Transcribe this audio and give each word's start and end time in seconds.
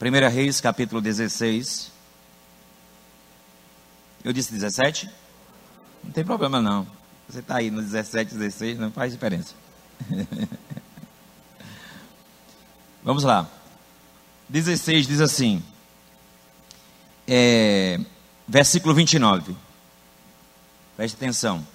1 0.00 0.30
Reis, 0.30 0.62
capítulo 0.62 0.98
16. 0.98 1.92
Eu 4.24 4.32
disse 4.32 4.50
17? 4.50 5.10
Não 6.02 6.10
tem 6.10 6.24
problema 6.24 6.58
não. 6.58 6.86
Você 7.28 7.40
está 7.40 7.56
aí 7.56 7.70
no 7.70 7.82
17, 7.82 8.34
16, 8.34 8.78
não 8.78 8.90
faz 8.90 9.12
diferença. 9.12 9.54
Vamos 13.04 13.24
lá. 13.24 13.46
16 14.48 15.06
diz 15.06 15.20
assim, 15.20 15.62
é, 17.28 18.00
versículo 18.48 18.94
29. 18.94 19.54
Preste 20.96 21.14
atenção. 21.14 21.66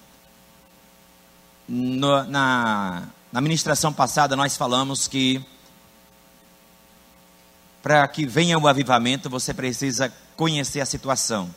No, 1.69 2.23
na, 2.23 3.03
na 3.31 3.39
ministração 3.39 3.93
passada, 3.93 4.35
nós 4.35 4.57
falamos 4.57 5.07
que 5.07 5.45
para 7.85 8.07
que 8.07 8.25
venha 8.25 8.57
o 8.57 8.67
avivamento, 8.67 9.29
você 9.29 9.53
precisa 9.53 10.11
conhecer 10.35 10.81
a 10.81 10.87
situação, 10.87 11.53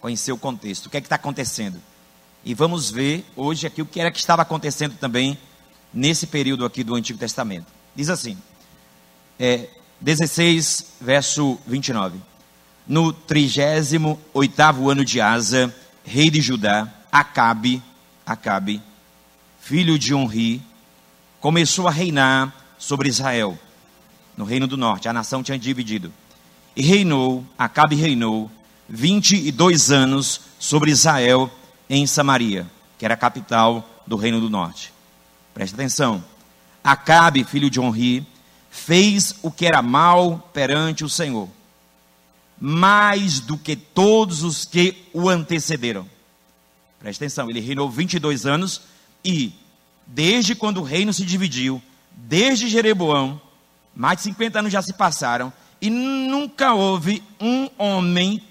conhecer 0.00 0.30
o 0.30 0.38
contexto, 0.38 0.86
o 0.86 0.90
que 0.90 0.96
é 0.96 1.00
que 1.00 1.06
está 1.06 1.16
acontecendo. 1.16 1.82
E 2.44 2.54
vamos 2.54 2.88
ver 2.88 3.26
hoje 3.34 3.66
aqui 3.66 3.82
o 3.82 3.86
que 3.86 3.98
era 3.98 4.12
que 4.12 4.18
estava 4.20 4.42
acontecendo 4.42 4.96
também 4.96 5.36
nesse 5.92 6.28
período 6.28 6.64
aqui 6.64 6.84
do 6.84 6.94
Antigo 6.94 7.18
Testamento. 7.18 7.66
Diz 7.96 8.08
assim, 8.08 8.38
é, 9.40 9.68
16, 10.00 10.86
verso 11.00 11.58
29. 11.66 12.20
No 12.86 13.12
38 13.12 14.88
ano 14.88 15.04
de 15.04 15.20
Asa, 15.20 15.74
rei 16.04 16.30
de 16.30 16.40
Judá, 16.40 16.88
Acabe, 17.10 17.82
Acabe, 18.24 18.80
filho 19.60 19.98
de 19.98 20.14
Onri, 20.14 20.62
começou 21.40 21.88
a 21.88 21.90
reinar 21.90 22.54
sobre 22.78 23.08
Israel, 23.08 23.58
no 24.36 24.44
reino 24.44 24.66
do 24.66 24.76
norte. 24.76 25.08
A 25.08 25.12
nação 25.12 25.42
tinha 25.42 25.58
dividido. 25.58 26.12
E 26.74 26.82
reinou, 26.82 27.44
Acabe 27.56 27.96
reinou, 27.96 28.50
22 28.88 29.90
anos 29.90 30.42
sobre 30.58 30.90
Israel 30.90 31.50
em 31.88 32.06
Samaria, 32.06 32.66
que 32.98 33.04
era 33.04 33.14
a 33.14 33.16
capital 33.16 33.88
do 34.06 34.16
reino 34.16 34.40
do 34.40 34.50
norte. 34.50 34.92
Presta 35.54 35.76
atenção. 35.76 36.22
Acabe, 36.84 37.44
filho 37.44 37.70
de 37.70 37.80
Onri, 37.80 38.26
fez 38.70 39.34
o 39.42 39.50
que 39.50 39.66
era 39.66 39.82
mal 39.82 40.50
perante 40.52 41.04
o 41.04 41.08
Senhor, 41.08 41.48
mais 42.60 43.40
do 43.40 43.56
que 43.56 43.74
todos 43.74 44.42
os 44.42 44.64
que 44.64 45.08
o 45.12 45.28
antecederam. 45.28 46.08
Presta 46.98 47.24
atenção, 47.24 47.50
ele 47.50 47.60
reinou 47.60 47.90
22 47.90 48.46
anos 48.46 48.82
e, 49.24 49.52
desde 50.06 50.54
quando 50.54 50.78
o 50.78 50.84
reino 50.84 51.12
se 51.12 51.24
dividiu, 51.24 51.82
desde 52.12 52.68
Jeroboão, 52.68 53.40
mais 53.96 54.18
de 54.18 54.24
50 54.24 54.58
anos 54.58 54.72
já 54.72 54.82
se 54.82 54.92
passaram, 54.92 55.50
e 55.80 55.88
nunca 55.88 56.74
houve 56.74 57.22
um 57.40 57.70
homem 57.78 58.42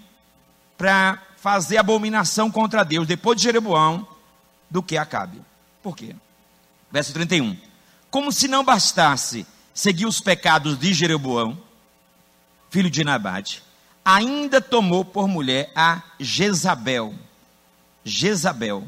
para 0.76 1.22
fazer 1.38 1.78
abominação 1.78 2.50
contra 2.50 2.84
Deus, 2.84 3.08
depois 3.08 3.38
de 3.38 3.44
Jeroboão, 3.44 4.08
do 4.70 4.82
que 4.82 4.98
Acabe. 4.98 5.40
Por 5.84 5.96
quê? 5.96 6.16
Verso 6.92 7.14
31. 7.14 7.56
Como 8.10 8.32
se 8.32 8.48
não 8.48 8.64
bastasse 8.64 9.46
seguir 9.74 10.08
os 10.08 10.20
pecados 10.20 10.80
de 10.80 10.94
Jeroboão, 10.94 11.58
filho 12.72 12.90
de 12.90 13.04
Nabate, 13.04 13.62
ainda 14.04 14.60
tomou 14.60 15.06
por 15.06 15.28
mulher 15.28 15.72
a 15.76 16.02
Jezabel. 16.20 17.14
Jezabel, 18.04 18.88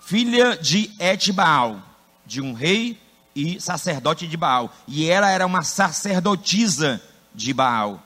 filha 0.00 0.56
de 0.56 0.90
Etbaal, 0.98 1.82
de 2.26 2.40
um 2.40 2.52
rei 2.52 3.00
e 3.34 3.60
sacerdote 3.60 4.26
de 4.26 4.36
Baal. 4.36 4.72
E 4.86 5.08
ela 5.08 5.30
era 5.30 5.46
uma 5.46 5.62
sacerdotisa 5.62 7.00
de 7.34 7.52
Baal, 7.52 8.02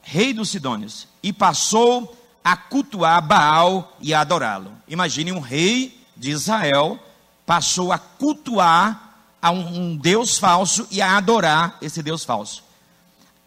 rei 0.00 0.32
dos 0.32 0.50
Sidônios. 0.50 1.06
E 1.22 1.32
passou 1.32 2.16
a 2.44 2.56
cultuar 2.56 3.22
Baal 3.22 3.96
e 4.00 4.12
a 4.12 4.20
adorá-lo. 4.20 4.72
Imagine 4.88 5.32
um 5.32 5.40
rei 5.40 6.00
de 6.16 6.30
Israel 6.30 6.98
passou 7.46 7.92
a 7.92 7.98
cultuar 7.98 9.12
a 9.40 9.50
um, 9.50 9.90
um 9.90 9.96
Deus 9.96 10.38
falso 10.38 10.86
e 10.90 11.02
a 11.02 11.16
adorar 11.16 11.76
esse 11.82 12.02
Deus 12.02 12.24
falso. 12.24 12.62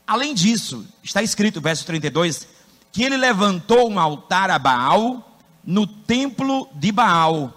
Além 0.06 0.34
disso, 0.34 0.86
está 1.02 1.24
escrito, 1.24 1.62
verso 1.62 1.86
32, 1.86 2.48
que 2.92 3.04
ele 3.04 3.18
levantou 3.18 3.90
um 3.90 4.00
altar 4.00 4.50
a 4.50 4.60
Baal 4.60 5.38
no 5.64 5.88
templo 5.88 6.70
de 6.76 6.92
Baal 6.92 7.54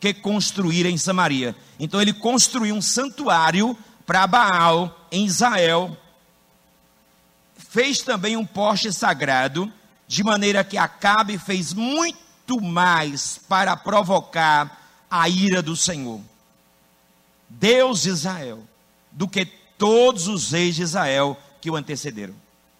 que 0.00 0.14
construíram 0.14 0.90
em 0.90 0.98
Samaria. 0.98 1.54
Então 1.78 2.00
ele 2.00 2.12
construiu 2.12 2.74
um 2.74 2.82
santuário 2.82 3.76
para 4.06 4.26
Baal 4.26 5.06
em 5.10 5.24
Israel. 5.24 5.96
Fez 7.56 8.00
também 8.00 8.36
um 8.36 8.46
poste 8.46 8.92
sagrado 8.92 9.72
de 10.06 10.24
maneira 10.24 10.64
que 10.64 10.78
Acabe 10.78 11.36
fez 11.38 11.74
muito 11.74 12.60
mais 12.60 13.38
para 13.48 13.76
provocar 13.76 15.06
a 15.10 15.28
ira 15.28 15.62
do 15.62 15.76
Senhor, 15.76 16.20
Deus 17.48 18.02
de 18.02 18.10
Israel, 18.10 18.62
do 19.12 19.28
que 19.28 19.44
todos 19.44 20.28
os 20.28 20.50
reis 20.50 20.74
de 20.74 20.82
Israel 20.82 21.38
que 21.60 21.70
o 21.70 21.76
antecederam. 21.76 22.34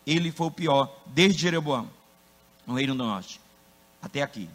Ele 0.07 0.33
foi 0.33 0.47
o 0.47 0.51
pior 0.51 0.91
desde 1.07 1.43
Jeroboão, 1.43 1.91
no 2.67 2.75
reino 2.75 2.95
do 2.95 3.05
norte, 3.05 3.41
até 4.01 4.23
aqui. 4.23 4.49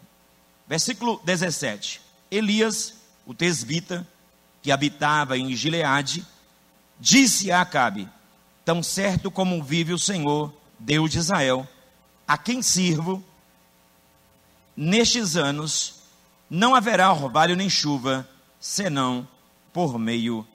Versículo 0.66 1.20
17. 1.24 2.03
Elias, 2.34 2.94
o 3.24 3.32
tesbita, 3.32 4.06
que 4.60 4.72
habitava 4.72 5.38
em 5.38 5.54
Gileade, 5.54 6.26
disse 6.98 7.52
a 7.52 7.60
Acabe: 7.60 8.08
Tão 8.64 8.82
certo 8.82 9.30
como 9.30 9.62
vive 9.62 9.92
o 9.92 9.98
Senhor, 9.98 10.52
Deus 10.78 11.10
de 11.10 11.18
Israel, 11.18 11.68
a 12.26 12.36
quem 12.36 12.60
sirvo, 12.60 13.22
nestes 14.76 15.36
anos 15.36 16.02
não 16.50 16.74
haverá 16.74 17.12
orvalho 17.12 17.54
nem 17.54 17.70
chuva, 17.70 18.28
senão 18.58 19.28
por 19.72 19.98
meio 19.98 20.46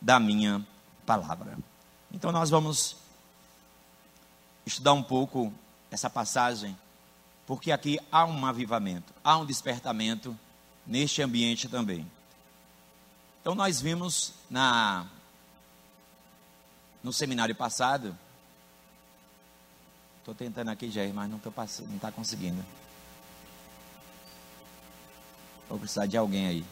da 0.00 0.18
minha 0.18 0.66
palavra. 1.06 1.56
Então 2.10 2.32
nós 2.32 2.50
vamos 2.50 2.96
estudar 4.66 4.92
um 4.92 5.02
pouco 5.02 5.52
essa 5.90 6.10
passagem, 6.10 6.76
porque 7.46 7.70
aqui 7.70 7.98
há 8.10 8.24
um 8.24 8.44
avivamento, 8.44 9.12
há 9.22 9.36
um 9.36 9.46
despertamento 9.46 10.36
neste 10.88 11.22
ambiente 11.22 11.68
também. 11.68 12.10
Então 13.40 13.54
nós 13.54 13.80
vimos 13.80 14.32
na 14.50 15.06
no 17.04 17.12
seminário 17.12 17.54
passado 17.54 18.16
Estou 20.28 20.46
tentando 20.46 20.68
aqui, 20.68 20.90
Jair, 20.90 21.10
mas 21.14 21.26
não 21.30 21.40
está 21.96 22.12
conseguindo. 22.12 22.62
Vou 25.66 25.78
precisar 25.78 26.04
de 26.04 26.18
alguém 26.18 26.46
aí. 26.46 26.64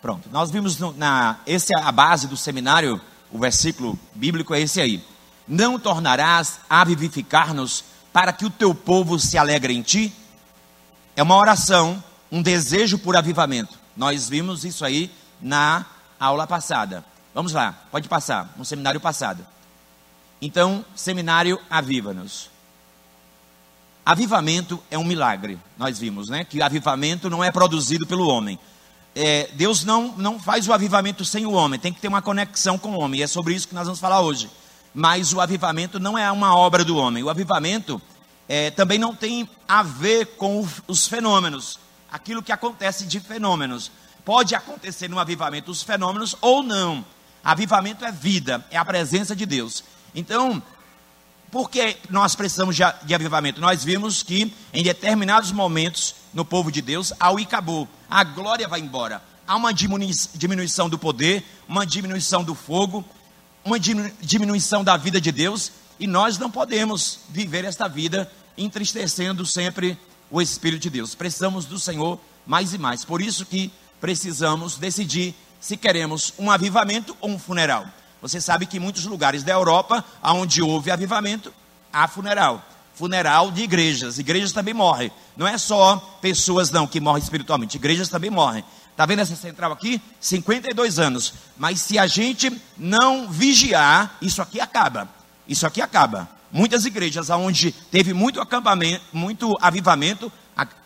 Pronto. 0.00 0.30
Nós 0.32 0.50
vimos 0.50 0.78
no, 0.78 0.94
na. 0.94 1.38
Esse 1.46 1.76
é 1.76 1.82
a 1.82 1.92
base 1.92 2.26
do 2.26 2.34
seminário, 2.34 2.98
o 3.30 3.38
versículo 3.38 3.98
bíblico 4.14 4.54
é 4.54 4.62
esse 4.62 4.80
aí. 4.80 5.04
Não 5.46 5.78
tornarás 5.78 6.60
a 6.66 6.82
vivificar-nos 6.82 7.84
para 8.10 8.32
que 8.32 8.46
o 8.46 8.50
teu 8.50 8.74
povo 8.74 9.18
se 9.18 9.36
alegre 9.36 9.74
em 9.74 9.82
ti? 9.82 10.10
É 11.14 11.22
uma 11.22 11.36
oração, 11.36 12.02
um 12.30 12.42
desejo 12.42 12.98
por 12.98 13.16
avivamento. 13.16 13.78
Nós 13.96 14.28
vimos 14.28 14.64
isso 14.64 14.84
aí 14.84 15.10
na 15.40 15.86
aula 16.18 16.46
passada. 16.46 17.04
Vamos 17.34 17.52
lá, 17.52 17.86
pode 17.90 18.08
passar, 18.08 18.52
no 18.56 18.64
seminário 18.64 19.00
passado. 19.00 19.46
Então, 20.40 20.84
seminário 20.94 21.58
Aviva-nos. 21.68 22.50
Avivamento 24.04 24.82
é 24.90 24.96
um 24.96 25.04
milagre, 25.04 25.58
nós 25.76 25.98
vimos, 25.98 26.30
né? 26.30 26.42
Que 26.42 26.62
avivamento 26.62 27.28
não 27.28 27.44
é 27.44 27.52
produzido 27.52 28.06
pelo 28.06 28.26
homem. 28.26 28.58
É, 29.14 29.50
Deus 29.52 29.84
não, 29.84 30.14
não 30.16 30.38
faz 30.38 30.66
o 30.66 30.72
avivamento 30.72 31.24
sem 31.24 31.44
o 31.44 31.52
homem, 31.52 31.78
tem 31.78 31.92
que 31.92 32.00
ter 32.00 32.08
uma 32.08 32.22
conexão 32.22 32.78
com 32.78 32.92
o 32.92 33.00
homem, 33.00 33.20
e 33.20 33.22
é 33.22 33.26
sobre 33.26 33.54
isso 33.54 33.68
que 33.68 33.74
nós 33.74 33.84
vamos 33.84 34.00
falar 34.00 34.20
hoje. 34.20 34.50
Mas 34.94 35.32
o 35.32 35.40
avivamento 35.40 36.00
não 36.00 36.16
é 36.16 36.30
uma 36.32 36.56
obra 36.56 36.84
do 36.84 36.96
homem, 36.96 37.22
o 37.22 37.28
avivamento 37.28 38.00
é, 38.48 38.70
também 38.70 38.98
não 38.98 39.14
tem 39.14 39.46
a 39.66 39.82
ver 39.82 40.24
com 40.38 40.66
os 40.86 41.06
fenômenos, 41.06 41.78
aquilo 42.10 42.42
que 42.42 42.52
acontece 42.52 43.06
de 43.06 43.20
fenômenos. 43.20 43.90
Pode 44.24 44.54
acontecer 44.54 45.08
no 45.08 45.18
avivamento 45.18 45.70
os 45.70 45.82
fenômenos 45.82 46.36
ou 46.40 46.62
não. 46.62 47.04
Avivamento 47.42 48.04
é 48.04 48.12
vida, 48.12 48.64
é 48.70 48.76
a 48.76 48.84
presença 48.84 49.34
de 49.34 49.46
Deus. 49.46 49.84
Então, 50.14 50.62
por 51.50 51.70
que 51.70 51.96
nós 52.10 52.34
precisamos 52.34 52.76
de, 52.76 53.14
avivamento? 53.14 53.60
Nós 53.60 53.82
vimos 53.82 54.22
que 54.22 54.52
em 54.72 54.82
determinados 54.82 55.50
momentos 55.50 56.14
no 56.34 56.44
povo 56.44 56.70
de 56.70 56.82
Deus, 56.82 57.12
ao 57.18 57.38
acabou, 57.38 57.88
a 58.10 58.22
glória 58.22 58.68
vai 58.68 58.80
embora. 58.80 59.22
Há 59.46 59.56
uma 59.56 59.72
diminuição 59.72 60.90
do 60.90 60.98
poder, 60.98 61.42
uma 61.66 61.86
diminuição 61.86 62.44
do 62.44 62.54
fogo, 62.54 63.02
uma 63.64 63.78
diminuição 63.78 64.84
da 64.84 64.96
vida 64.98 65.18
de 65.20 65.32
Deus, 65.32 65.72
e 65.98 66.06
nós 66.06 66.36
não 66.36 66.50
podemos 66.50 67.20
viver 67.30 67.64
esta 67.64 67.88
vida 67.88 68.30
entristecendo 68.58 69.46
sempre 69.46 69.98
o 70.30 70.40
Espírito 70.40 70.82
de 70.82 70.90
Deus. 70.90 71.14
Precisamos 71.14 71.64
do 71.64 71.78
Senhor 71.78 72.18
mais 72.46 72.72
e 72.72 72.78
mais. 72.78 73.04
Por 73.04 73.20
isso 73.20 73.44
que 73.46 73.70
precisamos 74.00 74.76
decidir 74.76 75.34
se 75.60 75.76
queremos 75.76 76.32
um 76.38 76.50
avivamento 76.50 77.16
ou 77.20 77.30
um 77.30 77.38
funeral. 77.38 77.86
Você 78.20 78.40
sabe 78.40 78.66
que 78.66 78.76
em 78.76 78.80
muitos 78.80 79.04
lugares 79.04 79.42
da 79.42 79.52
Europa, 79.52 80.04
onde 80.22 80.62
houve 80.62 80.90
avivamento, 80.90 81.52
há 81.92 82.08
funeral. 82.08 82.62
Funeral 82.94 83.50
de 83.52 83.62
igrejas. 83.62 84.18
Igrejas 84.18 84.52
também 84.52 84.74
morrem. 84.74 85.10
Não 85.36 85.46
é 85.46 85.56
só 85.56 85.96
pessoas 86.20 86.70
não 86.70 86.86
que 86.86 87.00
morrem 87.00 87.22
espiritualmente, 87.22 87.76
igrejas 87.76 88.08
também 88.08 88.30
morrem. 88.30 88.64
Está 88.90 89.06
vendo 89.06 89.20
essa 89.20 89.36
central 89.36 89.70
aqui? 89.70 90.02
52 90.20 90.98
anos. 90.98 91.32
Mas 91.56 91.80
se 91.80 91.96
a 91.96 92.08
gente 92.08 92.50
não 92.76 93.28
vigiar, 93.30 94.16
isso 94.20 94.42
aqui 94.42 94.60
acaba. 94.60 95.08
Isso 95.46 95.64
aqui 95.64 95.80
acaba. 95.80 96.28
Muitas 96.50 96.84
igrejas 96.86 97.28
onde 97.30 97.72
teve 97.72 98.12
muito 98.14 98.40
acampamento, 98.40 99.04
muito 99.12 99.56
avivamento, 99.60 100.32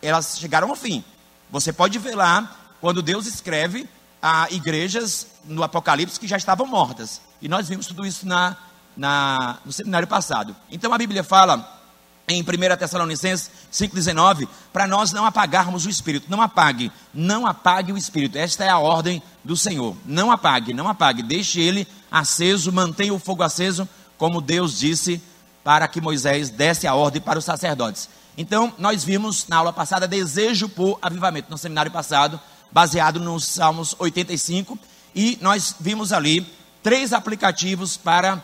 elas 0.01 0.39
chegaram 0.39 0.71
ao 0.71 0.77
fim. 0.77 1.05
Você 1.51 1.73
pode 1.73 1.99
ver 1.99 2.15
lá 2.15 2.57
quando 2.81 3.03
Deus 3.03 3.27
escreve 3.27 3.89
a 4.21 4.49
igrejas 4.51 5.27
no 5.45 5.63
Apocalipse 5.63 6.19
que 6.19 6.27
já 6.27 6.37
estavam 6.37 6.67
mortas. 6.67 7.21
E 7.41 7.49
nós 7.49 7.69
vimos 7.69 7.87
tudo 7.87 8.07
isso 8.07 8.27
na, 8.27 8.57
na, 8.97 9.59
no 9.65 9.73
seminário 9.73 10.09
passado. 10.09 10.55
Então 10.71 10.93
a 10.93 10.99
Bíblia 10.99 11.23
fala 11.25 11.81
em 12.29 12.41
1 12.41 12.77
Tessalonicenses 12.77 13.51
5,19, 13.73 14.49
para 14.73 14.87
nós 14.87 15.13
não 15.13 15.27
apagarmos 15.27 15.87
o 15.87 15.91
Espírito. 15.91 16.31
Não 16.31 16.41
apague, 16.41 16.91
não 17.13 17.47
apague 17.47 17.93
o 17.93 17.99
Espírito. 17.99 18.39
Esta 18.39 18.65
é 18.65 18.69
a 18.69 18.79
ordem 18.79 19.23
do 19.45 19.57
Senhor. 19.57 19.97
Não 20.07 20.31
apague, 20.31 20.73
não 20.73 20.89
apague. 20.89 21.23
Deixe 21.23 21.61
ele 21.61 21.87
aceso, 22.11 22.73
mantenha 22.73 23.13
o 23.13 23.19
fogo 23.19 23.43
aceso, 23.43 23.89
como 24.17 24.41
Deus 24.41 24.79
disse 24.79 25.21
para 25.65 25.87
que 25.89 26.01
Moisés 26.01 26.51
desse 26.51 26.87
a 26.87 26.95
ordem 26.95 27.21
para 27.21 27.39
os 27.39 27.45
sacerdotes. 27.45 28.09
Então, 28.37 28.73
nós 28.79 29.05
vimos 29.05 29.47
na 29.47 29.59
aula 29.59 29.73
passada 29.73 30.09
desejo 30.09 30.69
por 30.69 30.99
avivamento, 31.03 31.51
no 31.51 31.59
seminário 31.59 31.93
passado, 31.93 32.41
baseado 32.71 33.21
nos 33.21 33.45
Salmos 33.45 33.95
85, 33.99 34.79
e 35.15 35.39
nós 35.41 35.77
vimos 35.79 36.13
ali 36.13 36.47
três 36.83 37.13
aplicativos 37.13 37.97
para 37.97 38.43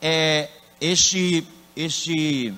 é, 0.00 0.48
este, 0.80 1.46
este, 1.76 2.54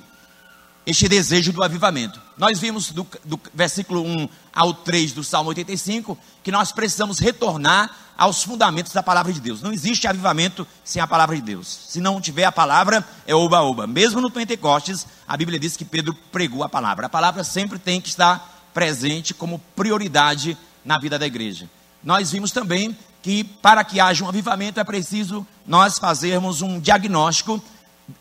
este 0.85 1.09
desejo 1.09 1.53
do 1.53 1.63
avivamento. 1.63 2.26
Nós 2.37 2.59
vimos 2.61 2.91
do, 2.91 3.07
do 3.25 3.41
versículo 3.55 4.03
1 4.03 4.29
ao 4.53 4.75
3 4.75 5.13
do 5.13 5.25
Salmo 5.25 5.49
85 5.51 6.19
que 6.43 6.53
nós 6.53 6.71
precisamos 6.71 7.19
retornar 7.19 7.91
aos 8.17 8.43
fundamentos 8.43 8.93
da 8.93 9.03
palavra 9.03 9.33
de 9.33 9.41
Deus. 9.41 9.63
Não 9.63 9.73
existe 9.73 10.07
avivamento 10.07 10.67
sem 10.85 11.01
a 11.01 11.07
palavra 11.07 11.37
de 11.37 11.43
Deus. 11.43 11.67
Se 11.89 12.01
não 12.01 12.21
tiver 12.21 12.45
a 12.45 12.53
palavra, 12.53 13.07
é 13.27 13.35
oba-oba. 13.35 13.87
Mesmo 13.87 14.21
no 14.21 14.31
Pentecostes, 14.31 15.07
a 15.27 15.37
Bíblia 15.37 15.59
diz 15.59 15.77
que 15.77 15.85
Pedro 15.85 16.15
pregou 16.31 16.63
a 16.63 16.69
palavra. 16.69 17.07
A 17.07 17.11
palavra 17.11 17.43
sempre 17.45 17.79
tem 17.79 18.01
que 18.01 18.09
estar 18.09 18.71
presente 18.73 19.33
como 19.33 19.59
prioridade 19.75 20.57
na 20.85 20.99
vida 20.99 21.19
da 21.19 21.27
igreja. 21.27 21.69
Nós 22.03 22.31
vimos 22.31 22.53
também 22.53 22.97
que 23.23 23.43
para 23.43 23.83
que 23.83 23.99
haja 23.99 24.25
um 24.25 24.29
avivamento 24.29 24.79
é 24.79 24.85
preciso 24.85 25.47
nós 25.67 25.99
fazermos 25.99 26.63
um 26.63 26.79
diagnóstico 26.79 27.63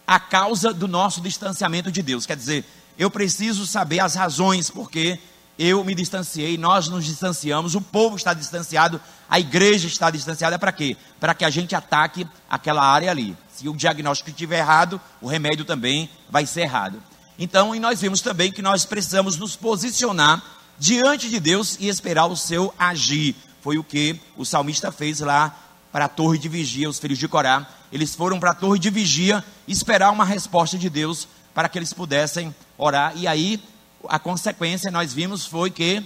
a 0.07 0.19
causa 0.19 0.73
do 0.73 0.87
nosso 0.87 1.21
distanciamento 1.21 1.91
de 1.91 2.01
Deus. 2.01 2.25
Quer 2.25 2.35
dizer, 2.35 2.65
eu 2.97 3.09
preciso 3.11 3.65
saber 3.65 3.99
as 3.99 4.15
razões 4.15 4.69
porque 4.69 5.19
eu 5.57 5.83
me 5.83 5.95
distanciei, 5.95 6.57
nós 6.57 6.87
nos 6.87 7.05
distanciamos, 7.05 7.75
o 7.75 7.81
povo 7.81 8.15
está 8.15 8.33
distanciado, 8.33 8.99
a 9.29 9.39
igreja 9.39 9.87
está 9.87 10.09
distanciada 10.09 10.59
para 10.59 10.71
quê? 10.71 10.97
Para 11.19 11.33
que 11.33 11.45
a 11.45 11.49
gente 11.49 11.75
ataque 11.75 12.27
aquela 12.49 12.83
área 12.83 13.09
ali. 13.09 13.35
Se 13.53 13.69
o 13.69 13.75
diagnóstico 13.75 14.29
estiver 14.29 14.59
errado, 14.59 14.99
o 15.21 15.27
remédio 15.27 15.63
também 15.63 16.09
vai 16.29 16.45
ser 16.45 16.61
errado. 16.61 17.01
Então, 17.39 17.73
e 17.73 17.79
nós 17.79 18.01
vimos 18.01 18.21
também 18.21 18.51
que 18.51 18.61
nós 18.61 18.85
precisamos 18.85 19.37
nos 19.37 19.55
posicionar 19.55 20.43
diante 20.77 21.29
de 21.29 21.39
Deus 21.39 21.77
e 21.79 21.87
esperar 21.87 22.25
o 22.25 22.35
seu 22.35 22.73
agir. 22.77 23.35
Foi 23.61 23.77
o 23.77 23.83
que 23.83 24.19
o 24.35 24.45
salmista 24.45 24.91
fez 24.91 25.21
lá 25.21 25.57
para 25.91 26.05
a 26.05 26.09
torre 26.09 26.37
de 26.37 26.49
vigia, 26.49 26.89
os 26.89 26.99
filhos 26.99 27.17
de 27.17 27.27
Corá. 27.27 27.65
Eles 27.91 28.13
foram 28.13 28.39
para 28.39 28.51
a 28.51 28.55
torre 28.55 28.77
de 28.77 28.89
vigia 28.89 29.43
esperar 29.67 30.11
uma 30.11 30.25
resposta 30.25 30.77
de 30.77 30.89
Deus 30.89 31.27
para 31.55 31.69
que 31.69 31.79
eles 31.79 31.93
pudessem 31.93 32.53
orar. 32.77 33.13
E 33.15 33.25
aí, 33.25 33.63
a 34.09 34.19
consequência 34.19 34.91
nós 34.91 35.13
vimos 35.13 35.45
foi 35.45 35.71
que 35.71 36.03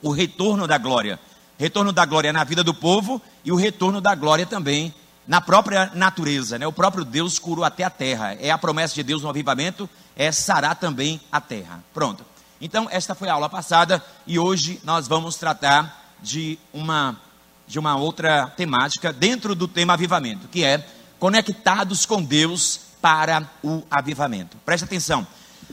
o 0.00 0.10
retorno 0.10 0.66
da 0.66 0.78
glória. 0.78 1.20
Retorno 1.58 1.92
da 1.92 2.06
glória 2.06 2.32
na 2.32 2.42
vida 2.42 2.64
do 2.64 2.72
povo 2.72 3.20
e 3.44 3.52
o 3.52 3.56
retorno 3.56 4.00
da 4.00 4.14
glória 4.14 4.46
também 4.46 4.92
na 5.28 5.40
própria 5.40 5.92
natureza. 5.94 6.58
Né? 6.58 6.66
O 6.66 6.72
próprio 6.72 7.04
Deus 7.04 7.38
curou 7.38 7.64
até 7.64 7.84
a 7.84 7.90
terra. 7.90 8.34
É 8.40 8.50
a 8.50 8.56
promessa 8.56 8.94
de 8.94 9.02
Deus 9.02 9.22
no 9.22 9.28
avivamento, 9.28 9.88
é 10.16 10.32
sarar 10.32 10.74
também 10.74 11.20
a 11.30 11.40
terra. 11.40 11.84
Pronto. 11.92 12.24
Então, 12.58 12.88
esta 12.90 13.14
foi 13.14 13.28
a 13.28 13.34
aula 13.34 13.50
passada 13.50 14.02
e 14.26 14.38
hoje 14.38 14.80
nós 14.84 15.06
vamos 15.06 15.36
tratar 15.36 16.14
de 16.22 16.58
uma, 16.72 17.20
de 17.68 17.78
uma 17.78 17.96
outra 17.96 18.46
temática 18.56 19.12
dentro 19.12 19.54
do 19.54 19.68
tema 19.68 19.92
avivamento, 19.92 20.48
que 20.48 20.64
é 20.64 20.84
conectados 21.18 22.06
com 22.06 22.22
Deus 22.22 22.91
para 23.02 23.50
o 23.62 23.82
avivamento. 23.90 24.56
Preste 24.64 24.84
atenção. 24.84 25.26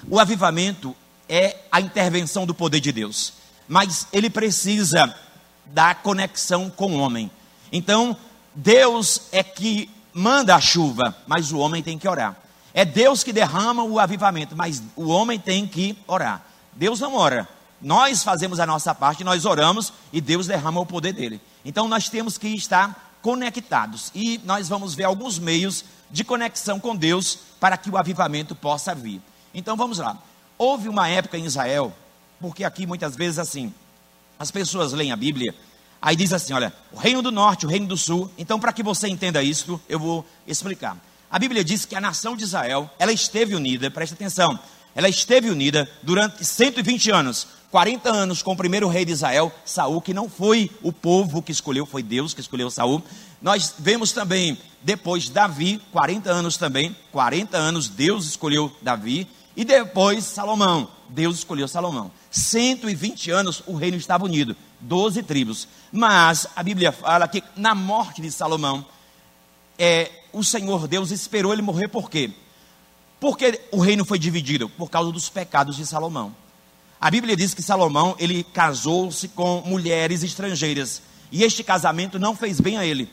O 0.09 0.19
avivamento 0.19 0.95
é 1.29 1.55
a 1.71 1.79
intervenção 1.79 2.45
do 2.45 2.55
poder 2.55 2.79
de 2.79 2.91
Deus, 2.91 3.33
mas 3.67 4.07
ele 4.11 4.29
precisa 4.29 5.15
da 5.67 5.93
conexão 5.93 6.69
com 6.69 6.93
o 6.93 6.99
homem. 6.99 7.29
Então, 7.71 8.17
Deus 8.55 9.21
é 9.31 9.43
que 9.43 9.89
manda 10.11 10.55
a 10.55 10.59
chuva, 10.59 11.15
mas 11.27 11.51
o 11.51 11.59
homem 11.59 11.83
tem 11.83 11.99
que 11.99 12.07
orar. 12.07 12.35
É 12.73 12.83
Deus 12.83 13.23
que 13.23 13.31
derrama 13.31 13.83
o 13.83 13.99
avivamento, 13.99 14.55
mas 14.55 14.81
o 14.95 15.07
homem 15.07 15.39
tem 15.39 15.67
que 15.67 15.97
orar. 16.07 16.43
Deus 16.73 16.99
não 16.99 17.15
ora. 17.15 17.47
Nós 17.81 18.23
fazemos 18.23 18.59
a 18.59 18.65
nossa 18.65 18.93
parte, 18.93 19.23
nós 19.23 19.45
oramos 19.45 19.93
e 20.11 20.19
Deus 20.19 20.47
derrama 20.47 20.81
o 20.81 20.85
poder 20.85 21.13
dele. 21.13 21.39
Então 21.63 21.87
nós 21.87 22.09
temos 22.09 22.37
que 22.37 22.49
estar 22.49 23.17
conectados 23.21 24.11
e 24.15 24.39
nós 24.43 24.67
vamos 24.67 24.95
ver 24.95 25.03
alguns 25.03 25.39
meios 25.39 25.85
de 26.09 26.23
conexão 26.23 26.79
com 26.79 26.95
Deus 26.95 27.39
para 27.59 27.77
que 27.77 27.89
o 27.89 27.97
avivamento 27.97 28.55
possa 28.55 28.95
vir. 28.95 29.21
Então 29.53 29.75
vamos 29.75 29.99
lá. 29.99 30.17
Houve 30.57 30.89
uma 30.89 31.07
época 31.07 31.37
em 31.37 31.45
Israel, 31.45 31.93
porque 32.39 32.63
aqui 32.63 32.85
muitas 32.85 33.15
vezes 33.15 33.39
assim, 33.39 33.73
as 34.37 34.51
pessoas 34.51 34.93
leem 34.93 35.11
a 35.11 35.15
Bíblia, 35.15 35.53
aí 36.01 36.15
diz 36.15 36.33
assim, 36.33 36.53
olha, 36.53 36.73
o 36.91 36.97
reino 36.97 37.21
do 37.21 37.31
norte, 37.31 37.65
o 37.65 37.69
reino 37.69 37.87
do 37.87 37.97
sul. 37.97 38.29
Então 38.37 38.59
para 38.59 38.73
que 38.73 38.83
você 38.83 39.07
entenda 39.07 39.43
isso, 39.43 39.79
eu 39.87 39.99
vou 39.99 40.25
explicar. 40.47 40.97
A 41.31 41.37
Bíblia 41.37 41.63
diz 41.63 41.85
que 41.85 41.95
a 41.95 42.01
nação 42.01 42.35
de 42.35 42.43
Israel, 42.43 42.89
ela 42.97 43.11
esteve 43.11 43.53
unida, 43.55 43.91
presta 43.91 44.15
atenção, 44.15 44.59
ela 44.95 45.07
esteve 45.07 45.49
unida 45.49 45.89
durante 46.01 46.43
120 46.43 47.11
anos, 47.11 47.47
40 47.71 48.09
anos 48.09 48.41
com 48.41 48.53
o 48.53 48.57
primeiro 48.57 48.87
rei 48.87 49.05
de 49.05 49.11
Israel, 49.11 49.53
Saul, 49.63 50.01
que 50.01 50.13
não 50.13 50.27
foi 50.27 50.71
o 50.81 50.91
povo 50.91 51.41
que 51.41 51.51
escolheu, 51.51 51.85
foi 51.85 52.01
Deus 52.01 52.33
que 52.33 52.41
escolheu 52.41 52.71
Saul. 52.71 53.03
Nós 53.41 53.73
vemos 53.79 54.11
também 54.11 54.57
depois 54.81 55.29
Davi, 55.29 55.81
40 55.91 56.29
anos 56.29 56.57
também, 56.57 56.95
40 57.11 57.57
anos 57.57 57.89
Deus 57.89 58.25
escolheu 58.25 58.75
Davi, 58.81 59.27
e 59.55 59.65
depois 59.65 60.23
Salomão, 60.23 60.87
Deus 61.09 61.39
escolheu 61.39 61.67
Salomão. 61.67 62.11
120 62.31 63.31
anos 63.31 63.63
o 63.65 63.75
reino 63.75 63.97
estava 63.97 64.23
unido, 64.23 64.55
12 64.79 65.23
tribos. 65.23 65.67
Mas 65.91 66.47
a 66.55 66.63
Bíblia 66.63 66.91
fala 66.91 67.27
que 67.27 67.43
na 67.55 67.75
morte 67.75 68.21
de 68.21 68.31
Salomão, 68.31 68.85
é, 69.77 70.11
o 70.31 70.43
Senhor 70.43 70.87
Deus 70.87 71.11
esperou 71.11 71.51
ele 71.51 71.61
morrer 71.61 71.87
por 71.87 72.09
quê? 72.09 72.31
Por 73.19 73.37
que 73.37 73.59
o 73.71 73.79
reino 73.79 74.05
foi 74.05 74.17
dividido? 74.17 74.69
Por 74.69 74.89
causa 74.89 75.11
dos 75.11 75.27
pecados 75.27 75.75
de 75.75 75.85
Salomão. 75.85 76.33
A 77.01 77.11
Bíblia 77.11 77.35
diz 77.35 77.53
que 77.53 77.61
Salomão, 77.61 78.15
ele 78.17 78.43
casou-se 78.43 79.27
com 79.29 79.61
mulheres 79.65 80.23
estrangeiras. 80.23 81.01
E 81.31 81.43
este 81.43 81.63
casamento 81.63 82.17
não 82.17 82.35
fez 82.35 82.61
bem 82.61 82.77
a 82.77 82.85
ele. 82.85 83.09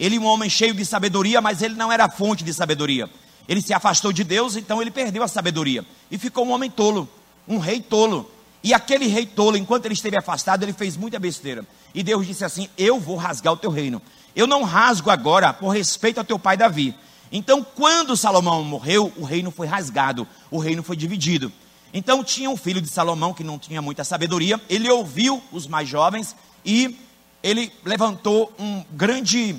Ele 0.00 0.18
um 0.18 0.24
homem 0.24 0.48
cheio 0.48 0.72
de 0.72 0.84
sabedoria, 0.84 1.42
mas 1.42 1.60
ele 1.60 1.74
não 1.74 1.92
era 1.92 2.08
fonte 2.08 2.42
de 2.42 2.54
sabedoria. 2.54 3.08
Ele 3.46 3.60
se 3.60 3.74
afastou 3.74 4.12
de 4.12 4.24
Deus, 4.24 4.56
então 4.56 4.80
ele 4.80 4.90
perdeu 4.90 5.22
a 5.22 5.28
sabedoria. 5.28 5.84
E 6.10 6.16
ficou 6.16 6.46
um 6.46 6.52
homem 6.52 6.70
tolo, 6.70 7.06
um 7.46 7.58
rei 7.58 7.82
tolo. 7.82 8.30
E 8.64 8.72
aquele 8.72 9.06
rei 9.06 9.26
tolo, 9.26 9.58
enquanto 9.58 9.84
ele 9.84 9.94
esteve 9.94 10.16
afastado, 10.16 10.62
ele 10.62 10.72
fez 10.72 10.96
muita 10.96 11.18
besteira. 11.18 11.66
E 11.94 12.02
Deus 12.02 12.26
disse 12.26 12.44
assim: 12.44 12.66
Eu 12.78 12.98
vou 12.98 13.16
rasgar 13.16 13.52
o 13.52 13.58
teu 13.58 13.70
reino. 13.70 14.00
Eu 14.34 14.46
não 14.46 14.62
rasgo 14.62 15.10
agora 15.10 15.52
por 15.52 15.68
respeito 15.68 16.18
ao 16.18 16.24
teu 16.24 16.38
pai 16.38 16.56
Davi. 16.56 16.94
Então, 17.30 17.62
quando 17.62 18.16
Salomão 18.16 18.64
morreu, 18.64 19.12
o 19.16 19.24
reino 19.24 19.50
foi 19.50 19.66
rasgado, 19.66 20.26
o 20.50 20.58
reino 20.58 20.82
foi 20.82 20.96
dividido. 20.96 21.52
Então, 21.92 22.24
tinha 22.24 22.48
um 22.48 22.56
filho 22.56 22.80
de 22.80 22.88
Salomão 22.88 23.34
que 23.34 23.44
não 23.44 23.58
tinha 23.58 23.82
muita 23.82 24.02
sabedoria, 24.02 24.60
ele 24.68 24.88
ouviu 24.88 25.42
os 25.52 25.66
mais 25.66 25.88
jovens 25.88 26.34
e 26.64 26.96
ele 27.42 27.72
levantou 27.84 28.52
um 28.58 28.84
grande, 28.92 29.56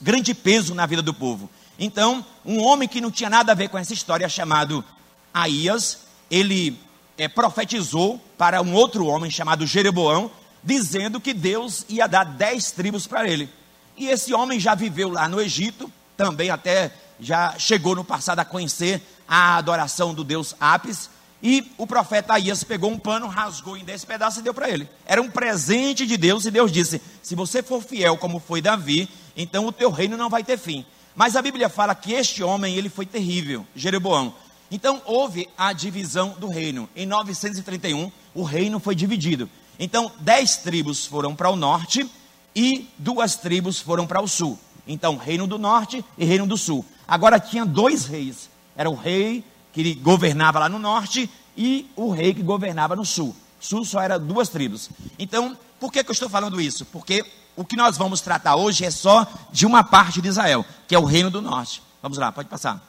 grande 0.00 0.34
peso 0.34 0.74
na 0.74 0.86
vida 0.86 1.02
do 1.02 1.14
povo. 1.14 1.48
Então, 1.78 2.24
um 2.44 2.62
homem 2.62 2.88
que 2.88 3.00
não 3.00 3.10
tinha 3.10 3.30
nada 3.30 3.52
a 3.52 3.54
ver 3.54 3.68
com 3.68 3.78
essa 3.78 3.92
história, 3.92 4.28
chamado 4.28 4.84
Aías, 5.32 6.00
ele 6.30 6.78
é, 7.18 7.28
profetizou 7.28 8.20
para 8.38 8.62
um 8.62 8.74
outro 8.74 9.06
homem 9.06 9.30
chamado 9.30 9.66
Jeroboão, 9.66 10.30
dizendo 10.62 11.20
que 11.20 11.34
Deus 11.34 11.84
ia 11.88 12.06
dar 12.06 12.24
dez 12.24 12.70
tribos 12.70 13.06
para 13.06 13.28
ele. 13.28 13.48
E 13.96 14.08
esse 14.08 14.32
homem 14.32 14.58
já 14.58 14.74
viveu 14.74 15.08
lá 15.08 15.28
no 15.28 15.40
Egito, 15.40 15.90
também 16.16 16.50
até 16.50 16.92
já 17.20 17.58
chegou 17.58 17.94
no 17.94 18.04
passado 18.04 18.40
a 18.40 18.44
conhecer 18.44 19.02
a 19.28 19.56
adoração 19.56 20.14
do 20.14 20.24
Deus 20.24 20.54
Apis. 20.58 21.10
E 21.42 21.70
o 21.76 21.86
profeta 21.86 22.32
Aías 22.32 22.64
pegou 22.64 22.90
um 22.90 22.98
pano, 22.98 23.26
rasgou 23.26 23.76
em 23.76 23.84
dez 23.84 24.04
pedaços 24.04 24.38
e 24.40 24.42
deu 24.42 24.54
para 24.54 24.70
ele. 24.70 24.88
Era 25.04 25.20
um 25.20 25.30
presente 25.30 26.06
de 26.06 26.16
Deus 26.16 26.46
e 26.46 26.50
Deus 26.50 26.72
disse: 26.72 27.02
Se 27.22 27.34
você 27.34 27.62
for 27.62 27.82
fiel 27.82 28.16
como 28.16 28.40
foi 28.40 28.62
Davi, 28.62 29.08
então 29.36 29.66
o 29.66 29.72
teu 29.72 29.90
reino 29.90 30.16
não 30.16 30.30
vai 30.30 30.42
ter 30.44 30.58
fim. 30.58 30.84
Mas 31.14 31.36
a 31.36 31.42
Bíblia 31.42 31.68
fala 31.68 31.94
que 31.94 32.12
este 32.12 32.42
homem, 32.42 32.76
ele 32.76 32.88
foi 32.88 33.06
terrível, 33.06 33.66
Jeroboão. 33.74 34.34
Então 34.70 35.00
houve 35.04 35.48
a 35.56 35.72
divisão 35.72 36.34
do 36.38 36.48
reino. 36.48 36.88
Em 36.96 37.06
931, 37.06 38.10
o 38.34 38.42
reino 38.42 38.80
foi 38.80 38.94
dividido. 38.94 39.48
Então, 39.78 40.10
dez 40.20 40.56
tribos 40.56 41.04
foram 41.04 41.34
para 41.34 41.50
o 41.50 41.56
norte 41.56 42.08
e 42.54 42.88
duas 42.98 43.36
tribos 43.36 43.80
foram 43.80 44.06
para 44.06 44.20
o 44.20 44.28
sul. 44.28 44.58
Então, 44.86 45.16
reino 45.16 45.46
do 45.46 45.58
norte 45.58 46.04
e 46.16 46.24
reino 46.24 46.46
do 46.46 46.56
sul. 46.56 46.84
Agora 47.06 47.40
tinha 47.40 47.64
dois 47.64 48.06
reis. 48.06 48.48
Era 48.76 48.90
o 48.90 48.94
rei 48.94 49.44
que 49.72 49.94
governava 49.94 50.60
lá 50.60 50.68
no 50.68 50.78
norte 50.78 51.28
e 51.56 51.90
o 51.96 52.10
rei 52.10 52.34
que 52.34 52.42
governava 52.42 52.94
no 52.94 53.04
sul. 53.04 53.34
Sul 53.58 53.84
só 53.84 54.00
era 54.00 54.18
duas 54.18 54.48
tribos. 54.48 54.90
Então, 55.18 55.56
por 55.80 55.92
que, 55.92 56.04
que 56.04 56.10
eu 56.10 56.12
estou 56.12 56.28
falando 56.28 56.60
isso? 56.60 56.84
Porque 56.86 57.24
o 57.56 57.64
que 57.64 57.76
nós 57.76 57.96
vamos 57.96 58.20
tratar 58.20 58.56
hoje 58.56 58.84
é 58.84 58.90
só 58.90 59.26
de 59.52 59.66
uma 59.66 59.84
parte 59.84 60.20
de 60.20 60.28
Israel, 60.28 60.64
que 60.88 60.94
é 60.94 60.98
o 60.98 61.04
reino 61.04 61.30
do 61.30 61.40
norte. 61.40 61.82
Vamos 62.02 62.18
lá, 62.18 62.32
pode 62.32 62.48
passar. 62.48 62.82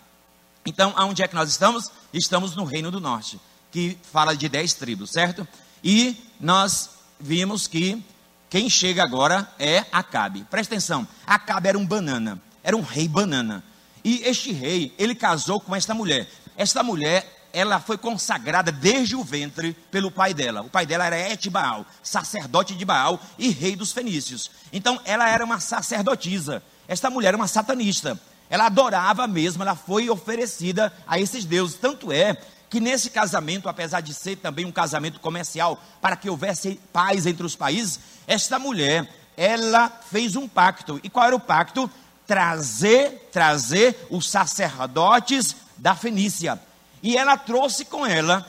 Então, 0.65 0.93
aonde 0.95 1.21
é 1.21 1.27
que 1.27 1.35
nós 1.35 1.49
estamos? 1.49 1.91
Estamos 2.11 2.55
no 2.55 2.63
reino 2.63 2.89
do 2.89 2.99
norte, 2.99 3.39
que 3.71 3.97
fala 4.11 4.35
de 4.35 4.49
dez 4.49 4.73
tribos, 4.73 5.11
certo? 5.11 5.47
E 5.83 6.17
nós 6.39 6.89
vimos 7.19 7.67
que 7.67 8.03
quem 8.49 8.69
chega 8.69 9.03
agora 9.03 9.47
é 9.59 9.85
Acabe. 9.91 10.43
Presta 10.49 10.73
atenção, 10.73 11.07
Acabe 11.25 11.69
era 11.69 11.77
um 11.77 11.85
banana, 11.85 12.41
era 12.63 12.75
um 12.75 12.81
rei 12.81 13.07
banana. 13.07 13.63
E 14.03 14.21
este 14.23 14.51
rei, 14.51 14.93
ele 14.97 15.13
casou 15.13 15.59
com 15.59 15.75
esta 15.75 15.93
mulher. 15.93 16.29
Esta 16.57 16.81
mulher 16.81 17.34
ela 17.55 17.79
foi 17.79 17.97
consagrada 17.97 18.69
desde 18.69 19.15
o 19.15 19.23
ventre 19.23 19.71
pelo 19.89 20.11
pai 20.11 20.33
dela. 20.33 20.61
O 20.61 20.69
pai 20.69 20.85
dela 20.85 21.05
era 21.05 21.31
Etbaal, 21.31 21.85
sacerdote 22.03 22.75
de 22.75 22.83
Baal 22.83 23.17
e 23.39 23.49
rei 23.49 23.77
dos 23.77 23.93
fenícios. 23.93 24.51
Então 24.73 24.99
ela 25.05 25.29
era 25.29 25.45
uma 25.45 25.61
sacerdotisa. 25.61 26.61
Esta 26.85 27.09
mulher 27.09 27.29
era 27.29 27.37
uma 27.37 27.47
satanista. 27.47 28.19
Ela 28.49 28.65
adorava 28.65 29.25
mesmo, 29.25 29.63
ela 29.63 29.73
foi 29.73 30.09
oferecida 30.09 30.91
a 31.07 31.17
esses 31.17 31.45
deuses. 31.45 31.77
Tanto 31.77 32.11
é 32.11 32.35
que 32.69 32.81
nesse 32.81 33.09
casamento, 33.09 33.69
apesar 33.69 34.01
de 34.01 34.13
ser 34.13 34.35
também 34.35 34.65
um 34.65 34.71
casamento 34.71 35.21
comercial, 35.21 35.81
para 36.01 36.17
que 36.17 36.29
houvesse 36.29 36.77
paz 36.91 37.25
entre 37.25 37.45
os 37.45 37.55
países, 37.55 38.01
esta 38.27 38.59
mulher, 38.59 39.09
ela 39.37 39.89
fez 40.11 40.35
um 40.35 40.45
pacto. 40.45 40.99
E 41.01 41.09
qual 41.09 41.27
era 41.27 41.35
o 41.35 41.39
pacto? 41.39 41.89
Trazer, 42.27 43.29
trazer 43.31 44.07
os 44.09 44.29
sacerdotes 44.29 45.55
da 45.77 45.95
Fenícia 45.95 46.59
e 47.05 47.15
ela 47.15 47.37
trouxe 47.37 47.85
com 47.85 48.03
ela 48.03 48.43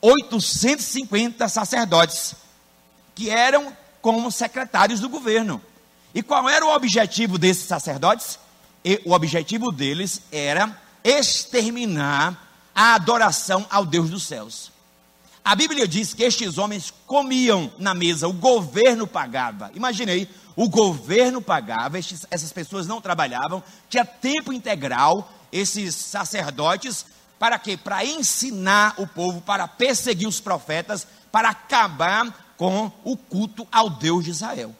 850 0.00 1.48
sacerdotes, 1.48 2.36
que 3.16 3.28
eram 3.28 3.76
como 4.00 4.30
secretários 4.30 5.00
do 5.00 5.08
governo. 5.08 5.60
E 6.14 6.22
qual 6.22 6.48
era 6.48 6.64
o 6.64 6.72
objetivo 6.72 7.36
desses 7.36 7.64
sacerdotes? 7.64 8.38
E 8.84 9.02
o 9.04 9.10
objetivo 9.10 9.72
deles 9.72 10.22
era 10.30 10.80
exterminar 11.02 12.48
a 12.72 12.94
adoração 12.94 13.66
ao 13.68 13.84
Deus 13.84 14.08
dos 14.08 14.22
céus. 14.22 14.70
A 15.44 15.56
Bíblia 15.56 15.88
diz 15.88 16.14
que 16.14 16.22
estes 16.22 16.58
homens 16.58 16.94
comiam 17.08 17.72
na 17.76 17.92
mesa, 17.92 18.28
o 18.28 18.32
governo 18.32 19.08
pagava. 19.08 19.72
Imaginei, 19.74 20.30
o 20.54 20.68
governo 20.68 21.42
pagava, 21.42 21.98
estes, 21.98 22.24
essas 22.30 22.52
pessoas 22.52 22.86
não 22.86 23.00
trabalhavam, 23.00 23.64
tinha 23.90 24.04
tempo 24.04 24.52
integral, 24.52 25.32
esses 25.50 25.92
sacerdotes 25.92 27.04
para 27.38 27.58
quê? 27.58 27.76
Para 27.76 28.04
ensinar 28.04 28.94
o 28.98 29.06
povo, 29.06 29.40
para 29.40 29.68
perseguir 29.68 30.28
os 30.28 30.40
profetas, 30.40 31.06
para 31.30 31.50
acabar 31.50 32.54
com 32.56 32.90
o 33.04 33.16
culto 33.16 33.66
ao 33.70 33.90
Deus 33.90 34.24
de 34.24 34.30
Israel. 34.30 34.74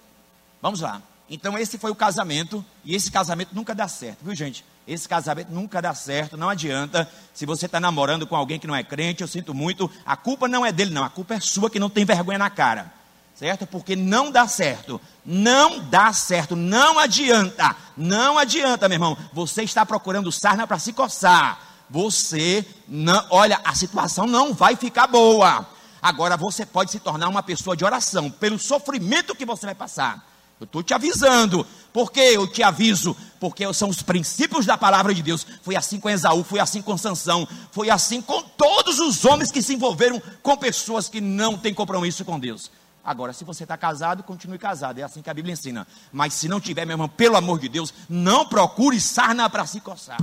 Vamos 0.63 0.81
lá. 0.81 1.03
Então, 1.29 1.59
esse 1.59 1.77
foi 1.77 1.91
o 1.91 1.95
casamento, 1.95 2.65
e 2.85 2.95
esse 2.95 3.11
casamento 3.11 3.51
nunca 3.53 3.75
dá 3.75 3.89
certo, 3.89 4.19
viu, 4.23 4.35
gente? 4.35 4.65
Esse 4.87 5.09
casamento 5.09 5.51
nunca 5.51 5.83
dá 5.83 5.93
certo, 5.93 6.37
não 6.37 6.49
adianta. 6.49 7.11
Se 7.35 7.45
você 7.45 7.67
está 7.67 7.81
namorando 7.81 8.27
com 8.27 8.37
alguém 8.37 8.61
que 8.61 8.67
não 8.67 8.77
é 8.77 8.85
crente, 8.85 9.23
eu 9.23 9.29
sinto 9.29 9.53
muito, 9.53 9.91
a 10.05 10.17
culpa 10.17 10.47
não 10.47 10.65
é 10.65 10.71
dele, 10.71 10.93
não, 10.93 11.03
a 11.03 11.11
culpa 11.11 11.35
é 11.35 11.41
sua 11.41 11.69
que 11.69 11.81
não 11.81 11.91
tem 11.91 12.05
vergonha 12.05 12.39
na 12.39 12.49
cara, 12.49 12.93
certo? 13.35 13.67
Porque 13.67 13.97
não 13.97 14.31
dá 14.31 14.47
certo, 14.47 15.01
não 15.25 15.81
dá 15.81 16.13
certo, 16.13 16.55
não 16.55 16.97
adianta, 16.97 17.75
não 17.97 18.39
adianta, 18.39 18.89
meu 18.89 18.95
irmão. 18.95 19.19
Você 19.33 19.65
está 19.65 19.85
procurando 19.85 20.31
sarna 20.31 20.65
para 20.65 20.79
se 20.79 20.93
coçar 20.93 21.66
você 21.89 22.65
não, 22.89 23.27
olha, 23.31 23.61
a 23.65 23.75
situação 23.75 24.27
não 24.27 24.53
vai 24.53 24.77
ficar 24.77 25.07
boa. 25.07 25.67
Agora 26.01 26.37
você 26.37 26.65
pode 26.65 26.91
se 26.91 27.01
tornar 27.01 27.29
uma 27.29 27.43
pessoa 27.43 27.77
de 27.77 27.85
oração 27.85 28.31
pelo 28.31 28.59
sofrimento 28.59 29.35
que 29.35 29.45
você 29.45 29.67
vai 29.67 29.75
passar. 29.75 30.25
Eu 30.59 30.65
estou 30.65 30.83
te 30.83 30.95
avisando. 30.95 31.67
Por 31.93 32.11
que 32.11 32.21
eu 32.21 32.47
te 32.47 32.63
aviso? 32.63 33.15
Porque 33.39 33.73
são 33.75 33.91
os 33.91 34.03
princípios 34.03 34.65
da 34.65 34.79
palavra 34.79 35.15
de 35.15 35.23
Deus. 35.23 35.47
Foi 35.63 35.77
assim 35.77 36.01
com 36.01 36.09
Esaú, 36.09 36.43
foi 36.43 36.61
assim 36.61 36.81
com 36.81 36.97
Sansão, 36.97 37.47
foi 37.71 37.91
assim 37.91 38.23
com 38.23 38.43
todos 38.43 38.99
os 38.99 39.25
homens 39.25 39.51
que 39.51 39.63
se 39.63 39.75
envolveram 39.75 40.21
com 40.43 40.57
pessoas 40.57 41.09
que 41.09 41.21
não 41.21 41.59
têm 41.59 41.75
compromisso 41.75 42.25
com 42.25 42.39
Deus. 42.39 42.71
Agora, 43.05 43.33
se 43.33 43.45
você 43.45 43.63
está 43.63 43.77
casado, 43.77 44.23
continue 44.23 44.59
casado. 44.59 44.99
É 44.99 45.03
assim 45.03 45.23
que 45.23 45.31
a 45.31 45.35
Bíblia 45.35 45.53
ensina. 45.53 45.87
Mas 46.11 46.35
se 46.35 46.49
não 46.49 46.61
tiver, 46.61 46.87
meu 46.87 46.95
irmão, 46.95 47.09
pelo 47.09 47.37
amor 47.37 47.59
de 47.59 47.69
Deus, 47.69 47.93
não 48.09 48.47
procure 48.47 49.01
sarna 49.01 49.49
para 49.49 49.67
se 49.67 49.81
coçar. 49.81 50.19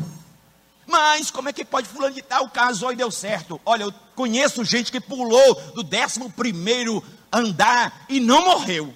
Mas 0.86 1.32
como 1.32 1.50
é 1.50 1.54
que 1.54 1.64
pode 1.64 1.88
fulano 1.88 2.14
de 2.14 2.22
tal 2.22 2.50
casou 2.50 2.92
e 2.92 2.96
deu 2.96 3.10
certo? 3.10 3.60
Olha, 3.66 3.84
eu 3.84 3.94
conheço 4.16 4.64
gente 4.66 4.92
que 4.92 5.00
pulou 5.00 5.56
do 5.74 5.84
décimo 5.84 6.30
primeiro 6.30 7.04
andar 7.32 8.06
e 8.10 8.20
não 8.20 8.46
morreu. 8.46 8.94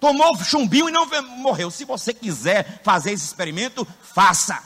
Tomou 0.00 0.36
chumbinho 0.42 0.88
e 0.88 0.92
não 0.92 1.06
morreu. 1.38 1.70
Se 1.70 1.84
você 1.84 2.14
quiser 2.14 2.80
fazer 2.82 3.12
esse 3.12 3.24
experimento, 3.24 3.86
faça. 4.02 4.62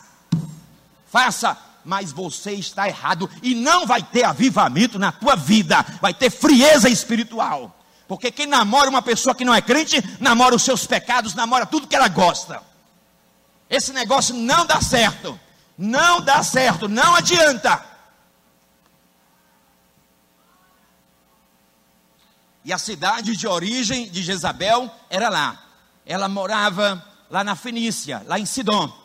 Faça. 1.11 1.57
Mas 1.85 2.13
você 2.13 2.53
está 2.53 2.87
errado 2.87 3.29
e 3.43 3.55
não 3.55 3.87
vai 3.87 4.03
ter 4.03 4.25
avivamento 4.25 4.99
na 4.99 5.11
tua 5.11 5.35
vida. 5.35 5.85
Vai 6.01 6.15
ter 6.15 6.31
frieza 6.31 6.89
espiritual. 6.89 7.75
Porque 8.07 8.31
quem 8.31 8.47
namora 8.47 8.91
uma 8.91 9.03
pessoa 9.03 9.35
que 9.35 9.45
não 9.45 9.55
é 9.55 9.63
crente, 9.63 10.03
namora 10.21 10.55
os 10.55 10.63
seus 10.63 10.87
pecados, 10.87 11.35
namora 11.35 11.67
tudo 11.67 11.87
que 11.87 11.97
ela 11.97 12.09
gosta. 12.09 12.63
Esse 13.71 13.93
negócio 13.93 14.35
não 14.35 14.67
dá 14.67 14.83
certo. 14.83 15.41
Não 15.83 16.21
dá 16.21 16.45
certo, 16.45 16.89
não 16.89 17.17
adianta. 17.17 17.85
E 22.65 22.73
a 22.73 22.79
cidade 22.79 23.37
de 23.37 23.49
origem 23.49 24.09
de 24.09 24.23
Jezabel 24.23 24.89
era 25.11 25.29
lá. 25.29 25.61
Ela 26.07 26.29
morava 26.29 27.05
lá 27.29 27.43
na 27.43 27.57
Fenícia, 27.57 28.23
lá 28.29 28.39
em 28.39 28.47
Sidom. 28.47 28.97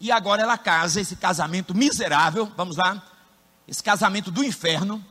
E 0.00 0.10
agora 0.10 0.42
ela 0.42 0.58
casa 0.58 1.00
esse 1.00 1.14
casamento 1.14 1.72
miserável, 1.72 2.52
vamos 2.56 2.78
lá, 2.78 3.00
esse 3.68 3.80
casamento 3.80 4.32
do 4.32 4.42
inferno. 4.42 5.04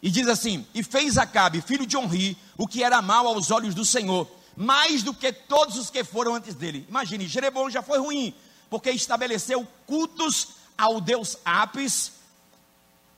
E 0.00 0.10
diz 0.10 0.26
assim: 0.26 0.66
E 0.74 0.82
fez 0.82 1.18
Acabe, 1.18 1.60
filho 1.60 1.86
de 1.86 1.98
Onri, 1.98 2.34
o 2.56 2.66
que 2.66 2.82
era 2.82 3.02
mal 3.02 3.26
aos 3.26 3.50
olhos 3.50 3.74
do 3.74 3.84
Senhor, 3.84 4.26
mais 4.56 5.02
do 5.02 5.12
que 5.12 5.30
todos 5.30 5.76
os 5.76 5.90
que 5.90 6.02
foram 6.02 6.34
antes 6.34 6.54
dele. 6.54 6.86
Imagine, 6.88 7.28
Jeroboão 7.28 7.68
já 7.68 7.82
foi 7.82 7.98
ruim, 7.98 8.34
porque 8.68 8.90
estabeleceu 8.90 9.66
cultos 9.86 10.48
ao 10.76 11.00
deus 11.00 11.38
Apis, 11.44 12.12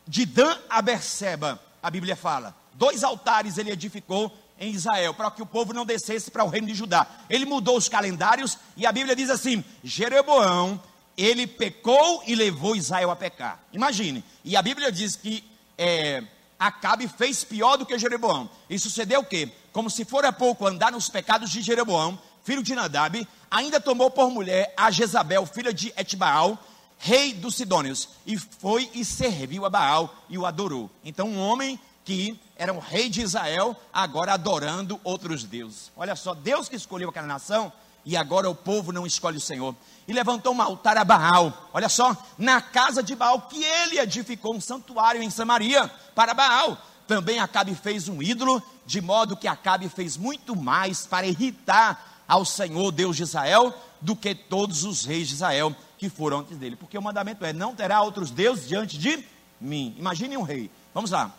de 0.06 0.24
Dan 0.24 0.56
a 0.70 0.80
Berseba, 0.80 1.60
a 1.82 1.90
Bíblia 1.90 2.16
fala. 2.16 2.54
Dois 2.74 3.02
altares 3.04 3.58
ele 3.58 3.70
edificou 3.70 4.32
em 4.58 4.72
Israel, 4.72 5.14
para 5.14 5.30
que 5.30 5.42
o 5.42 5.46
povo 5.46 5.72
não 5.72 5.86
descesse 5.86 6.30
para 6.30 6.44
o 6.44 6.48
reino 6.48 6.66
de 6.66 6.74
Judá. 6.74 7.06
Ele 7.28 7.44
mudou 7.44 7.76
os 7.76 7.88
calendários 7.88 8.58
e 8.76 8.86
a 8.86 8.92
Bíblia 8.92 9.14
diz 9.14 9.30
assim: 9.30 9.64
Jeroboão, 9.84 10.80
ele 11.16 11.46
pecou 11.46 12.22
e 12.26 12.34
levou 12.34 12.76
Israel 12.76 13.10
a 13.10 13.16
pecar. 13.16 13.60
Imagine. 13.72 14.24
E 14.44 14.56
a 14.56 14.62
Bíblia 14.62 14.90
diz 14.90 15.14
que 15.14 15.44
é, 15.76 16.24
Acabe 16.58 17.06
fez 17.06 17.44
pior 17.44 17.76
do 17.76 17.86
que 17.86 17.96
Jeroboão. 17.98 18.50
E 18.68 18.78
sucedeu 18.78 19.20
o 19.20 19.24
quê? 19.24 19.48
Como 19.72 19.88
se 19.88 20.04
fora 20.04 20.32
pouco 20.32 20.66
andar 20.66 20.90
nos 20.90 21.08
pecados 21.08 21.50
de 21.50 21.62
Jeroboão, 21.62 22.18
filho 22.48 22.62
de 22.62 22.74
Nadab, 22.74 23.28
ainda 23.50 23.78
tomou 23.78 24.10
por 24.10 24.30
mulher 24.30 24.72
a 24.74 24.90
Jezabel, 24.90 25.44
filha 25.44 25.70
de 25.70 25.92
Etbaal, 25.94 26.58
rei 26.96 27.34
dos 27.34 27.56
Sidônios, 27.56 28.08
e 28.26 28.38
foi 28.38 28.90
e 28.94 29.04
serviu 29.04 29.66
a 29.66 29.70
Baal 29.70 30.14
e 30.30 30.38
o 30.38 30.46
adorou. 30.46 30.90
Então, 31.04 31.28
um 31.28 31.38
homem 31.38 31.78
que 32.06 32.40
era 32.56 32.72
um 32.72 32.78
rei 32.78 33.10
de 33.10 33.20
Israel, 33.20 33.76
agora 33.92 34.32
adorando 34.32 34.98
outros 35.04 35.44
deuses. 35.44 35.92
Olha 35.94 36.16
só, 36.16 36.32
Deus 36.32 36.70
que 36.70 36.76
escolheu 36.76 37.10
aquela 37.10 37.26
nação, 37.26 37.70
e 38.02 38.16
agora 38.16 38.48
o 38.48 38.54
povo 38.54 38.92
não 38.92 39.06
escolhe 39.06 39.36
o 39.36 39.42
Senhor. 39.42 39.76
E 40.06 40.12
levantou 40.14 40.54
um 40.54 40.62
altar 40.62 40.96
a 40.96 41.04
Baal. 41.04 41.68
Olha 41.74 41.90
só, 41.90 42.16
na 42.38 42.62
casa 42.62 43.02
de 43.02 43.14
Baal, 43.14 43.42
que 43.42 43.62
ele 43.62 43.98
edificou 43.98 44.54
um 44.54 44.60
santuário 44.60 45.22
em 45.22 45.28
Samaria 45.28 45.86
para 46.14 46.32
Baal. 46.32 46.78
Também 47.06 47.40
Acabe 47.40 47.74
fez 47.74 48.08
um 48.08 48.22
ídolo, 48.22 48.62
de 48.86 49.02
modo 49.02 49.36
que 49.36 49.46
Acabe 49.46 49.86
fez 49.90 50.16
muito 50.16 50.56
mais 50.56 51.04
para 51.04 51.26
irritar 51.26 52.08
ao 52.28 52.44
Senhor 52.44 52.92
Deus 52.92 53.16
de 53.16 53.22
Israel 53.22 53.74
do 54.00 54.14
que 54.14 54.34
todos 54.34 54.84
os 54.84 55.04
reis 55.04 55.26
de 55.28 55.34
Israel 55.34 55.74
que 55.96 56.08
foram 56.08 56.40
antes 56.40 56.56
dele. 56.58 56.76
Porque 56.76 56.98
o 56.98 57.02
mandamento 57.02 57.44
é: 57.44 57.52
não 57.52 57.74
terá 57.74 58.02
outros 58.02 58.30
deuses 58.30 58.68
diante 58.68 58.98
de 58.98 59.24
mim. 59.60 59.94
Imagine 59.98 60.36
um 60.36 60.42
rei. 60.42 60.70
Vamos 60.92 61.10
lá. 61.10 61.34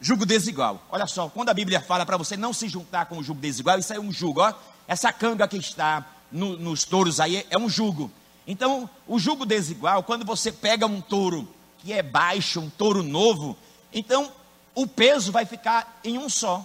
Jugo 0.00 0.24
desigual. 0.24 0.82
Olha 0.90 1.06
só, 1.06 1.28
quando 1.28 1.50
a 1.50 1.54
Bíblia 1.54 1.80
fala 1.80 2.06
para 2.06 2.16
você 2.16 2.36
não 2.36 2.52
se 2.52 2.68
juntar 2.68 3.06
com 3.06 3.18
o 3.18 3.22
jugo 3.22 3.40
desigual, 3.40 3.78
isso 3.78 3.92
é 3.92 4.00
um 4.00 4.10
jugo, 4.10 4.40
ó. 4.40 4.54
essa 4.88 5.12
canga 5.12 5.46
que 5.46 5.58
está 5.58 6.06
no, 6.32 6.56
nos 6.56 6.84
touros 6.84 7.20
aí 7.20 7.46
é 7.50 7.58
um 7.58 7.68
jugo. 7.68 8.10
Então, 8.46 8.88
o 9.06 9.18
jugo 9.18 9.44
desigual, 9.44 10.02
quando 10.02 10.24
você 10.24 10.50
pega 10.50 10.86
um 10.86 11.00
touro 11.00 11.46
que 11.78 11.92
é 11.92 12.02
baixo, 12.02 12.60
um 12.60 12.70
touro 12.70 13.02
novo, 13.02 13.56
então 13.92 14.32
o 14.74 14.86
peso 14.86 15.30
vai 15.30 15.44
ficar 15.44 16.00
em 16.02 16.18
um 16.18 16.28
só. 16.28 16.64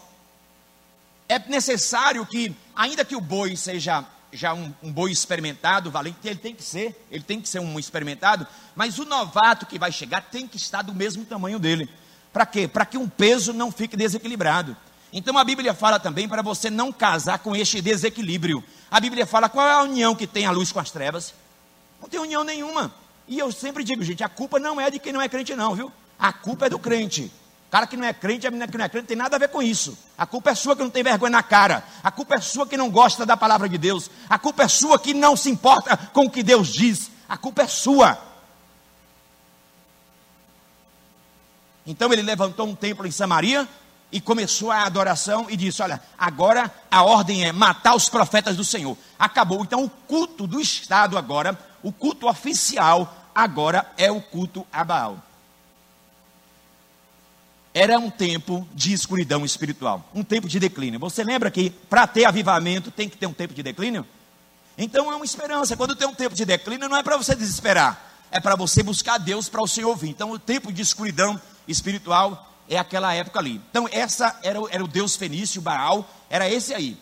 É 1.28 1.40
necessário 1.40 2.26
que, 2.26 2.56
ainda 2.76 3.04
que 3.04 3.16
o 3.16 3.22
boi 3.22 3.56
seja 3.56 4.06
já 4.32 4.54
um, 4.54 4.74
um, 4.84 4.92
boi 4.92 5.12
experimentado, 5.12 5.90
valente, 5.90 6.18
ele 6.26 6.36
tem 6.36 6.54
que 6.54 6.64
ser, 6.64 7.08
ele 7.10 7.24
tem 7.24 7.40
que 7.40 7.48
ser 7.48 7.60
um 7.60 7.80
experimentado, 7.80 8.46
mas 8.76 9.00
o 9.00 9.06
novato 9.06 9.66
que 9.66 9.80
vai 9.80 9.92
chegar 9.92 10.22
tem 10.22 10.48
que 10.48 10.58
estar 10.58 10.82
do 10.82 10.94
mesmo 10.94 11.24
tamanho 11.26 11.58
dele. 11.58 11.90
Para 12.34 12.46
quê? 12.46 12.68
Para 12.68 12.86
que 12.86 12.98
um 12.98 13.08
peso 13.08 13.54
não 13.54 13.72
fique 13.72 13.96
desequilibrado. 13.96 14.76
Então 15.14 15.38
a 15.38 15.44
Bíblia 15.44 15.74
fala 15.74 16.00
também 16.00 16.28
para 16.28 16.42
você 16.42 16.70
não 16.70 16.92
casar 16.92 17.40
com 17.40 17.56
este 17.56 17.82
desequilíbrio. 17.82 18.62
A 18.92 19.00
Bíblia 19.00 19.26
fala 19.26 19.48
qual 19.48 19.66
é 19.66 19.72
a 19.72 19.84
união 19.84 20.14
que 20.14 20.28
tem 20.28 20.46
a 20.46 20.52
luz 20.52 20.72
com 20.72 20.80
as 20.80 20.92
trevas? 20.92 21.34
Não 22.02 22.10
tem 22.10 22.20
união 22.20 22.44
nenhuma. 22.44 22.94
E 23.28 23.40
eu 23.40 23.52
sempre 23.52 23.84
digo, 23.84 24.04
gente, 24.04 24.24
a 24.24 24.30
culpa 24.30 24.60
não 24.60 24.80
é 24.80 24.92
de 24.92 25.00
quem 25.00 25.14
não 25.14 25.22
é 25.22 25.30
crente, 25.30 25.56
não, 25.56 25.74
viu? 25.74 25.92
A 26.20 26.34
culpa 26.34 26.66
é 26.66 26.70
do 26.70 26.78
crente. 26.78 27.32
Cara 27.76 27.88
que 27.88 27.98
não 27.98 28.06
é 28.06 28.14
crente, 28.14 28.48
a 28.48 28.52
menina 28.52 28.72
que 28.72 28.78
não 28.78 28.86
é 28.86 28.88
crente, 28.88 29.08
tem 29.08 29.18
nada 29.18 29.36
a 29.36 29.40
ver 29.40 29.50
com 29.50 29.62
isso. 29.62 29.98
A 30.18 30.26
culpa 30.26 30.50
é 30.50 30.56
sua 30.56 30.78
que 30.78 30.82
não 30.82 30.90
tem 30.90 31.04
vergonha 31.04 31.32
na 31.32 31.44
cara. 31.44 31.84
A 32.02 32.10
culpa 32.10 32.36
é 32.36 32.40
sua 32.40 32.66
que 32.66 32.78
não 32.78 32.90
gosta 32.90 33.26
da 33.26 33.36
palavra 33.36 33.68
de 33.68 33.78
Deus. 33.78 34.10
A 34.30 34.40
culpa 34.40 34.64
é 34.64 34.68
sua 34.70 34.98
que 34.98 35.14
não 35.14 35.36
se 35.36 35.50
importa 35.50 35.98
com 35.98 36.24
o 36.24 36.30
que 36.30 36.42
Deus 36.42 36.70
diz. 36.70 37.12
A 37.28 37.36
culpa 37.36 37.64
é 37.64 37.68
sua. 37.68 38.18
Então 41.86 42.14
ele 42.14 42.22
levantou 42.22 42.66
um 42.66 42.74
templo 42.74 43.06
em 43.06 43.12
Samaria 43.12 43.68
e 44.10 44.22
começou 44.22 44.72
a 44.72 44.86
adoração 44.86 45.48
e 45.50 45.58
disse: 45.58 45.82
Olha, 45.82 46.02
agora 46.18 46.74
a 46.90 47.04
ordem 47.04 47.44
é 47.44 47.52
matar 47.52 47.94
os 47.94 48.08
profetas 48.08 48.56
do 48.56 48.64
Senhor. 48.64 48.98
Acabou. 49.20 49.62
Então 49.62 49.84
o 49.84 49.90
culto 49.90 50.48
do 50.48 50.62
Estado 50.62 51.18
agora, 51.18 51.60
o 51.84 51.92
culto 51.92 52.30
oficial 52.30 53.30
agora 53.36 53.86
é 53.98 54.10
o 54.10 54.22
culto 54.22 54.66
a 54.72 54.82
Baal. 54.82 55.25
Era 57.78 58.00
um 58.00 58.10
tempo 58.10 58.66
de 58.74 58.94
escuridão 58.94 59.44
espiritual, 59.44 60.10
um 60.16 60.24
tempo 60.24 60.48
de 60.48 60.58
declínio. 60.60 60.98
Você 61.02 61.26
lembra 61.26 61.52
que 61.52 61.70
para 61.70 62.08
ter 62.08 62.24
avivamento 62.24 62.90
tem 62.90 63.10
que 63.10 63.18
ter 63.18 63.28
um 63.28 63.34
tempo 63.34 63.54
de 63.54 63.62
declínio? 63.62 64.08
Então 64.78 65.12
é 65.12 65.16
uma 65.16 65.26
esperança. 65.26 65.76
Quando 65.76 65.94
tem 65.94 66.08
um 66.08 66.16
tempo 66.16 66.34
de 66.34 66.46
declínio, 66.46 66.88
não 66.88 66.96
é 66.96 67.04
para 67.04 67.18
você 67.18 67.36
desesperar, 67.36 68.02
é 68.32 68.40
para 68.40 68.56
você 68.56 68.82
buscar 68.82 69.18
Deus 69.18 69.50
para 69.50 69.62
o 69.62 69.68
Senhor 69.68 69.90
ouvir. 69.90 70.08
Então 70.08 70.32
o 70.32 70.40
tempo 70.40 70.72
de 70.72 70.82
escuridão 70.82 71.40
espiritual 71.68 72.50
é 72.70 72.78
aquela 72.78 73.14
época 73.14 73.40
ali. 73.40 73.62
Então, 73.70 73.88
essa 73.92 74.40
era, 74.42 74.60
era 74.72 74.84
o 74.84 74.88
deus 74.88 75.16
fenício, 75.16 75.62
Baal, 75.62 76.10
era 76.30 76.50
esse 76.50 76.74
aí. 76.74 76.98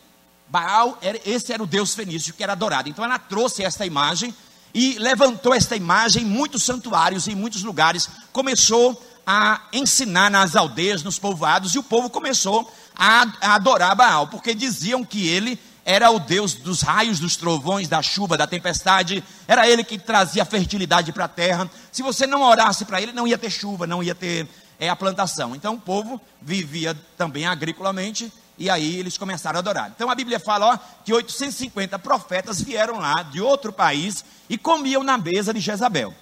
Baal, 0.47 0.97
era, 1.01 1.19
esse 1.25 1.53
era 1.53 1.63
o 1.63 1.67
deus 1.67 1.93
fenício 1.93 2.33
que 2.33 2.43
era 2.43 2.53
adorado. 2.53 2.89
Então, 2.89 3.05
ela 3.05 3.17
trouxe 3.17 3.63
esta 3.63 3.85
imagem 3.85 4.33
e 4.73 4.97
levantou 4.97 5.53
esta 5.53 5.75
imagem 5.75 6.23
em 6.23 6.25
muitos 6.25 6.63
santuários, 6.63 7.27
em 7.27 7.35
muitos 7.35 7.63
lugares. 7.63 8.09
Começou 8.31 9.01
a 9.25 9.61
ensinar 9.71 10.29
nas 10.29 10.55
aldeias, 10.55 11.03
nos 11.03 11.17
povoados, 11.17 11.73
e 11.75 11.79
o 11.79 11.83
povo 11.83 12.09
começou 12.09 12.71
a, 12.95 13.55
adorar 13.55 13.95
Baal, 13.95 14.27
porque 14.27 14.53
diziam 14.53 15.03
que 15.03 15.27
ele 15.27 15.59
era 15.85 16.09
o 16.11 16.19
Deus 16.19 16.53
dos 16.53 16.81
raios, 16.81 17.19
dos 17.19 17.35
trovões, 17.35 17.87
da 17.87 18.01
chuva, 18.01 18.37
da 18.37 18.47
tempestade, 18.47 19.23
era 19.47 19.67
ele 19.67 19.83
que 19.83 19.97
trazia 19.97 20.45
fertilidade 20.45 21.11
para 21.11 21.25
a 21.25 21.29
terra. 21.29 21.69
Se 21.91 22.01
você 22.01 22.25
não 22.25 22.41
orasse 22.41 22.85
para 22.85 23.01
ele, 23.01 23.11
não 23.11 23.27
ia 23.27 23.37
ter 23.37 23.49
chuva, 23.49 23.85
não 23.85 24.01
ia 24.01 24.15
ter 24.15 24.47
é, 24.79 24.89
a 24.89 24.95
plantação. 24.95 25.55
Então 25.55 25.75
o 25.75 25.79
povo 25.79 26.21
vivia 26.41 26.97
também 27.17 27.45
agriculamente 27.45 28.31
e 28.57 28.69
aí 28.69 28.97
eles 28.97 29.17
começaram 29.17 29.57
a 29.57 29.59
adorar. 29.59 29.91
Então 29.93 30.09
a 30.09 30.15
Bíblia 30.15 30.39
fala 30.39 30.73
ó, 30.73 30.77
que 31.03 31.13
850 31.13 31.99
profetas 31.99 32.61
vieram 32.61 32.99
lá 32.99 33.23
de 33.23 33.41
outro 33.41 33.73
país 33.73 34.23
e 34.49 34.57
comiam 34.57 35.03
na 35.03 35.17
mesa 35.17 35.53
de 35.53 35.59
Jezabel. 35.59 36.13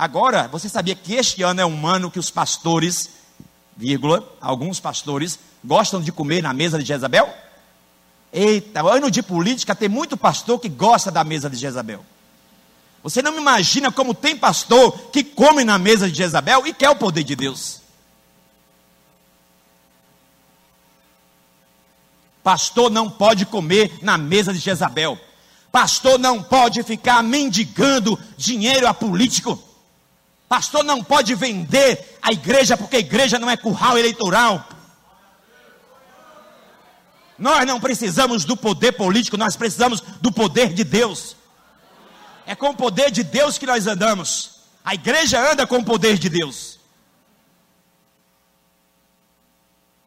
Agora, 0.00 0.48
você 0.48 0.66
sabia 0.66 0.94
que 0.94 1.12
este 1.12 1.42
ano 1.42 1.60
é 1.60 1.66
um 1.66 1.86
ano 1.86 2.10
que 2.10 2.18
os 2.18 2.30
pastores, 2.30 3.10
vírgula, 3.76 4.26
alguns 4.40 4.80
pastores, 4.80 5.38
gostam 5.62 6.00
de 6.00 6.10
comer 6.10 6.42
na 6.42 6.54
mesa 6.54 6.78
de 6.78 6.86
Jezabel? 6.86 7.28
Eita, 8.32 8.80
ano 8.80 9.10
de 9.10 9.22
política 9.22 9.74
tem 9.74 9.90
muito 9.90 10.16
pastor 10.16 10.58
que 10.58 10.70
gosta 10.70 11.10
da 11.10 11.22
mesa 11.22 11.50
de 11.50 11.56
Jezabel. 11.58 12.02
Você 13.02 13.20
não 13.20 13.36
imagina 13.36 13.92
como 13.92 14.14
tem 14.14 14.34
pastor 14.34 14.90
que 15.10 15.22
come 15.22 15.64
na 15.64 15.76
mesa 15.76 16.08
de 16.08 16.16
Jezabel 16.16 16.66
e 16.66 16.72
quer 16.72 16.88
o 16.88 16.96
poder 16.96 17.22
de 17.22 17.36
Deus. 17.36 17.82
Pastor 22.42 22.90
não 22.90 23.10
pode 23.10 23.44
comer 23.44 23.98
na 24.00 24.16
mesa 24.16 24.50
de 24.50 24.60
Jezabel. 24.60 25.20
Pastor 25.70 26.18
não 26.18 26.42
pode 26.42 26.82
ficar 26.84 27.22
mendigando 27.22 28.18
dinheiro 28.38 28.88
a 28.88 28.94
político. 28.94 29.68
Pastor 30.50 30.82
não 30.82 31.04
pode 31.04 31.32
vender 31.36 32.18
a 32.20 32.32
igreja 32.32 32.76
porque 32.76 32.96
a 32.96 32.98
igreja 32.98 33.38
não 33.38 33.48
é 33.48 33.56
curral 33.56 33.96
eleitoral. 33.96 34.68
Nós 37.38 37.64
não 37.64 37.78
precisamos 37.78 38.44
do 38.44 38.56
poder 38.56 38.90
político, 38.90 39.36
nós 39.36 39.54
precisamos 39.54 40.00
do 40.00 40.32
poder 40.32 40.72
de 40.74 40.82
Deus. 40.82 41.36
É 42.44 42.56
com 42.56 42.70
o 42.70 42.76
poder 42.76 43.12
de 43.12 43.22
Deus 43.22 43.58
que 43.58 43.64
nós 43.64 43.86
andamos. 43.86 44.62
A 44.84 44.92
igreja 44.92 45.52
anda 45.52 45.68
com 45.68 45.76
o 45.76 45.84
poder 45.84 46.18
de 46.18 46.28
Deus. 46.28 46.80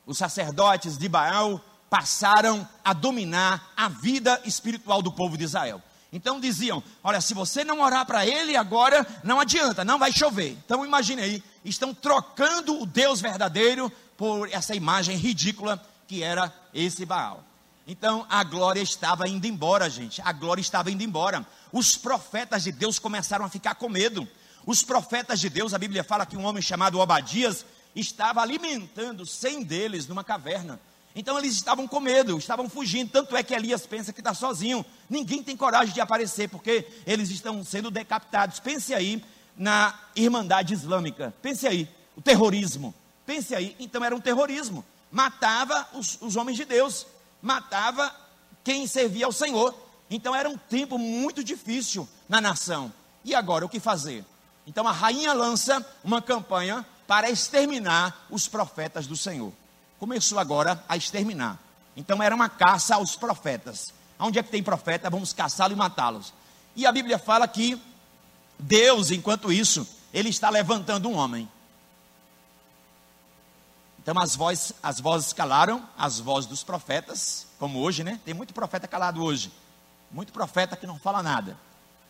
Os 0.06 0.18
sacerdotes 0.18 0.98
de 0.98 1.08
Baal 1.08 1.64
passaram 1.90 2.68
a 2.84 2.92
dominar 2.92 3.72
a 3.78 3.88
vida 3.88 4.42
espiritual 4.44 5.02
do 5.02 5.14
povo 5.14 5.38
de 5.38 5.46
Israel. 5.46 5.82
Então 6.14 6.40
diziam: 6.40 6.82
Olha, 7.04 7.20
se 7.20 7.34
você 7.34 7.66
não 7.66 7.82
orar 7.82 8.06
para 8.06 8.26
ele 8.26 8.56
agora, 8.56 9.06
não 9.24 9.40
adianta, 9.40 9.84
não 9.84 9.98
vai 9.98 10.14
chover. 10.14 10.56
Então 10.64 10.86
imagine 10.86 11.24
aí, 11.24 11.44
estão 11.66 11.92
trocando 11.92 12.80
o 12.80 12.86
Deus 12.86 13.20
verdadeiro 13.20 13.92
por 14.16 14.48
essa 14.52 14.76
imagem 14.76 15.18
ridícula 15.18 15.84
que 16.08 16.22
era 16.22 16.54
esse 16.72 17.04
Baal. 17.04 17.44
Então 17.88 18.28
a 18.30 18.44
glória 18.44 18.80
estava 18.80 19.28
indo 19.28 19.48
embora, 19.48 19.90
gente. 19.90 20.22
A 20.22 20.32
glória 20.32 20.62
estava 20.62 20.92
indo 20.92 21.02
embora. 21.02 21.46
Os 21.72 21.98
profetas 21.98 22.64
de 22.64 22.72
Deus 22.72 23.00
começaram 23.00 23.44
a 23.44 23.50
ficar 23.50 23.74
com 23.74 23.90
medo. 23.90 24.28
Os 24.68 24.84
profetas 24.84 25.40
de 25.40 25.50
Deus, 25.50 25.74
a 25.74 25.80
Bíblia 25.80 26.04
fala 26.04 26.28
que 26.28 26.38
um 26.38 26.46
homem 26.46 26.62
chamado 26.62 27.00
Obadias 27.00 27.66
estava 27.96 28.40
alimentando 28.40 29.26
cem 29.26 29.64
deles 29.64 30.08
numa 30.08 30.24
caverna. 30.24 30.80
Então 31.16 31.38
eles 31.38 31.54
estavam 31.54 31.88
com 31.88 32.00
medo, 32.00 32.38
estavam 32.38 32.70
fugindo. 32.70 33.12
Tanto 33.12 33.36
é 33.36 33.44
que 33.44 33.54
Elias 33.54 33.86
pensa 33.86 34.12
que 34.12 34.22
está 34.22 34.34
sozinho. 34.34 34.86
Ninguém 35.10 35.44
tem 35.44 35.56
coragem 35.56 35.94
de 35.94 36.02
aparecer, 36.02 36.50
porque 36.50 36.88
eles 37.06 37.30
estão 37.30 37.64
sendo 37.64 37.92
decapitados. 37.92 38.60
Pense 38.60 38.94
aí 38.94 39.24
na 39.56 39.94
Irmandade 40.16 40.74
Islâmica. 40.74 41.34
Pense 41.42 41.68
aí, 41.68 41.88
o 42.16 42.22
terrorismo. 42.22 42.94
Pense 43.26 43.54
aí, 43.56 43.76
então 43.80 44.04
era 44.04 44.16
um 44.16 44.20
terrorismo 44.20 44.84
matava 45.14 45.88
os, 45.94 46.18
os 46.20 46.36
homens 46.36 46.58
de 46.58 46.66
Deus, 46.66 47.06
matava 47.40 48.12
quem 48.64 48.88
servia 48.88 49.28
ao 49.28 49.32
Senhor. 49.32 49.74
Então 50.10 50.36
era 50.36 50.50
um 50.50 50.58
tempo 50.58 50.98
muito 50.98 51.44
difícil 51.44 52.10
na 52.28 52.42
nação. 52.42 52.92
E 53.24 53.36
agora 53.36 53.64
o 53.64 53.70
que 53.70 53.80
fazer? 53.80 54.26
Então 54.66 54.88
a 54.88 54.92
rainha 54.92 55.32
lança 55.32 55.86
uma 56.04 56.20
campanha 56.20 56.84
para 57.06 57.30
exterminar 57.30 58.26
os 58.32 58.48
profetas 58.48 59.06
do 59.06 59.16
Senhor. 59.16 59.54
Começou 60.00 60.40
agora 60.40 60.84
a 60.88 60.98
exterminar. 60.98 61.60
Então 61.96 62.22
era 62.22 62.36
uma 62.36 62.50
caça 62.50 62.96
aos 62.96 63.16
profetas. 63.16 63.94
Onde 64.20 64.40
é 64.40 64.44
que 64.44 64.50
tem 64.50 64.64
profeta? 64.64 65.10
Vamos 65.10 65.34
caçá-los 65.34 65.74
e 65.74 65.78
matá-los. 65.78 66.34
E 66.76 66.86
a 66.86 66.92
Bíblia 66.92 67.20
fala 67.20 67.48
que 67.48 67.80
Deus, 68.58 69.12
enquanto 69.12 69.52
isso, 69.52 69.88
ele 70.14 70.30
está 70.30 70.50
levantando 70.50 71.10
um 71.10 71.16
homem. 71.16 71.50
Então 74.02 74.20
as 74.20 74.36
vozes, 74.36 74.74
as 74.84 75.00
vozes 75.00 75.32
calaram, 75.32 75.88
as 75.98 76.20
vozes 76.20 76.50
dos 76.50 76.64
profetas, 76.64 77.48
como 77.58 77.80
hoje, 77.80 78.04
né? 78.04 78.20
Tem 78.26 78.34
muito 78.34 78.54
profeta 78.54 78.88
calado 78.88 79.24
hoje. 79.24 79.52
Muito 80.12 80.34
profeta 80.34 80.76
que 80.76 80.86
não 80.86 81.00
fala 81.00 81.24
nada. 81.24 81.58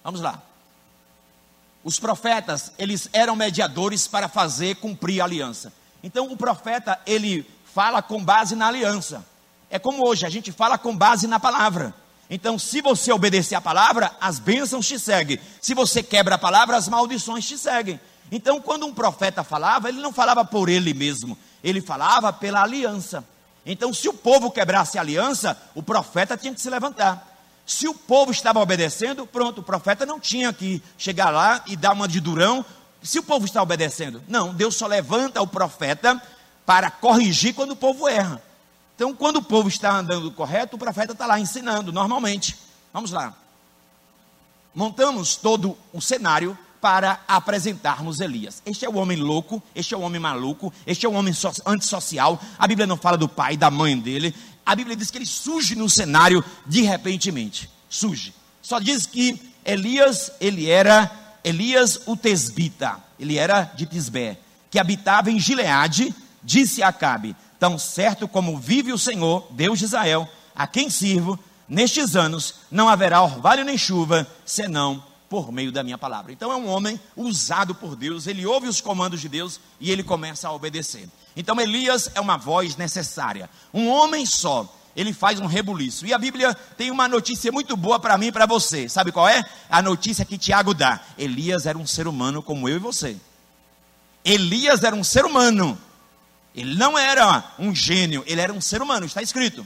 Vamos 0.04 0.20
lá. 0.20 0.42
Os 1.84 2.00
profetas, 2.00 2.72
eles 2.78 3.10
eram 3.14 3.36
mediadores 3.36 4.08
para 4.08 4.28
fazer 4.28 4.78
cumprir 4.78 5.22
a 5.22 5.26
aliança. 5.26 5.72
Então 6.02 6.32
o 6.32 6.38
profeta, 6.38 7.00
ele 7.06 7.50
fala 7.74 8.02
com 8.02 8.24
base 8.24 8.56
na 8.56 8.68
aliança. 8.68 9.26
É 9.70 9.80
como 9.80 10.08
hoje, 10.08 10.26
a 10.26 10.30
gente 10.30 10.52
fala 10.52 10.78
com 10.78 10.96
base 10.96 11.26
na 11.26 11.40
palavra. 11.40 11.94
Então, 12.30 12.58
se 12.60 12.82
você 12.82 13.12
obedecer 13.12 13.56
a 13.56 13.62
palavra, 13.62 14.12
as 14.22 14.40
bênçãos 14.40 14.88
te 14.88 15.00
seguem. 15.00 15.40
Se 15.62 15.74
você 15.74 16.04
quebra 16.04 16.36
a 16.36 16.38
palavra, 16.38 16.78
as 16.78 16.88
maldições 16.88 17.46
te 17.46 17.58
seguem. 17.58 18.00
Então, 18.32 18.62
quando 18.62 18.86
um 18.86 18.94
profeta 18.94 19.44
falava, 19.44 19.90
ele 19.90 20.02
não 20.02 20.14
falava 20.14 20.46
por 20.46 20.70
ele 20.70 20.94
mesmo, 20.94 21.38
ele 21.64 21.82
falava 21.82 22.32
pela 22.32 22.64
aliança. 22.64 23.24
Então, 23.66 23.94
se 23.94 24.08
o 24.08 24.14
povo 24.14 24.52
quebrasse 24.52 24.98
a 24.98 25.02
aliança, 25.02 25.58
o 25.76 25.84
profeta 25.84 26.38
tinha 26.38 26.54
que 26.54 26.62
se 26.62 26.70
levantar. 26.70 27.30
Se 27.66 27.88
o 27.88 27.94
povo 27.94 28.32
estava 28.32 28.60
obedecendo, 28.60 29.26
pronto, 29.26 29.62
o 29.62 29.64
profeta 29.64 30.06
não 30.06 30.20
tinha 30.20 30.52
que 30.52 30.82
chegar 30.98 31.30
lá 31.30 31.64
e 31.66 31.76
dar 31.76 31.94
uma 31.94 32.08
de 32.08 32.20
durão. 32.20 32.66
Se 33.02 33.20
o 33.20 33.24
povo 33.24 33.46
está 33.46 33.62
obedecendo, 33.62 34.22
não, 34.28 34.54
Deus 34.54 34.76
só 34.76 34.86
levanta 34.86 35.42
o 35.42 35.48
profeta 35.48 36.22
para 36.66 36.90
corrigir 36.90 37.54
quando 37.54 37.72
o 37.72 37.76
povo 37.76 38.08
erra. 38.08 38.42
Então, 38.96 39.14
quando 39.14 39.38
o 39.38 39.44
povo 39.44 39.68
está 39.68 39.98
andando 39.98 40.32
correto, 40.32 40.76
o 40.76 40.80
profeta 40.80 41.14
está 41.14 41.26
lá 41.26 41.40
ensinando, 41.40 41.92
normalmente. 41.92 42.58
Vamos 42.94 43.12
lá. 43.12 43.34
Montamos 44.74 45.36
todo 45.36 45.78
o 45.92 46.02
cenário 46.02 46.58
para 46.80 47.22
apresentarmos 47.28 48.20
Elias. 48.20 48.62
Este 48.66 48.86
é 48.86 48.90
o 48.90 48.96
homem 48.96 49.18
louco, 49.18 49.64
este 49.74 49.94
é 49.94 49.98
o 49.98 50.02
homem 50.02 50.20
maluco, 50.20 50.72
este 50.86 51.06
é 51.06 51.10
o 51.10 51.14
homem 51.14 51.34
antissocial. 51.66 52.40
A 52.60 52.68
Bíblia 52.68 52.86
não 52.86 52.98
fala 52.98 53.18
do 53.18 53.30
pai, 53.30 53.56
da 53.56 53.72
mãe 53.72 53.98
dele. 53.98 54.36
A 54.66 54.76
Bíblia 54.76 54.96
diz 54.96 55.10
que 55.10 55.18
ele 55.18 55.26
surge 55.26 55.76
no 55.76 55.90
cenário 55.90 56.44
de 56.66 56.82
repentemente. 56.82 57.70
Surge. 57.90 58.34
Só 58.62 58.80
diz 58.80 59.06
que 59.06 59.40
Elias, 59.66 60.32
ele 60.40 60.70
era 60.70 61.10
Elias 61.44 62.02
o 62.06 62.16
Tesbita. 62.16 62.98
Ele 63.20 63.38
era 63.38 63.64
de 63.64 63.86
Tisbé, 63.86 64.38
que 64.70 64.80
habitava 64.80 65.32
em 65.32 65.40
Gileade, 65.40 66.14
disse 66.44 66.84
Acabe: 66.84 67.36
Tão 67.60 67.80
certo 67.80 68.28
como 68.28 68.58
vive 68.58 68.92
o 68.92 68.98
Senhor, 68.98 69.48
Deus 69.52 69.80
de 69.80 69.86
Israel, 69.86 70.28
a 70.56 70.68
quem 70.68 70.90
sirvo, 70.90 71.40
nestes 71.68 72.16
anos 72.16 72.56
não 72.70 72.90
haverá 72.90 73.22
orvalho 73.22 73.64
nem 73.64 73.78
chuva, 73.78 74.28
senão 74.46 75.04
por 75.30 75.52
meio 75.52 75.72
da 75.72 75.82
minha 75.82 75.98
palavra. 75.98 76.32
Então 76.32 76.52
é 76.52 76.56
um 76.56 76.68
homem 76.68 77.00
usado 77.16 77.74
por 77.74 77.96
Deus, 77.96 78.28
ele 78.28 78.46
ouve 78.46 78.68
os 78.68 78.80
comandos 78.80 79.20
de 79.20 79.28
Deus 79.28 79.60
e 79.80 79.90
ele 79.90 80.04
começa 80.04 80.48
a 80.48 80.54
obedecer. 80.54 81.10
Então 81.36 81.60
Elias 81.60 82.12
é 82.14 82.22
uma 82.22 82.38
voz 82.38 82.76
necessária. 82.76 83.50
Um 83.74 83.90
homem 83.90 84.26
só, 84.28 84.72
ele 84.96 85.12
faz 85.12 85.40
um 85.40 85.48
rebuliço. 85.48 86.06
E 86.06 86.14
a 86.14 86.20
Bíblia 86.20 86.54
tem 86.78 86.92
uma 86.92 87.08
notícia 87.08 87.52
muito 87.52 87.76
boa 87.76 88.00
para 88.00 88.18
mim 88.18 88.28
e 88.28 88.32
para 88.32 88.46
você. 88.46 88.88
Sabe 88.88 89.12
qual 89.12 89.28
é? 89.28 89.44
A 89.70 89.82
notícia 89.82 90.24
que 90.24 90.38
Tiago 90.38 90.74
dá. 90.74 91.00
Elias 91.18 91.66
era 91.66 91.78
um 91.78 91.88
ser 91.88 92.08
humano 92.08 92.44
como 92.44 92.70
eu 92.70 92.76
e 92.76 92.80
você. 92.80 93.18
Elias 94.24 94.84
era 94.84 94.96
um 94.96 95.04
ser 95.04 95.26
humano. 95.26 95.78
Ele 96.56 96.76
não 96.76 96.98
era 96.98 97.44
um 97.58 97.74
gênio, 97.74 98.24
ele 98.28 98.42
era 98.42 98.54
um 98.54 98.62
ser 98.62 98.82
humano, 98.82 99.06
está 99.06 99.22
escrito. 99.22 99.66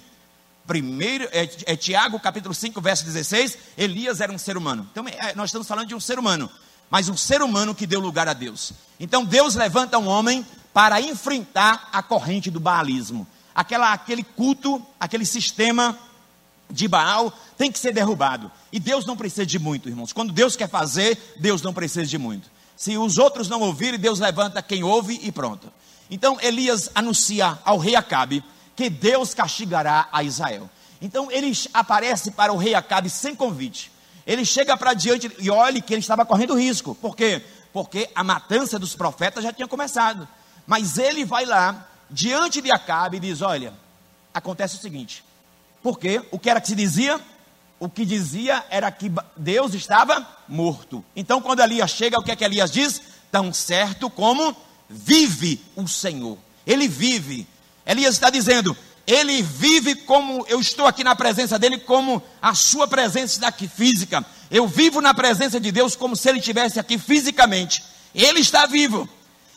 Primeiro, 0.65 1.25
é, 1.31 1.49
é 1.65 1.75
Tiago 1.75 2.19
capítulo 2.19 2.53
5, 2.53 2.79
verso 2.81 3.05
16, 3.05 3.57
Elias 3.77 4.21
era 4.21 4.31
um 4.31 4.37
ser 4.37 4.57
humano. 4.57 4.87
Então, 4.91 5.05
é, 5.07 5.33
nós 5.35 5.49
estamos 5.49 5.67
falando 5.67 5.87
de 5.87 5.95
um 5.95 5.99
ser 5.99 6.19
humano, 6.19 6.49
mas 6.89 7.09
um 7.09 7.17
ser 7.17 7.41
humano 7.41 7.75
que 7.75 7.87
deu 7.87 7.99
lugar 7.99 8.27
a 8.27 8.33
Deus. 8.33 8.73
Então, 8.99 9.23
Deus 9.23 9.55
levanta 9.55 9.97
um 9.97 10.07
homem 10.07 10.45
para 10.73 11.01
enfrentar 11.01 11.89
a 11.91 12.03
corrente 12.03 12.51
do 12.51 12.59
baalismo. 12.59 13.27
Aquela, 13.55 13.91
aquele 13.91 14.23
culto, 14.23 14.85
aquele 14.99 15.25
sistema 15.25 15.97
de 16.69 16.87
Baal 16.87 17.33
tem 17.57 17.71
que 17.71 17.79
ser 17.79 17.93
derrubado. 17.93 18.51
E 18.71 18.79
Deus 18.79 19.05
não 19.05 19.17
precisa 19.17 19.45
de 19.45 19.57
muito, 19.57 19.89
irmãos. 19.89 20.13
Quando 20.13 20.33
Deus 20.33 20.55
quer 20.55 20.69
fazer, 20.69 21.35
Deus 21.39 21.61
não 21.61 21.73
precisa 21.73 22.05
de 22.05 22.17
muito. 22.17 22.49
Se 22.75 22.97
os 22.97 23.17
outros 23.17 23.49
não 23.49 23.61
ouvirem, 23.61 23.99
Deus 23.99 24.19
levanta 24.19 24.61
quem 24.61 24.83
ouve 24.83 25.19
e 25.23 25.31
pronto. 25.31 25.71
Então 26.09 26.37
Elias 26.41 26.89
anuncia 26.95 27.57
ao 27.63 27.77
rei 27.77 27.95
Acabe 27.95 28.43
que 28.75 28.89
Deus 28.89 29.33
castigará 29.33 30.07
a 30.11 30.23
Israel. 30.23 30.69
Então 31.01 31.31
ele 31.31 31.51
aparece 31.73 32.31
para 32.31 32.53
o 32.53 32.57
rei 32.57 32.75
Acabe 32.75 33.09
sem 33.09 33.35
convite. 33.35 33.91
Ele 34.25 34.45
chega 34.45 34.75
para 34.75 34.93
diante 34.93 35.31
e 35.39 35.49
olhe 35.49 35.81
que 35.81 35.93
ele 35.93 36.01
estava 36.01 36.25
correndo 36.25 36.57
risco. 36.57 36.93
Por 36.95 37.15
quê? 37.15 37.41
Porque 37.71 38.09
a 38.13 38.23
matança 38.23 38.77
dos 38.77 38.95
profetas 38.95 39.43
já 39.43 39.53
tinha 39.53 39.67
começado. 39.67 40.27
Mas 40.65 40.97
ele 40.97 41.23
vai 41.23 41.45
lá 41.45 41.87
diante 42.09 42.61
de 42.61 42.71
Acabe 42.71 43.17
e 43.17 43.19
diz: 43.21 43.41
Olha, 43.41 43.73
acontece 44.33 44.75
o 44.75 44.79
seguinte. 44.79 45.23
Porque 45.81 46.21
o 46.31 46.37
que 46.37 46.49
era 46.49 46.59
que 46.59 46.67
se 46.67 46.75
dizia? 46.75 47.19
O 47.79 47.87
que 47.87 48.05
dizia 48.05 48.65
era 48.69 48.91
que 48.91 49.11
Deus 49.35 49.73
estava 49.73 50.27
morto. 50.47 51.05
Então, 51.15 51.41
quando 51.41 51.61
Elias 51.61 51.91
chega, 51.91 52.19
o 52.19 52.23
que 52.23 52.31
é 52.31 52.35
que 52.35 52.43
Elias 52.43 52.71
diz? 52.71 53.01
Tão 53.31 53.53
certo 53.53 54.09
como 54.09 54.55
vive 54.89 55.61
o 55.75 55.87
Senhor. 55.87 56.37
Ele 56.65 56.87
vive. 56.87 57.47
Elias 57.85 58.15
está 58.15 58.29
dizendo: 58.29 58.75
Ele 59.05 59.41
vive 59.41 59.95
como 59.95 60.45
eu 60.47 60.59
estou 60.59 60.85
aqui 60.85 61.03
na 61.03 61.15
presença 61.15 61.57
dele, 61.57 61.77
como 61.77 62.21
a 62.41 62.53
sua 62.53 62.87
presença 62.87 63.33
está 63.33 63.47
aqui 63.47 63.67
física. 63.67 64.25
Eu 64.49 64.67
vivo 64.67 65.01
na 65.01 65.13
presença 65.13 65.59
de 65.59 65.71
Deus 65.71 65.95
como 65.95 66.15
se 66.15 66.29
ele 66.29 66.39
estivesse 66.39 66.79
aqui 66.79 66.97
fisicamente. 66.97 67.83
Ele 68.13 68.39
está 68.39 68.65
vivo. 68.65 69.07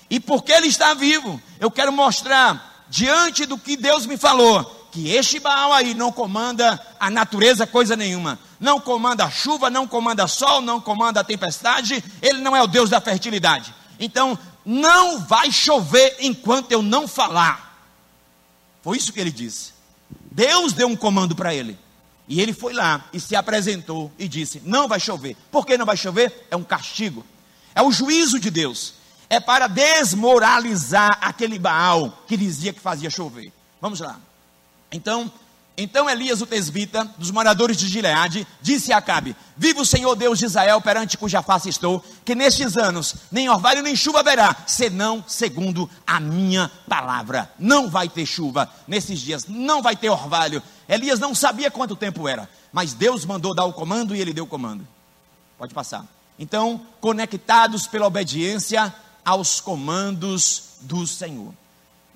E 0.08 0.18
porque 0.18 0.50
ele 0.50 0.66
está 0.66 0.92
vivo, 0.92 1.40
eu 1.60 1.70
quero 1.70 1.92
mostrar, 1.92 2.84
diante 2.88 3.46
do 3.46 3.56
que 3.56 3.76
Deus 3.76 4.06
me 4.06 4.16
falou, 4.16 4.88
que 4.90 5.08
este 5.10 5.38
Baal 5.38 5.72
aí 5.72 5.94
não 5.94 6.10
comanda 6.10 6.80
a 6.98 7.08
natureza 7.08 7.64
coisa 7.64 7.96
nenhuma. 7.96 8.36
Não 8.58 8.80
comanda 8.80 9.24
a 9.24 9.30
chuva, 9.30 9.70
não 9.70 9.86
comanda 9.86 10.26
sol, 10.26 10.60
não 10.60 10.80
comanda 10.80 11.20
a 11.20 11.24
tempestade. 11.24 12.02
Ele 12.20 12.40
não 12.40 12.56
é 12.56 12.62
o 12.62 12.66
Deus 12.66 12.90
da 12.90 13.00
fertilidade. 13.00 13.72
Então, 14.00 14.36
não 14.64 15.20
vai 15.20 15.50
chover 15.50 16.16
enquanto 16.20 16.72
eu 16.72 16.82
não 16.82 17.08
falar. 17.08 17.88
Foi 18.82 18.96
isso 18.96 19.12
que 19.12 19.20
ele 19.20 19.30
disse. 19.30 19.72
Deus 20.30 20.72
deu 20.72 20.88
um 20.88 20.96
comando 20.96 21.34
para 21.34 21.54
ele. 21.54 21.78
E 22.28 22.40
ele 22.40 22.52
foi 22.52 22.72
lá 22.72 23.04
e 23.12 23.18
se 23.18 23.34
apresentou 23.34 24.12
e 24.18 24.28
disse: 24.28 24.62
Não 24.64 24.86
vai 24.86 25.00
chover. 25.00 25.36
Por 25.50 25.66
que 25.66 25.76
não 25.76 25.84
vai 25.84 25.96
chover? 25.96 26.46
É 26.50 26.56
um 26.56 26.62
castigo. 26.62 27.26
É 27.74 27.82
o 27.82 27.90
juízo 27.90 28.38
de 28.38 28.50
Deus. 28.50 28.94
É 29.28 29.40
para 29.40 29.66
desmoralizar 29.66 31.18
aquele 31.20 31.58
Baal 31.58 32.22
que 32.26 32.36
dizia 32.36 32.72
que 32.72 32.80
fazia 32.80 33.10
chover. 33.10 33.52
Vamos 33.80 34.00
lá. 34.00 34.18
Então, 34.92 35.30
então 35.82 36.10
Elias, 36.10 36.42
o 36.42 36.46
tesbita, 36.46 37.10
dos 37.16 37.30
moradores 37.30 37.78
de 37.78 37.88
Gileade, 37.88 38.46
disse 38.60 38.92
a 38.92 38.98
Acabe: 38.98 39.34
Viva 39.56 39.80
o 39.80 39.86
Senhor 39.86 40.14
Deus 40.14 40.38
de 40.38 40.44
Israel, 40.44 40.78
perante 40.82 41.16
cuja 41.16 41.42
face 41.42 41.70
estou, 41.70 42.04
que 42.22 42.34
nestes 42.34 42.76
anos 42.76 43.14
nem 43.32 43.48
orvalho 43.48 43.82
nem 43.82 43.96
chuva 43.96 44.20
haverá, 44.20 44.54
senão 44.66 45.24
segundo 45.26 45.88
a 46.06 46.20
minha 46.20 46.70
palavra. 46.86 47.50
Não 47.58 47.88
vai 47.88 48.10
ter 48.10 48.26
chuva 48.26 48.70
nesses 48.86 49.20
dias, 49.20 49.46
não 49.48 49.80
vai 49.80 49.96
ter 49.96 50.10
orvalho. 50.10 50.62
Elias 50.86 51.18
não 51.18 51.34
sabia 51.34 51.70
quanto 51.70 51.96
tempo 51.96 52.28
era, 52.28 52.48
mas 52.70 52.92
Deus 52.92 53.24
mandou 53.24 53.54
dar 53.54 53.64
o 53.64 53.72
comando 53.72 54.14
e 54.14 54.20
ele 54.20 54.34
deu 54.34 54.44
o 54.44 54.48
comando. 54.48 54.86
Pode 55.56 55.72
passar. 55.72 56.04
Então, 56.38 56.80
conectados 57.00 57.86
pela 57.86 58.06
obediência 58.06 58.94
aos 59.24 59.60
comandos 59.60 60.76
do 60.82 61.06
Senhor 61.06 61.54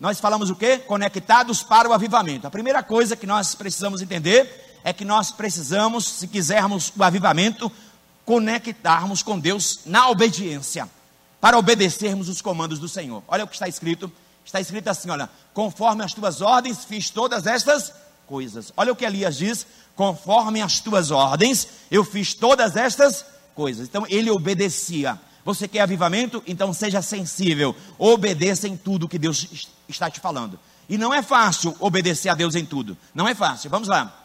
nós 0.05 0.21
falamos 0.21 0.51
o 0.51 0.55
quê? 0.55 0.77
Conectados 0.77 1.63
para 1.63 1.89
o 1.89 1.93
avivamento. 1.95 2.47
A 2.47 2.51
primeira 2.51 2.83
coisa 2.83 3.17
que 3.17 3.27
nós 3.27 3.55
precisamos 3.55 4.03
entender 4.03 4.79
é 4.85 4.93
que 4.93 5.03
nós 5.03 5.33
precisamos, 5.33 6.05
se 6.05 6.29
quisermos 6.29 6.93
o 6.95 7.03
avivamento, 7.03 7.73
conectarmos 8.23 9.23
com 9.23 9.39
Deus 9.39 9.81
na 9.87 10.11
obediência, 10.11 10.87
para 11.41 11.57
obedecermos 11.57 12.29
os 12.29 12.43
comandos 12.43 12.79
do 12.79 12.87
Senhor. 12.87 13.23
Olha 13.27 13.45
o 13.45 13.49
que 13.49 13.55
está 13.55 13.67
escrito. 13.67 14.13
Está 14.45 14.61
escrito 14.61 14.89
assim: 14.89 15.09
olha, 15.09 15.31
conforme 15.55 16.05
as 16.05 16.13
tuas 16.13 16.43
ordens 16.43 16.85
fiz 16.85 17.09
todas 17.09 17.47
estas 17.47 17.91
coisas. 18.27 18.75
Olha 18.77 18.93
o 18.93 18.97
que 18.97 19.07
Elias 19.07 19.39
diz: 19.39 19.67
conforme 19.97 20.61
as 20.61 20.81
tuas 20.81 21.11
ordens 21.11 21.67
eu 21.91 22.05
fiz 22.05 22.35
todas 22.35 22.77
estas 22.77 23.25
coisas. 23.55 23.89
Então 23.89 24.05
ele 24.11 24.31
obedecia. 24.31 25.19
Você 25.45 25.69
quer 25.69 25.81
avivamento? 25.81 26.43
Então 26.47 26.73
seja 26.73 27.03
sensível. 27.03 27.77
Obedeça 27.99 28.67
em 28.67 28.77
tudo 28.77 29.09
que 29.09 29.19
Deus 29.19 29.69
está 29.89 30.11
te 30.11 30.21
falando. 30.21 30.59
E 30.89 30.97
não 30.97 31.13
é 31.13 31.23
fácil 31.23 31.77
obedecer 31.81 32.29
a 32.29 32.35
Deus 32.35 32.55
em 32.55 32.65
tudo. 32.65 32.97
Não 33.15 33.29
é 33.29 33.35
fácil. 33.35 33.71
Vamos 33.71 33.89
lá. 33.89 34.21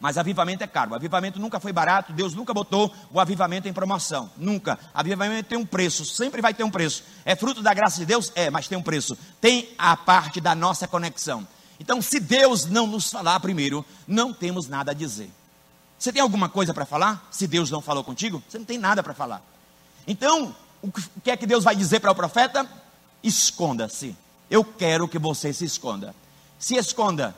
Mas 0.00 0.18
avivamento 0.18 0.62
é 0.62 0.66
caro. 0.66 0.90
O 0.90 0.94
avivamento 0.94 1.38
nunca 1.38 1.60
foi 1.60 1.72
barato. 1.72 2.12
Deus 2.12 2.34
nunca 2.34 2.52
botou 2.52 2.92
o 3.12 3.20
avivamento 3.20 3.68
em 3.68 3.72
promoção. 3.72 4.30
Nunca. 4.36 4.78
Avivamento 4.92 5.48
tem 5.48 5.58
um 5.58 5.64
preço. 5.64 6.04
Sempre 6.04 6.42
vai 6.42 6.52
ter 6.52 6.64
um 6.64 6.70
preço. 6.70 7.04
É 7.24 7.36
fruto 7.36 7.62
da 7.62 7.72
graça 7.72 7.98
de 7.98 8.06
Deus? 8.06 8.32
É, 8.34 8.50
mas 8.50 8.68
tem 8.68 8.76
um 8.76 8.82
preço. 8.82 9.16
Tem 9.40 9.70
a 9.78 9.96
parte 9.96 10.40
da 10.40 10.54
nossa 10.54 10.86
conexão. 10.88 11.46
Então, 11.78 12.02
se 12.02 12.20
Deus 12.20 12.66
não 12.66 12.86
nos 12.86 13.10
falar 13.10 13.38
primeiro, 13.40 13.84
não 14.06 14.32
temos 14.32 14.68
nada 14.68 14.90
a 14.90 14.94
dizer. 14.94 15.30
Você 15.98 16.12
tem 16.12 16.20
alguma 16.20 16.48
coisa 16.48 16.74
para 16.74 16.84
falar? 16.84 17.26
Se 17.30 17.46
Deus 17.46 17.70
não 17.70 17.80
falou 17.80 18.04
contigo, 18.04 18.42
você 18.48 18.58
não 18.58 18.64
tem 18.64 18.78
nada 18.78 19.02
para 19.02 19.14
falar. 19.14 19.53
Então, 20.06 20.54
o 20.82 20.90
que 21.22 21.30
é 21.30 21.36
que 21.36 21.46
Deus 21.46 21.64
vai 21.64 21.74
dizer 21.74 22.00
para 22.00 22.10
o 22.10 22.14
profeta? 22.14 22.68
Esconda-se. 23.22 24.16
Eu 24.50 24.64
quero 24.64 25.08
que 25.08 25.18
você 25.18 25.52
se 25.52 25.64
esconda. 25.64 26.14
Se 26.58 26.76
esconda. 26.76 27.34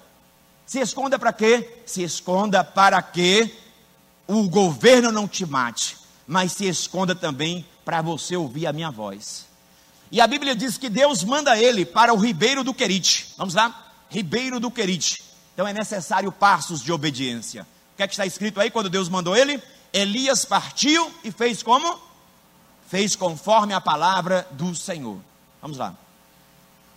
Se 0.67 0.81
esconda 0.81 1.19
para 1.19 1.33
quê? 1.33 1.83
Se 1.87 2.03
esconda 2.03 2.65
para 2.65 3.01
que 3.01 3.55
o 4.27 4.49
governo 4.49 5.13
não 5.13 5.29
te 5.29 5.47
mate, 5.47 5.97
mas 6.27 6.53
se 6.53 6.67
esconda 6.67 7.15
também 7.15 7.65
para 7.85 8.03
você 8.03 8.37
ouvir 8.37 8.67
a 8.67 8.73
minha 8.73 8.91
voz. 8.91 9.47
E 10.11 10.21
a 10.21 10.27
Bíblia 10.27 10.55
diz 10.55 10.77
que 10.77 10.89
Deus 10.89 11.23
manda 11.23 11.57
ele 11.57 11.85
para 11.85 12.13
o 12.13 12.17
ribeiro 12.17 12.65
do 12.65 12.75
Querite. 12.75 13.33
Vamos 13.37 13.55
lá? 13.55 13.93
Ribeiro 14.11 14.59
do 14.59 14.71
Querite. 14.71 15.23
Então 15.55 15.67
é 15.67 15.73
necessário 15.73 16.31
passos 16.33 16.83
de 16.83 16.93
obediência. 16.93 17.63
O 17.63 17.97
que 17.97 18.03
é 18.03 18.07
que 18.07 18.13
está 18.13 18.27
escrito 18.27 18.61
aí 18.61 18.71
quando 18.71 18.91
Deus 18.91 19.09
mandou 19.09 19.37
ele? 19.37 19.63
Elias 19.93 20.45
partiu 20.45 21.11
e 21.25 21.31
fez 21.31 21.63
como? 21.63 22.06
Fez 22.89 23.17
conforme 23.17 23.73
a 23.73 23.81
palavra 23.81 24.47
do 24.53 24.75
Senhor. 24.75 25.19
Vamos 25.61 25.79
lá. 25.79 25.95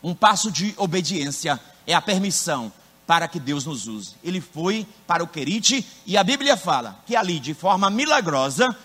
Um 0.04 0.14
passo 0.14 0.52
de 0.52 0.74
obediência 0.78 1.60
é 1.86 1.94
a 1.94 2.02
permissão 2.02 2.72
para 3.06 3.28
que 3.28 3.40
Deus 3.40 3.66
nos 3.66 3.88
use. 3.88 4.14
Ele 4.24 4.40
foi 4.40 4.86
para 5.08 5.24
o 5.24 5.28
Querite 5.28 5.86
e 6.06 6.16
a 6.16 6.24
Bíblia 6.24 6.56
fala 6.56 7.00
que 7.06 7.16
ali, 7.16 7.40
de 7.40 7.54
forma 7.54 7.90
milagrosa, 7.90 8.76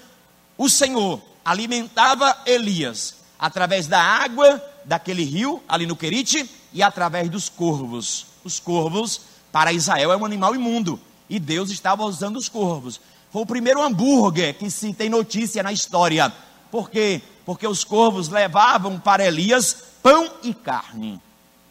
o 0.56 0.68
Senhor 0.68 1.20
alimentava 1.44 2.36
Elias 2.46 3.16
através 3.38 3.86
da 3.86 4.00
água 4.00 4.62
daquele 4.84 5.24
rio 5.24 5.62
ali 5.68 5.86
no 5.86 5.96
Querite 5.96 6.48
e 6.72 6.82
através 6.82 7.28
dos 7.28 7.48
corvos. 7.48 8.26
Os 8.42 8.58
corvos, 8.58 9.20
para 9.52 9.72
Israel, 9.72 10.12
é 10.12 10.16
um 10.16 10.24
animal 10.24 10.54
imundo. 10.54 10.98
E 11.28 11.38
Deus 11.38 11.70
estava 11.70 12.04
usando 12.04 12.36
os 12.36 12.48
corvos. 12.48 13.00
Foi 13.30 13.42
o 13.42 13.46
primeiro 13.46 13.82
hambúrguer 13.82 14.54
que 14.54 14.70
se 14.70 14.92
tem 14.92 15.08
notícia 15.08 15.62
na 15.62 15.72
história. 15.72 16.32
Por 16.74 16.90
quê? 16.90 17.22
Porque 17.46 17.68
os 17.68 17.84
corvos 17.84 18.28
levavam 18.28 18.98
para 18.98 19.24
Elias 19.24 19.76
pão 20.02 20.28
e 20.42 20.52
carne. 20.52 21.20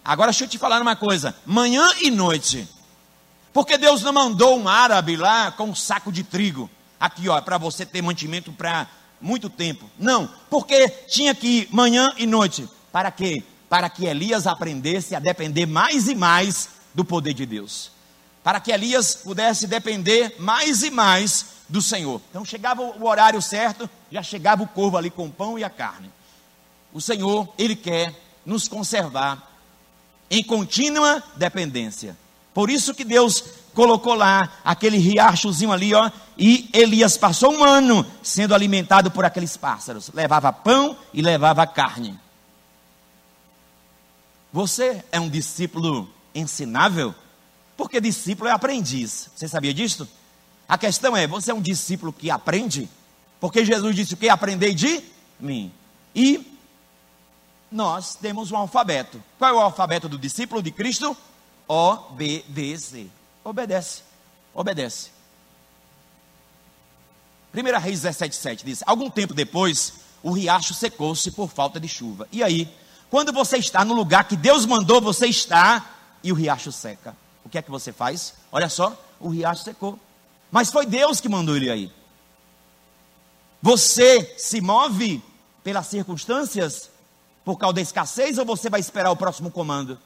Agora 0.01 0.31
deixa 0.31 0.45
eu 0.45 0.47
te 0.47 0.57
falar 0.57 0.81
uma 0.81 0.95
coisa: 0.95 1.35
manhã 1.45 1.91
e 1.99 2.09
noite. 2.09 2.65
Porque 3.51 3.77
Deus 3.77 4.01
não 4.01 4.13
mandou 4.13 4.57
um 4.57 4.65
árabe 4.65 5.17
lá 5.17 5.51
com 5.51 5.65
um 5.65 5.75
saco 5.75 6.09
de 6.09 6.23
trigo. 6.23 6.69
Aqui, 6.97 7.27
ó, 7.27 7.41
para 7.41 7.57
você 7.57 7.85
ter 7.85 8.01
mantimento 8.01 8.53
para 8.53 8.87
muito 9.19 9.49
tempo. 9.49 9.89
Não, 9.99 10.25
porque 10.49 10.87
tinha 10.87 11.35
que 11.35 11.47
ir 11.47 11.67
manhã 11.69 12.13
e 12.17 12.25
noite. 12.25 12.65
Para 12.89 13.11
quê? 13.11 13.43
Para 13.67 13.89
que 13.89 14.05
Elias 14.05 14.47
aprendesse 14.47 15.13
a 15.13 15.19
depender 15.19 15.65
mais 15.65 16.07
e 16.07 16.15
mais 16.15 16.69
do 16.95 17.03
poder 17.03 17.33
de 17.33 17.45
Deus. 17.45 17.91
Para 18.41 18.61
que 18.61 18.71
Elias 18.71 19.15
pudesse 19.15 19.67
depender 19.67 20.37
mais 20.39 20.81
e 20.81 20.89
mais 20.89 21.53
do 21.67 21.81
Senhor. 21.81 22.21
Então 22.29 22.45
chegava 22.45 22.81
o 22.81 23.05
horário 23.05 23.41
certo, 23.41 23.89
já 24.11 24.21
chegava 24.21 24.63
o 24.63 24.67
corvo 24.67 24.97
ali 24.97 25.09
com 25.09 25.25
o 25.25 25.31
pão 25.31 25.57
e 25.57 25.63
a 25.63 25.69
carne. 25.69 26.11
O 26.93 27.01
Senhor, 27.01 27.51
Ele 27.57 27.75
quer 27.75 28.13
nos 28.45 28.67
conservar 28.67 29.51
em 30.29 30.43
contínua 30.43 31.23
dependência. 31.35 32.17
Por 32.53 32.69
isso 32.69 32.93
que 32.93 33.03
Deus 33.03 33.43
colocou 33.73 34.13
lá 34.13 34.59
aquele 34.63 34.97
riachozinho 34.97 35.71
ali, 35.71 35.93
ó, 35.93 36.11
e 36.37 36.69
Elias 36.71 37.17
passou 37.17 37.51
um 37.51 37.63
ano 37.63 38.05
sendo 38.21 38.53
alimentado 38.53 39.09
por 39.09 39.25
aqueles 39.25 39.57
pássaros. 39.57 40.11
Levava 40.13 40.53
pão 40.53 40.95
e 41.13 41.21
levava 41.21 41.65
carne. 41.65 42.19
Você 44.51 45.03
é 45.11 45.19
um 45.19 45.29
discípulo 45.29 46.07
ensinável? 46.35 47.15
Porque 47.75 47.99
discípulo 47.99 48.49
é 48.49 48.51
aprendiz. 48.51 49.29
Você 49.35 49.47
sabia 49.47 49.73
disso? 49.73 50.07
A 50.67 50.77
questão 50.77 51.15
é, 51.15 51.27
você 51.27 51.51
é 51.51 51.53
um 51.53 51.61
discípulo 51.61 52.13
que 52.13 52.31
aprende? 52.31 52.89
Porque 53.39 53.65
Jesus 53.65 53.95
disse 53.95 54.13
o 54.13 54.17
que? 54.17 54.29
Aprendei 54.29 54.73
de 54.73 55.03
mim. 55.39 55.71
E 56.15 56.57
nós 57.71 58.15
temos 58.15 58.51
um 58.51 58.57
alfabeto. 58.57 59.21
Qual 59.37 59.51
é 59.51 59.53
o 59.53 59.59
alfabeto 59.59 60.07
do 60.07 60.17
discípulo 60.17 60.61
de 60.61 60.71
Cristo? 60.71 61.17
O-B-D-C. 61.67 63.07
Obedece. 63.43 64.03
Obedece. 64.53 65.09
1 67.53 67.79
Reis 67.79 68.01
17,7 68.01 68.63
diz: 68.63 68.83
Algum 68.85 69.09
tempo 69.09 69.33
depois, 69.33 69.93
o 70.23 70.31
riacho 70.31 70.73
secou-se 70.73 71.29
por 71.31 71.49
falta 71.49 71.79
de 71.79 71.87
chuva. 71.87 72.27
E 72.31 72.41
aí, 72.41 72.73
quando 73.09 73.31
você 73.31 73.57
está 73.57 73.83
no 73.85 73.93
lugar 73.93 74.27
que 74.27 74.35
Deus 74.35 74.65
mandou 74.65 75.01
você 75.01 75.27
estar, 75.27 76.17
e 76.23 76.31
o 76.31 76.35
riacho 76.35 76.71
seca, 76.71 77.15
o 77.43 77.49
que 77.49 77.57
é 77.57 77.61
que 77.61 77.69
você 77.69 77.91
faz? 77.91 78.33
Olha 78.51 78.69
só, 78.69 78.97
o 79.19 79.29
riacho 79.29 79.63
secou. 79.63 79.99
Mas 80.53 80.69
foi 80.69 80.85
Deus 80.85 81.19
que 81.19 81.27
mandou 81.27 81.57
ele 81.57 81.67
aí. 81.67 81.91
Você 83.59 84.35
se 84.37 84.61
move 84.61 85.19
pelas 85.63 85.87
circunstâncias 85.87 86.91
por 87.43 87.57
causa 87.57 87.73
da 87.73 87.81
escassez 87.81 88.37
ou 88.37 88.45
você 88.45 88.69
vai 88.69 88.79
esperar 88.79 89.09
o 89.09 89.15
próximo 89.15 89.49
comando? 89.49 89.97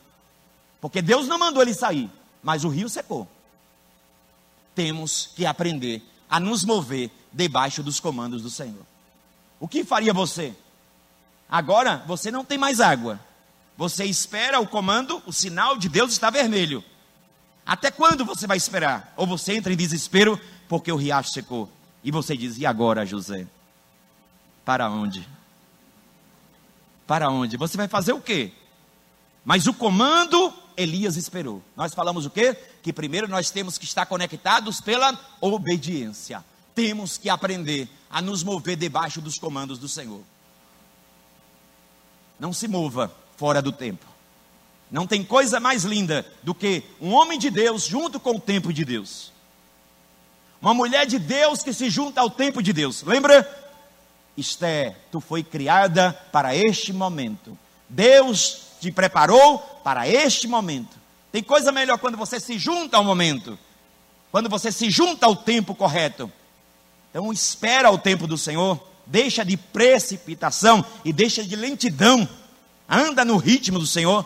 Porque 0.79 1.01
Deus 1.01 1.27
não 1.27 1.37
mandou 1.37 1.61
ele 1.61 1.73
sair, 1.73 2.09
mas 2.41 2.63
o 2.63 2.69
rio 2.69 2.87
secou. 2.87 3.27
Temos 4.73 5.31
que 5.35 5.45
aprender 5.45 6.01
a 6.29 6.39
nos 6.39 6.63
mover 6.63 7.11
debaixo 7.33 7.83
dos 7.83 7.99
comandos 7.99 8.41
do 8.41 8.49
Senhor. 8.49 8.85
O 9.59 9.67
que 9.67 9.83
faria 9.83 10.13
você? 10.13 10.55
Agora 11.49 12.05
você 12.07 12.31
não 12.31 12.45
tem 12.45 12.57
mais 12.57 12.79
água. 12.79 13.19
Você 13.75 14.05
espera 14.05 14.61
o 14.61 14.67
comando, 14.67 15.21
o 15.25 15.33
sinal 15.33 15.77
de 15.77 15.89
Deus 15.89 16.13
está 16.13 16.29
vermelho. 16.29 16.81
Até 17.67 17.91
quando 17.91 18.23
você 18.23 18.47
vai 18.47 18.55
esperar? 18.55 19.13
Ou 19.17 19.27
você 19.27 19.53
entra 19.53 19.73
em 19.73 19.75
desespero 19.75 20.39
porque 20.69 20.89
o 20.89 20.95
riacho 20.95 21.31
secou. 21.31 21.69
E 22.01 22.09
você 22.09 22.37
diz: 22.37 22.57
E 22.57 22.65
agora, 22.65 23.05
José? 23.05 23.45
Para 24.63 24.89
onde? 24.89 25.27
Para 27.05 27.29
onde? 27.29 27.57
Você 27.57 27.75
vai 27.75 27.89
fazer 27.89 28.13
o 28.13 28.21
quê? 28.21 28.53
Mas 29.43 29.67
o 29.67 29.73
comando 29.73 30.53
Elias 30.77 31.17
esperou. 31.17 31.61
Nós 31.75 31.93
falamos 31.93 32.25
o 32.25 32.29
quê? 32.29 32.57
Que 32.81 32.93
primeiro 32.93 33.27
nós 33.27 33.51
temos 33.51 33.77
que 33.77 33.85
estar 33.85 34.05
conectados 34.05 34.79
pela 34.79 35.19
obediência. 35.41 36.43
Temos 36.73 37.17
que 37.17 37.29
aprender 37.29 37.89
a 38.09 38.21
nos 38.21 38.43
mover 38.43 38.77
debaixo 38.77 39.19
dos 39.19 39.37
comandos 39.37 39.77
do 39.77 39.89
Senhor. 39.89 40.21
Não 42.39 42.53
se 42.53 42.67
mova 42.67 43.13
fora 43.35 43.61
do 43.61 43.71
tempo. 43.71 44.16
Não 44.89 45.05
tem 45.05 45.23
coisa 45.23 45.59
mais 45.59 45.83
linda 45.83 46.25
do 46.43 46.55
que 46.55 46.83
um 47.01 47.13
homem 47.13 47.37
de 47.37 47.49
Deus 47.49 47.85
junto 47.85 48.19
com 48.19 48.35
o 48.35 48.39
tempo 48.39 48.71
de 48.71 48.85
Deus. 48.85 49.31
Uma 50.61 50.73
mulher 50.73 51.05
de 51.05 51.19
Deus 51.19 51.61
que 51.61 51.73
se 51.73 51.89
junta 51.89 52.21
ao 52.21 52.29
tempo 52.29 52.63
de 52.63 52.73
Deus. 52.73 53.03
Lembra? 53.03 53.47
Esther, 54.35 54.95
tu 55.11 55.19
foi 55.19 55.43
criada 55.43 56.13
para 56.31 56.55
este 56.55 56.93
momento. 56.93 57.57
Deus 57.89 58.61
te 58.79 58.91
preparou 58.91 59.59
para 59.83 60.07
este 60.07 60.47
momento. 60.47 60.95
Tem 61.31 61.43
coisa 61.43 61.71
melhor 61.71 61.97
quando 61.97 62.17
você 62.17 62.39
se 62.39 62.57
junta 62.57 62.97
ao 62.97 63.03
momento. 63.03 63.57
Quando 64.31 64.49
você 64.49 64.71
se 64.71 64.89
junta 64.89 65.25
ao 65.25 65.35
tempo 65.35 65.75
correto. 65.75 66.31
Então 67.09 67.31
espera 67.31 67.91
o 67.91 67.97
tempo 67.97 68.27
do 68.27 68.37
Senhor, 68.37 68.79
deixa 69.05 69.43
de 69.43 69.57
precipitação 69.57 70.85
e 71.03 71.11
deixa 71.11 71.43
de 71.43 71.55
lentidão. 71.55 72.27
Anda 72.87 73.25
no 73.25 73.37
ritmo 73.37 73.79
do 73.79 73.87
Senhor. 73.87 74.25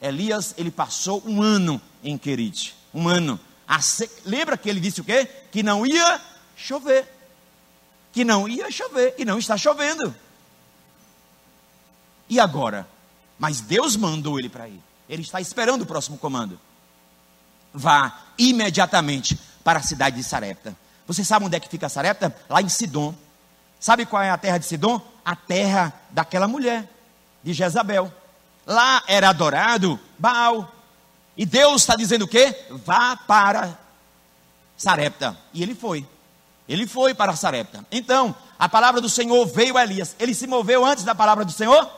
Elias, 0.00 0.54
ele 0.56 0.70
passou 0.70 1.22
um 1.26 1.42
ano 1.42 1.80
em 2.02 2.16
Querite. 2.16 2.74
Um 2.94 3.08
ano. 3.08 3.38
Lembra 4.24 4.56
que 4.56 4.68
ele 4.68 4.80
disse 4.80 5.00
o 5.00 5.04
quê? 5.04 5.28
Que 5.50 5.62
não 5.62 5.86
ia 5.86 6.20
chover 6.56 7.18
que 8.12 8.24
não 8.24 8.48
ia 8.48 8.68
chover 8.68 9.14
e 9.16 9.24
não 9.24 9.38
está 9.38 9.56
chovendo. 9.56 10.14
E 12.28 12.40
agora? 12.40 12.84
Mas 13.38 13.60
Deus 13.60 13.96
mandou 13.96 14.38
ele 14.38 14.48
para 14.48 14.68
ir. 14.68 14.82
Ele 15.08 15.22
está 15.22 15.40
esperando 15.40 15.82
o 15.82 15.86
próximo 15.86 16.18
comando. 16.18 16.58
Vá 17.72 18.24
imediatamente 18.36 19.38
para 19.62 19.78
a 19.78 19.82
cidade 19.82 20.16
de 20.16 20.24
Sarepta. 20.24 20.76
Você 21.06 21.24
sabe 21.24 21.46
onde 21.46 21.56
é 21.56 21.60
que 21.60 21.68
fica 21.68 21.88
Sarepta? 21.88 22.34
Lá 22.48 22.60
em 22.60 22.68
Sidom. 22.68 23.14
Sabe 23.78 24.04
qual 24.04 24.20
é 24.20 24.30
a 24.30 24.36
terra 24.36 24.58
de 24.58 24.66
Sidom? 24.66 25.00
A 25.24 25.36
terra 25.36 25.92
daquela 26.10 26.48
mulher, 26.48 26.90
de 27.42 27.52
Jezabel. 27.52 28.12
Lá 28.68 29.02
era 29.06 29.30
adorado 29.30 29.98
Baal. 30.18 30.70
E 31.34 31.46
Deus 31.46 31.80
está 31.80 31.96
dizendo 31.96 32.26
o 32.26 32.28
quê? 32.28 32.54
Vá 32.84 33.16
para 33.16 33.78
Sarepta. 34.76 35.34
E 35.54 35.62
ele 35.62 35.74
foi. 35.74 36.06
Ele 36.68 36.86
foi 36.86 37.14
para 37.14 37.34
Sarepta. 37.34 37.86
Então, 37.90 38.36
a 38.58 38.68
palavra 38.68 39.00
do 39.00 39.08
Senhor 39.08 39.46
veio 39.46 39.78
a 39.78 39.82
Elias. 39.82 40.14
Ele 40.20 40.34
se 40.34 40.46
moveu 40.46 40.84
antes 40.84 41.02
da 41.02 41.14
palavra 41.14 41.46
do 41.46 41.52
Senhor? 41.52 41.90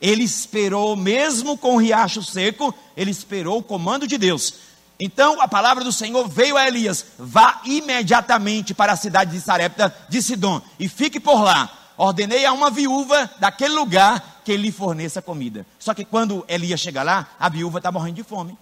Ele 0.00 0.24
esperou, 0.24 0.96
mesmo 0.96 1.58
com 1.58 1.74
o 1.74 1.78
riacho 1.78 2.22
seco, 2.22 2.74
ele 2.96 3.10
esperou 3.10 3.58
o 3.58 3.62
comando 3.62 4.06
de 4.06 4.16
Deus. 4.16 4.54
Então, 4.98 5.38
a 5.42 5.48
palavra 5.48 5.84
do 5.84 5.92
Senhor 5.92 6.26
veio 6.26 6.56
a 6.56 6.66
Elias: 6.66 7.04
vá 7.18 7.60
imediatamente 7.64 8.72
para 8.72 8.92
a 8.92 8.96
cidade 8.96 9.32
de 9.32 9.40
Sarepta 9.40 9.94
de 10.08 10.22
Sidom 10.22 10.62
e 10.78 10.88
fique 10.88 11.20
por 11.20 11.42
lá. 11.42 11.70
Ordenei 11.98 12.46
a 12.46 12.52
uma 12.54 12.70
viúva 12.70 13.30
daquele 13.38 13.74
lugar 13.74 14.29
que 14.44 14.56
lhe 14.56 14.72
forneça 14.72 15.20
comida. 15.22 15.66
Só 15.78 15.94
que 15.94 16.04
quando 16.04 16.44
Elias 16.48 16.80
chega 16.80 17.02
lá, 17.02 17.28
a 17.38 17.48
viúva 17.48 17.78
está 17.78 17.90
morrendo 17.90 18.16
de 18.16 18.22
fome. 18.22 18.56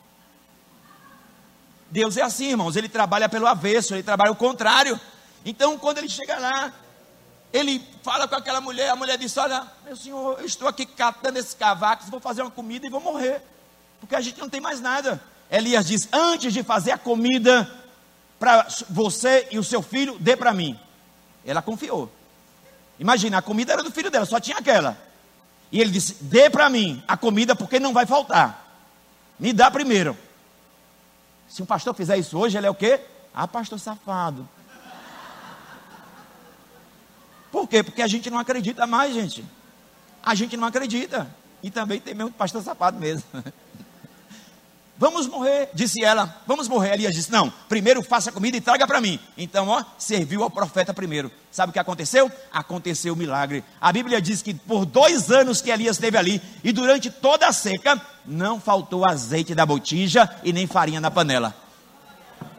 Deus 1.90 2.16
é 2.16 2.22
assim, 2.22 2.50
irmãos, 2.50 2.76
ele 2.76 2.88
trabalha 2.88 3.28
pelo 3.28 3.46
avesso, 3.46 3.94
ele 3.94 4.02
trabalha 4.02 4.30
o 4.30 4.36
contrário. 4.36 5.00
Então, 5.44 5.78
quando 5.78 5.98
ele 5.98 6.08
chega 6.08 6.38
lá, 6.38 6.72
ele 7.52 7.82
fala 8.02 8.28
com 8.28 8.34
aquela 8.34 8.60
mulher, 8.60 8.90
a 8.90 8.96
mulher 8.96 9.16
diz: 9.16 9.36
Olha, 9.36 9.66
meu 9.84 9.96
senhor, 9.96 10.38
eu 10.38 10.46
estou 10.46 10.68
aqui 10.68 10.84
catando 10.84 11.38
esses 11.38 11.54
cavacos, 11.54 12.10
vou 12.10 12.20
fazer 12.20 12.42
uma 12.42 12.50
comida 12.50 12.86
e 12.86 12.90
vou 12.90 13.00
morrer, 13.00 13.42
porque 14.00 14.14
a 14.14 14.20
gente 14.20 14.38
não 14.38 14.48
tem 14.48 14.60
mais 14.60 14.80
nada. 14.80 15.22
Elias 15.50 15.86
diz: 15.86 16.08
Antes 16.12 16.52
de 16.52 16.62
fazer 16.62 16.92
a 16.92 16.98
comida 16.98 17.70
para 18.38 18.66
você 18.90 19.48
e 19.50 19.58
o 19.58 19.64
seu 19.64 19.82
filho, 19.82 20.18
dê 20.18 20.36
para 20.36 20.52
mim. 20.52 20.78
Ela 21.44 21.62
confiou. 21.62 22.12
Imagina, 22.98 23.38
a 23.38 23.42
comida 23.42 23.72
era 23.72 23.82
do 23.82 23.90
filho 23.90 24.10
dela, 24.10 24.26
só 24.26 24.38
tinha 24.38 24.58
aquela. 24.58 25.08
E 25.70 25.81
ele 25.81 25.90
disse: 25.90 26.22
Dê 26.22 26.48
para 26.48 26.68
mim 26.68 27.02
a 27.07 27.16
comida, 27.16 27.54
porque 27.54 27.78
não 27.78 27.92
vai 27.92 28.07
faltar. 28.07 28.66
Me 29.38 29.52
dá 29.52 29.70
primeiro. 29.70 30.16
Se 31.48 31.62
um 31.62 31.66
pastor 31.66 31.94
fizer 31.94 32.16
isso 32.16 32.38
hoje, 32.38 32.57
ele 32.57 32.66
é 32.66 32.70
o 32.70 32.74
quê? 32.74 33.00
Ah, 33.35 33.46
pastor 33.46 33.78
safado. 33.78 34.48
Por 37.50 37.66
quê? 37.66 37.83
Porque 37.83 38.02
a 38.02 38.07
gente 38.07 38.31
não 38.31 38.38
acredita 38.38 38.87
mais, 38.87 39.14
gente. 39.14 39.44
A 40.22 40.35
gente 40.35 40.57
não 40.57 40.68
acredita. 40.68 41.28
E 41.62 41.70
também 41.70 42.00
tem 42.00 42.14
mesmo 42.14 42.31
pastor 42.31 42.62
sapato 42.62 42.98
mesmo. 42.98 43.24
Vamos 44.98 45.28
morrer, 45.28 45.70
disse 45.72 46.02
ela. 46.02 46.42
Vamos 46.44 46.66
morrer. 46.66 46.94
Elias 46.94 47.14
disse: 47.14 47.30
Não, 47.30 47.52
primeiro 47.68 48.02
faça 48.02 48.32
comida 48.32 48.56
e 48.56 48.61
traga 48.61 48.84
para 48.84 49.00
mim. 49.00 49.20
Então, 49.37 49.68
ó, 49.68 49.84
serviu 49.96 50.42
ao 50.42 50.50
profeta 50.50 50.92
primeiro. 50.92 51.30
Sabe 51.52 51.70
o 51.70 51.72
que 51.72 51.78
aconteceu? 51.78 52.30
Aconteceu 52.52 53.14
o 53.14 53.16
milagre. 53.16 53.62
A 53.80 53.92
Bíblia 53.92 54.20
diz 54.20 54.42
que 54.42 54.52
por 54.52 54.84
dois 54.84 55.30
anos 55.30 55.61
que 55.61 55.70
Elias 55.70 55.96
esteve 55.96 56.18
ali, 56.18 56.42
e 56.64 56.72
durante 56.72 57.11
toda 57.11 57.46
a 57.46 57.52
seca, 57.52 58.00
não 58.26 58.61
faltou 58.61 59.08
azeite 59.08 59.54
da 59.54 59.64
botija 59.64 60.28
e 60.42 60.52
nem 60.52 60.66
farinha 60.66 61.00
na 61.00 61.12
panela. 61.12 61.54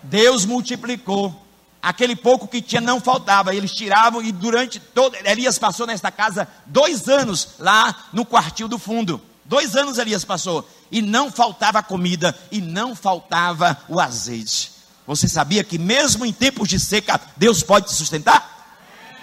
Deus 0.01 0.45
multiplicou. 0.45 1.45
Aquele 1.81 2.15
pouco 2.15 2.47
que 2.47 2.61
tinha 2.61 2.81
não 2.81 2.99
faltava, 2.99 3.53
eles 3.53 3.71
tiravam 3.71 4.21
e 4.21 4.31
durante 4.31 4.79
todo. 4.79 5.15
Elias 5.25 5.57
passou 5.57 5.85
nesta 5.85 6.09
casa 6.09 6.47
dois 6.65 7.07
anos 7.09 7.49
lá 7.59 8.07
no 8.13 8.25
quartil 8.25 8.67
do 8.67 8.77
fundo. 8.77 9.21
Dois 9.45 9.75
anos 9.75 9.97
Elias 9.97 10.23
passou 10.23 10.67
e 10.91 11.01
não 11.01 11.31
faltava 11.31 11.83
comida 11.83 12.37
e 12.51 12.61
não 12.61 12.95
faltava 12.95 13.77
o 13.87 13.99
azeite. 13.99 14.71
Você 15.05 15.27
sabia 15.27 15.63
que 15.63 15.77
mesmo 15.77 16.25
em 16.25 16.31
tempos 16.31 16.67
de 16.67 16.79
seca, 16.79 17.19
Deus 17.35 17.63
pode 17.63 17.87
te 17.87 17.93
sustentar? 17.93 18.57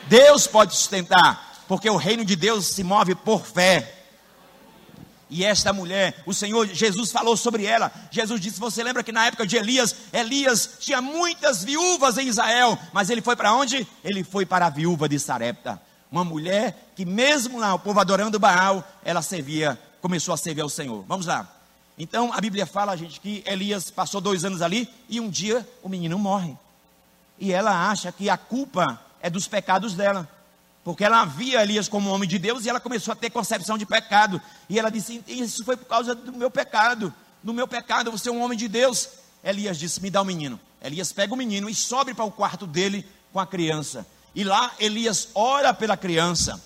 Deus 0.09 0.47
pode 0.47 0.75
sustentar, 0.75 1.63
porque 1.69 1.89
o 1.89 1.97
reino 1.97 2.25
de 2.25 2.35
Deus 2.35 2.67
se 2.67 2.83
move 2.83 3.15
por 3.15 3.47
fé. 3.47 3.93
E 5.29 5.45
esta 5.45 5.73
mulher, 5.73 6.23
o 6.25 6.33
Senhor 6.33 6.67
Jesus 6.69 7.11
falou 7.11 7.37
sobre 7.37 7.67
ela. 7.67 7.93
Jesus 8.11 8.41
disse: 8.41 8.61
Você 8.61 8.83
lembra 8.83 9.03
que 9.03 9.11
na 9.11 9.27
época 9.27 9.47
de 9.47 9.57
Elias, 9.57 9.95
Elias 10.13 10.71
tinha 10.79 11.01
muitas 11.01 11.65
viúvas 11.65 12.17
em 12.19 12.29
Israel, 12.29 12.79
mas 12.93 13.11
ele 13.11 13.21
foi 13.21 13.35
para 13.35 13.53
onde? 13.53 13.87
Ele 14.05 14.23
foi 14.23 14.47
para 14.47 14.67
a 14.67 14.71
viúva 14.71 15.09
de 15.09 15.19
Sarepta. 15.19 15.81
Uma 16.11 16.25
mulher 16.25 16.93
que, 16.95 17.05
mesmo 17.05 17.59
lá, 17.59 17.75
o 17.75 17.79
povo 17.79 17.99
adorando 17.99 18.39
Baal, 18.39 18.87
ela 19.05 19.23
servia, 19.23 19.79
começou 20.01 20.33
a 20.33 20.37
servir 20.37 20.61
ao 20.61 20.69
Senhor. 20.69 21.05
Vamos 21.09 21.27
lá. 21.27 21.56
Então 21.99 22.33
a 22.33 22.41
Bíblia 22.41 22.67
fala, 22.67 22.97
gente, 22.97 23.21
que 23.21 23.43
Elias 23.47 23.91
passou 23.91 24.21
dois 24.21 24.45
anos 24.45 24.61
ali 24.61 24.89
e 25.09 25.21
um 25.21 25.31
dia 25.31 25.67
o 25.83 25.89
menino 25.89 26.19
morre. 26.19 26.57
E 27.39 27.53
ela 27.53 27.91
acha 27.91 28.13
que 28.13 28.29
a 28.29 28.37
culpa 28.37 29.01
é 29.21 29.31
dos 29.31 29.49
pecados 29.49 29.95
dela. 29.95 30.29
Porque 30.85 31.05
ela 31.05 31.25
via 31.25 31.63
Elias 31.63 31.89
como 31.89 32.11
homem 32.11 32.29
de 32.29 32.39
Deus 32.39 32.65
e 32.65 32.69
ela 32.69 32.79
começou 32.79 33.13
a 33.13 33.17
ter 33.17 33.31
concepção 33.31 33.77
de 33.77 33.85
pecado. 33.85 34.41
E 34.69 34.79
ela 34.79 34.91
disse: 34.91 35.23
Isso 35.27 35.65
foi 35.65 35.77
por 35.77 35.87
causa 35.87 36.15
do 36.15 36.33
meu 36.33 36.51
pecado. 36.51 37.13
Do 37.43 37.53
meu 37.53 37.67
pecado, 37.67 38.11
você 38.11 38.29
é 38.29 38.33
um 38.33 38.41
homem 38.41 38.57
de 38.57 38.69
Deus. 38.69 39.09
Elias 39.43 39.79
disse: 39.79 40.01
Me 40.01 40.11
dá 40.11 40.21
o 40.21 40.23
um 40.23 40.27
menino. 40.27 40.61
Elias 40.81 41.13
pega 41.13 41.35
o 41.35 41.37
menino 41.37 41.69
e 41.69 41.75
sobe 41.75 42.15
para 42.15 42.25
o 42.25 42.31
quarto 42.31 42.67
dele 42.67 43.05
com 43.33 43.41
a 43.41 43.47
criança. 43.47 44.07
E 44.33 44.45
lá 44.45 44.71
Elias 44.79 45.29
ora 45.35 45.75
pela 45.75 45.97
criança. 45.97 46.63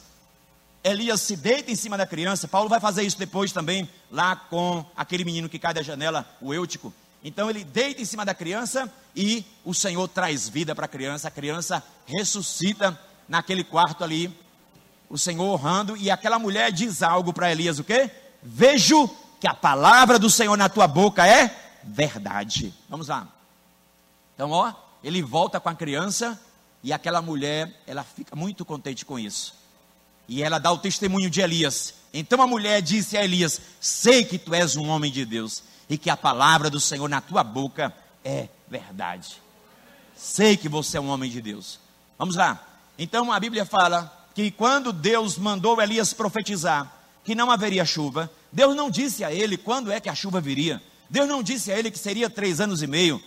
Elias 0.82 1.20
se 1.20 1.36
deita 1.36 1.70
em 1.70 1.76
cima 1.76 1.96
da 1.98 2.06
criança. 2.06 2.48
Paulo 2.48 2.68
vai 2.68 2.80
fazer 2.80 3.02
isso 3.02 3.18
depois 3.18 3.52
também, 3.52 3.88
lá 4.10 4.34
com 4.34 4.84
aquele 4.96 5.24
menino 5.24 5.48
que 5.48 5.58
cai 5.58 5.74
da 5.74 5.82
janela, 5.82 6.26
o 6.40 6.54
Eutico. 6.54 6.92
Então 7.22 7.50
ele 7.50 7.64
deita 7.64 8.00
em 8.00 8.04
cima 8.04 8.24
da 8.24 8.34
criança 8.34 8.90
e 9.14 9.44
o 9.64 9.74
Senhor 9.74 10.08
traz 10.08 10.48
vida 10.48 10.74
para 10.74 10.86
a 10.86 10.88
criança. 10.88 11.28
A 11.28 11.30
criança 11.30 11.84
ressuscita 12.06 12.98
naquele 13.28 13.62
quarto 13.62 14.02
ali, 14.02 14.34
o 15.08 15.18
Senhor 15.18 15.44
honrando, 15.44 15.96
e 15.96 16.10
aquela 16.10 16.38
mulher 16.38 16.72
diz 16.72 17.02
algo 17.02 17.32
para 17.32 17.52
Elias: 17.52 17.78
o 17.78 17.84
quê? 17.84 18.10
Vejo 18.42 19.08
que 19.38 19.46
a 19.46 19.54
palavra 19.54 20.18
do 20.18 20.30
Senhor 20.30 20.56
na 20.56 20.68
tua 20.68 20.86
boca 20.86 21.26
é 21.26 21.54
verdade. 21.82 22.72
Vamos 22.88 23.08
lá. 23.08 23.28
Então, 24.34 24.50
ó, 24.50 24.72
ele 25.04 25.20
volta 25.20 25.60
com 25.60 25.68
a 25.68 25.74
criança 25.74 26.40
e 26.82 26.90
aquela 26.90 27.20
mulher, 27.20 27.70
ela 27.86 28.02
fica 28.02 28.34
muito 28.34 28.64
contente 28.64 29.04
com 29.04 29.18
isso. 29.18 29.59
E 30.30 30.44
ela 30.44 30.60
dá 30.60 30.70
o 30.70 30.78
testemunho 30.78 31.28
de 31.28 31.40
Elias. 31.40 31.92
Então 32.14 32.40
a 32.40 32.46
mulher 32.46 32.80
disse 32.80 33.16
a 33.16 33.24
Elias: 33.24 33.60
Sei 33.80 34.24
que 34.24 34.38
tu 34.38 34.54
és 34.54 34.76
um 34.76 34.88
homem 34.88 35.10
de 35.10 35.24
Deus 35.24 35.60
e 35.88 35.98
que 35.98 36.08
a 36.08 36.16
palavra 36.16 36.70
do 36.70 36.78
Senhor 36.78 37.08
na 37.08 37.20
tua 37.20 37.42
boca 37.42 37.92
é 38.24 38.48
verdade. 38.68 39.42
Sei 40.16 40.56
que 40.56 40.68
você 40.68 40.98
é 40.98 41.00
um 41.00 41.08
homem 41.08 41.28
de 41.28 41.42
Deus. 41.42 41.80
Vamos 42.16 42.36
lá. 42.36 42.64
Então 42.96 43.32
a 43.32 43.40
Bíblia 43.40 43.66
fala 43.66 44.24
que 44.32 44.52
quando 44.52 44.92
Deus 44.92 45.36
mandou 45.36 45.82
Elias 45.82 46.12
profetizar 46.12 47.00
que 47.24 47.34
não 47.34 47.50
haveria 47.50 47.84
chuva, 47.84 48.30
Deus 48.52 48.76
não 48.76 48.88
disse 48.88 49.24
a 49.24 49.32
ele 49.32 49.56
quando 49.56 49.90
é 49.90 49.98
que 49.98 50.08
a 50.08 50.14
chuva 50.14 50.40
viria. 50.40 50.80
Deus 51.08 51.28
não 51.28 51.42
disse 51.42 51.72
a 51.72 51.76
ele 51.76 51.90
que 51.90 51.98
seria 51.98 52.30
três 52.30 52.60
anos 52.60 52.82
e 52.82 52.86
meio. 52.86 53.20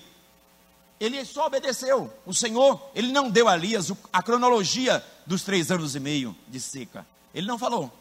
Ele 1.03 1.25
só 1.25 1.47
obedeceu. 1.47 2.11
O 2.25 2.33
Senhor, 2.33 2.81
ele 2.95 3.11
não 3.11 3.29
deu 3.29 3.47
a 3.47 3.55
Elias 3.55 3.91
a 4.11 4.23
cronologia 4.23 5.03
dos 5.25 5.43
três 5.43 5.69
anos 5.71 5.95
e 5.95 5.99
meio 5.99 6.35
de 6.47 6.59
seca. 6.59 7.05
Ele 7.33 7.47
não 7.47 7.57
falou. 7.57 7.91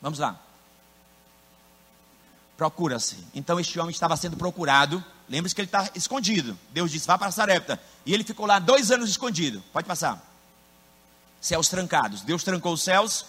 Vamos 0.00 0.18
lá. 0.18 0.38
Procura-se. 2.56 3.16
Então 3.34 3.58
este 3.58 3.78
homem 3.80 3.90
estava 3.90 4.16
sendo 4.16 4.36
procurado. 4.36 5.04
Lembre-se 5.28 5.54
que 5.54 5.60
ele 5.62 5.68
está 5.68 5.90
escondido. 5.94 6.56
Deus 6.70 6.90
disse: 6.90 7.06
vá 7.06 7.18
para 7.18 7.30
Sarepta. 7.30 7.80
E 8.06 8.14
ele 8.14 8.22
ficou 8.22 8.46
lá 8.46 8.58
dois 8.58 8.90
anos 8.90 9.10
escondido. 9.10 9.62
Pode 9.72 9.86
passar 9.88 10.32
céus 11.42 11.68
trancados. 11.68 12.22
Deus 12.22 12.44
trancou 12.44 12.72
os 12.72 12.82
céus, 12.82 13.26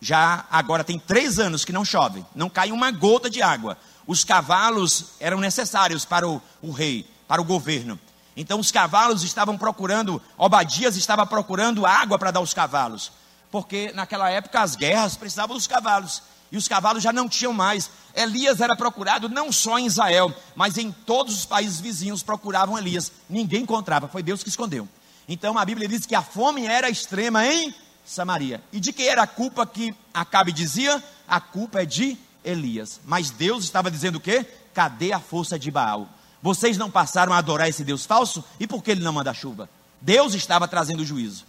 já 0.00 0.44
agora 0.50 0.82
tem 0.82 0.98
três 0.98 1.38
anos 1.38 1.64
que 1.64 1.72
não 1.72 1.84
chove, 1.84 2.26
não 2.34 2.50
cai 2.50 2.72
uma 2.72 2.90
gota 2.90 3.30
de 3.30 3.40
água. 3.40 3.78
Os 4.06 4.24
cavalos 4.24 5.12
eram 5.20 5.38
necessários 5.38 6.04
para 6.04 6.28
o, 6.28 6.42
o 6.60 6.72
rei, 6.72 7.08
para 7.30 7.40
o 7.40 7.44
governo. 7.44 7.96
Então 8.36 8.58
os 8.58 8.72
cavalos 8.72 9.22
estavam 9.22 9.56
procurando, 9.56 10.20
Obadias 10.36 10.96
estava 10.96 11.24
procurando 11.24 11.86
água 11.86 12.18
para 12.18 12.32
dar 12.32 12.40
aos 12.40 12.52
cavalos, 12.52 13.12
porque 13.52 13.92
naquela 13.94 14.28
época 14.28 14.60
as 14.60 14.74
guerras 14.74 15.16
precisavam 15.16 15.54
dos 15.54 15.68
cavalos 15.68 16.24
e 16.50 16.56
os 16.56 16.66
cavalos 16.66 17.04
já 17.04 17.12
não 17.12 17.28
tinham 17.28 17.52
mais. 17.52 17.88
Elias 18.16 18.60
era 18.60 18.74
procurado 18.74 19.28
não 19.28 19.52
só 19.52 19.78
em 19.78 19.86
Israel, 19.86 20.34
mas 20.56 20.76
em 20.76 20.90
todos 20.90 21.38
os 21.38 21.46
países 21.46 21.78
vizinhos 21.78 22.20
procuravam 22.20 22.76
Elias. 22.76 23.12
Ninguém 23.28 23.62
encontrava, 23.62 24.08
foi 24.08 24.24
Deus 24.24 24.42
que 24.42 24.48
escondeu. 24.48 24.88
Então 25.28 25.56
a 25.56 25.64
Bíblia 25.64 25.86
diz 25.86 26.06
que 26.06 26.16
a 26.16 26.22
fome 26.22 26.66
era 26.66 26.90
extrema 26.90 27.46
em 27.46 27.72
Samaria. 28.04 28.60
E 28.72 28.80
de 28.80 28.92
quem 28.92 29.06
era 29.06 29.22
a 29.22 29.28
culpa 29.28 29.64
que 29.64 29.94
Acabe 30.12 30.50
dizia? 30.50 31.00
A 31.28 31.40
culpa 31.40 31.82
é 31.82 31.86
de 31.86 32.18
Elias. 32.44 33.00
Mas 33.04 33.30
Deus 33.30 33.62
estava 33.62 33.88
dizendo 33.88 34.16
o 34.16 34.20
quê? 34.20 34.44
Cadê 34.74 35.12
a 35.12 35.20
força 35.20 35.56
de 35.56 35.70
Baal? 35.70 36.08
Vocês 36.42 36.78
não 36.78 36.90
passaram 36.90 37.32
a 37.32 37.38
adorar 37.38 37.68
esse 37.68 37.84
Deus 37.84 38.04
falso? 38.06 38.42
E 38.58 38.66
por 38.66 38.82
que 38.82 38.90
ele 38.90 39.02
não 39.02 39.12
manda 39.12 39.34
chuva? 39.34 39.68
Deus 40.00 40.34
estava 40.34 40.66
trazendo 40.66 41.04
juízo. 41.04 41.44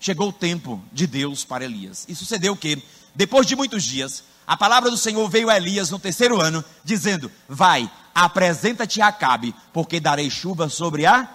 Chegou 0.00 0.30
o 0.30 0.32
tempo 0.32 0.82
de 0.92 1.06
Deus 1.06 1.44
para 1.44 1.64
Elias. 1.64 2.04
E 2.08 2.14
sucedeu 2.14 2.54
o 2.54 2.56
quê? 2.56 2.82
Depois 3.14 3.46
de 3.46 3.54
muitos 3.54 3.84
dias, 3.84 4.24
a 4.44 4.56
palavra 4.56 4.90
do 4.90 4.96
Senhor 4.96 5.28
veio 5.28 5.48
a 5.48 5.56
Elias 5.56 5.90
no 5.90 5.98
terceiro 5.98 6.40
ano, 6.40 6.64
dizendo: 6.82 7.30
Vai, 7.48 7.88
apresenta-te 8.12 9.00
a 9.00 9.08
Acabe, 9.08 9.54
porque 9.72 10.00
darei 10.00 10.28
chuva 10.28 10.68
sobre 10.68 11.06
a 11.06 11.28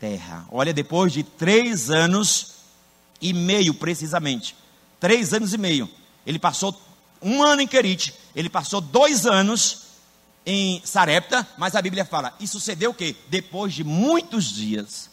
terra. 0.00 0.46
Olha, 0.50 0.72
depois 0.72 1.12
de 1.12 1.22
três 1.22 1.90
anos 1.90 2.54
e 3.20 3.34
meio, 3.34 3.74
precisamente, 3.74 4.56
três 4.98 5.34
anos 5.34 5.52
e 5.52 5.58
meio, 5.58 5.90
ele 6.26 6.38
passou 6.38 6.74
um 7.20 7.42
ano 7.42 7.60
em 7.60 7.66
Querite, 7.66 8.14
ele 8.34 8.48
passou 8.48 8.80
dois 8.80 9.26
anos 9.26 9.83
em 10.46 10.82
Sarepta, 10.84 11.46
mas 11.56 11.74
a 11.74 11.82
Bíblia 11.82 12.04
fala, 12.04 12.34
e 12.38 12.46
sucedeu 12.46 12.90
o 12.90 12.94
quê? 12.94 13.16
Depois 13.28 13.72
de 13.72 13.82
muitos 13.82 14.52
dias. 14.52 15.10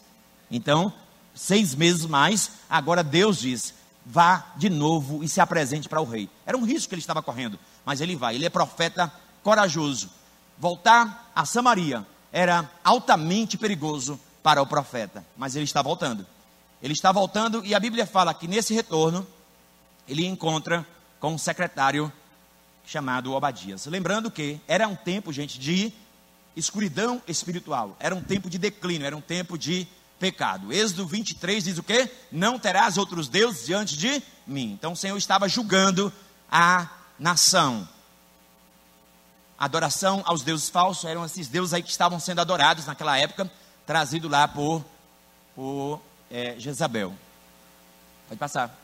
Então, 0.49 0.93
seis 1.33 1.73
meses 1.73 2.05
mais, 2.05 2.51
agora 2.69 3.03
Deus 3.03 3.39
diz: 3.39 3.73
vá 4.05 4.51
de 4.57 4.69
novo 4.69 5.23
e 5.23 5.29
se 5.29 5.39
apresente 5.39 5.87
para 5.87 6.01
o 6.01 6.05
rei. 6.05 6.29
Era 6.45 6.57
um 6.57 6.65
risco 6.65 6.89
que 6.89 6.95
ele 6.95 7.01
estava 7.01 7.21
correndo, 7.21 7.57
mas 7.85 8.01
ele 8.01 8.15
vai, 8.15 8.35
ele 8.35 8.45
é 8.45 8.49
profeta 8.49 9.11
corajoso 9.41 10.09
voltar 10.61 11.31
a 11.35 11.43
Samaria 11.43 12.05
era 12.31 12.69
altamente 12.83 13.57
perigoso 13.57 14.19
para 14.43 14.61
o 14.61 14.67
profeta, 14.67 15.25
mas 15.35 15.55
ele 15.55 15.65
está 15.65 15.81
voltando. 15.81 16.25
Ele 16.81 16.93
está 16.93 17.11
voltando 17.11 17.65
e 17.65 17.73
a 17.73 17.79
Bíblia 17.79 18.05
fala 18.05 18.31
que 18.31 18.47
nesse 18.47 18.71
retorno 18.73 19.25
ele 20.07 20.25
encontra 20.25 20.85
com 21.19 21.33
um 21.33 21.37
secretário 21.37 22.13
chamado 22.85 23.33
Obadias. 23.33 23.85
Lembrando 23.85 24.31
que 24.31 24.59
era 24.67 24.87
um 24.87 24.95
tempo, 24.95 25.31
gente, 25.31 25.59
de 25.59 25.93
escuridão 26.55 27.21
espiritual, 27.27 27.95
era 27.99 28.13
um 28.13 28.21
tempo 28.21 28.49
de 28.49 28.57
declínio, 28.57 29.05
era 29.05 29.15
um 29.15 29.21
tempo 29.21 29.57
de 29.57 29.87
pecado. 30.19 30.71
Êxodo 30.71 31.07
23 31.07 31.63
diz 31.63 31.77
o 31.77 31.83
quê? 31.83 32.11
Não 32.31 32.59
terás 32.59 32.97
outros 32.97 33.27
deuses 33.27 33.65
diante 33.65 33.97
de 33.97 34.21
mim. 34.45 34.71
Então 34.73 34.93
o 34.93 34.97
Senhor 34.97 35.17
estava 35.17 35.47
julgando 35.47 36.11
a 36.51 36.89
nação 37.17 37.87
adoração 39.61 40.23
aos 40.25 40.41
deuses 40.41 40.69
falsos, 40.69 41.05
eram 41.05 41.23
esses 41.23 41.47
deuses 41.47 41.71
aí 41.71 41.83
que 41.83 41.91
estavam 41.91 42.19
sendo 42.19 42.41
adorados 42.41 42.87
naquela 42.87 43.15
época, 43.19 43.49
trazido 43.85 44.27
lá 44.27 44.47
por, 44.47 44.83
por 45.55 46.01
é, 46.31 46.55
Jezabel. 46.57 47.13
Pode 48.27 48.39
passar. 48.39 48.75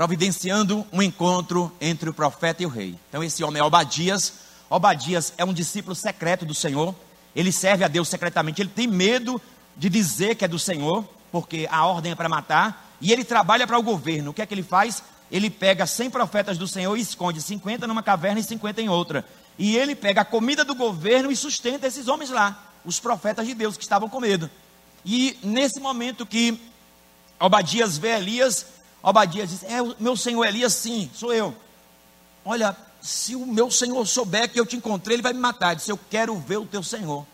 Providenciando 0.00 0.86
um 0.90 1.02
encontro 1.02 1.70
entre 1.78 2.08
o 2.08 2.14
profeta 2.14 2.62
e 2.62 2.64
o 2.64 2.70
rei. 2.70 2.98
Então, 3.10 3.22
esse 3.22 3.44
homem 3.44 3.60
é 3.60 3.62
Obadias. 3.62 4.32
Obadias 4.70 5.34
é 5.36 5.44
um 5.44 5.52
discípulo 5.52 5.94
secreto 5.94 6.46
do 6.46 6.54
Senhor. 6.54 6.94
Ele 7.36 7.52
serve 7.52 7.84
a 7.84 7.88
Deus 7.88 8.08
secretamente. 8.08 8.62
Ele 8.62 8.70
tem 8.70 8.86
medo 8.86 9.38
de 9.76 9.90
dizer 9.90 10.36
que 10.36 10.44
é 10.46 10.48
do 10.48 10.58
Senhor, 10.58 11.06
porque 11.30 11.68
a 11.70 11.84
ordem 11.84 12.12
é 12.12 12.14
para 12.14 12.30
matar. 12.30 12.96
E 12.98 13.12
ele 13.12 13.24
trabalha 13.24 13.66
para 13.66 13.78
o 13.78 13.82
governo. 13.82 14.30
O 14.30 14.32
que 14.32 14.40
é 14.40 14.46
que 14.46 14.54
ele 14.54 14.62
faz? 14.62 15.02
ele 15.30 15.50
pega 15.50 15.86
100 15.86 16.08
profetas 16.08 16.56
do 16.56 16.66
Senhor 16.66 16.96
e 16.96 17.02
esconde 17.02 17.42
50 17.42 17.86
numa 17.86 18.02
caverna 18.02 18.40
e 18.40 18.42
50 18.42 18.80
em 18.80 18.88
outra. 18.88 19.22
E 19.58 19.76
ele 19.76 19.94
pega 19.94 20.22
a 20.22 20.24
comida 20.24 20.64
do 20.64 20.74
governo 20.74 21.30
e 21.30 21.36
sustenta 21.36 21.86
esses 21.86 22.08
homens 22.08 22.30
lá, 22.30 22.72
os 22.86 22.98
profetas 22.98 23.46
de 23.46 23.52
Deus 23.52 23.76
que 23.76 23.82
estavam 23.82 24.08
com 24.08 24.18
medo. 24.18 24.48
E 25.04 25.36
nesse 25.42 25.78
momento 25.78 26.24
que 26.24 26.58
Obadias 27.38 27.98
vê 27.98 28.16
Elias, 28.16 28.64
Obadias 29.02 29.50
diz: 29.50 29.62
É 29.64 29.80
o 29.82 29.94
meu 29.98 30.16
senhor 30.16 30.44
Elias, 30.44 30.74
sim, 30.74 31.10
sou 31.14 31.32
eu. 31.32 31.54
Olha, 32.44 32.76
se 33.00 33.34
o 33.34 33.46
meu 33.46 33.70
senhor 33.70 34.06
souber 34.06 34.50
que 34.50 34.60
eu 34.60 34.66
te 34.66 34.76
encontrei, 34.76 35.16
ele 35.16 35.22
vai 35.22 35.32
me 35.32 35.40
matar. 35.40 35.68
Ele 35.68 35.76
disse: 35.76 35.90
Eu 35.90 35.98
quero 36.10 36.36
ver 36.36 36.58
o 36.58 36.66
teu 36.66 36.82
senhor. 36.82 37.26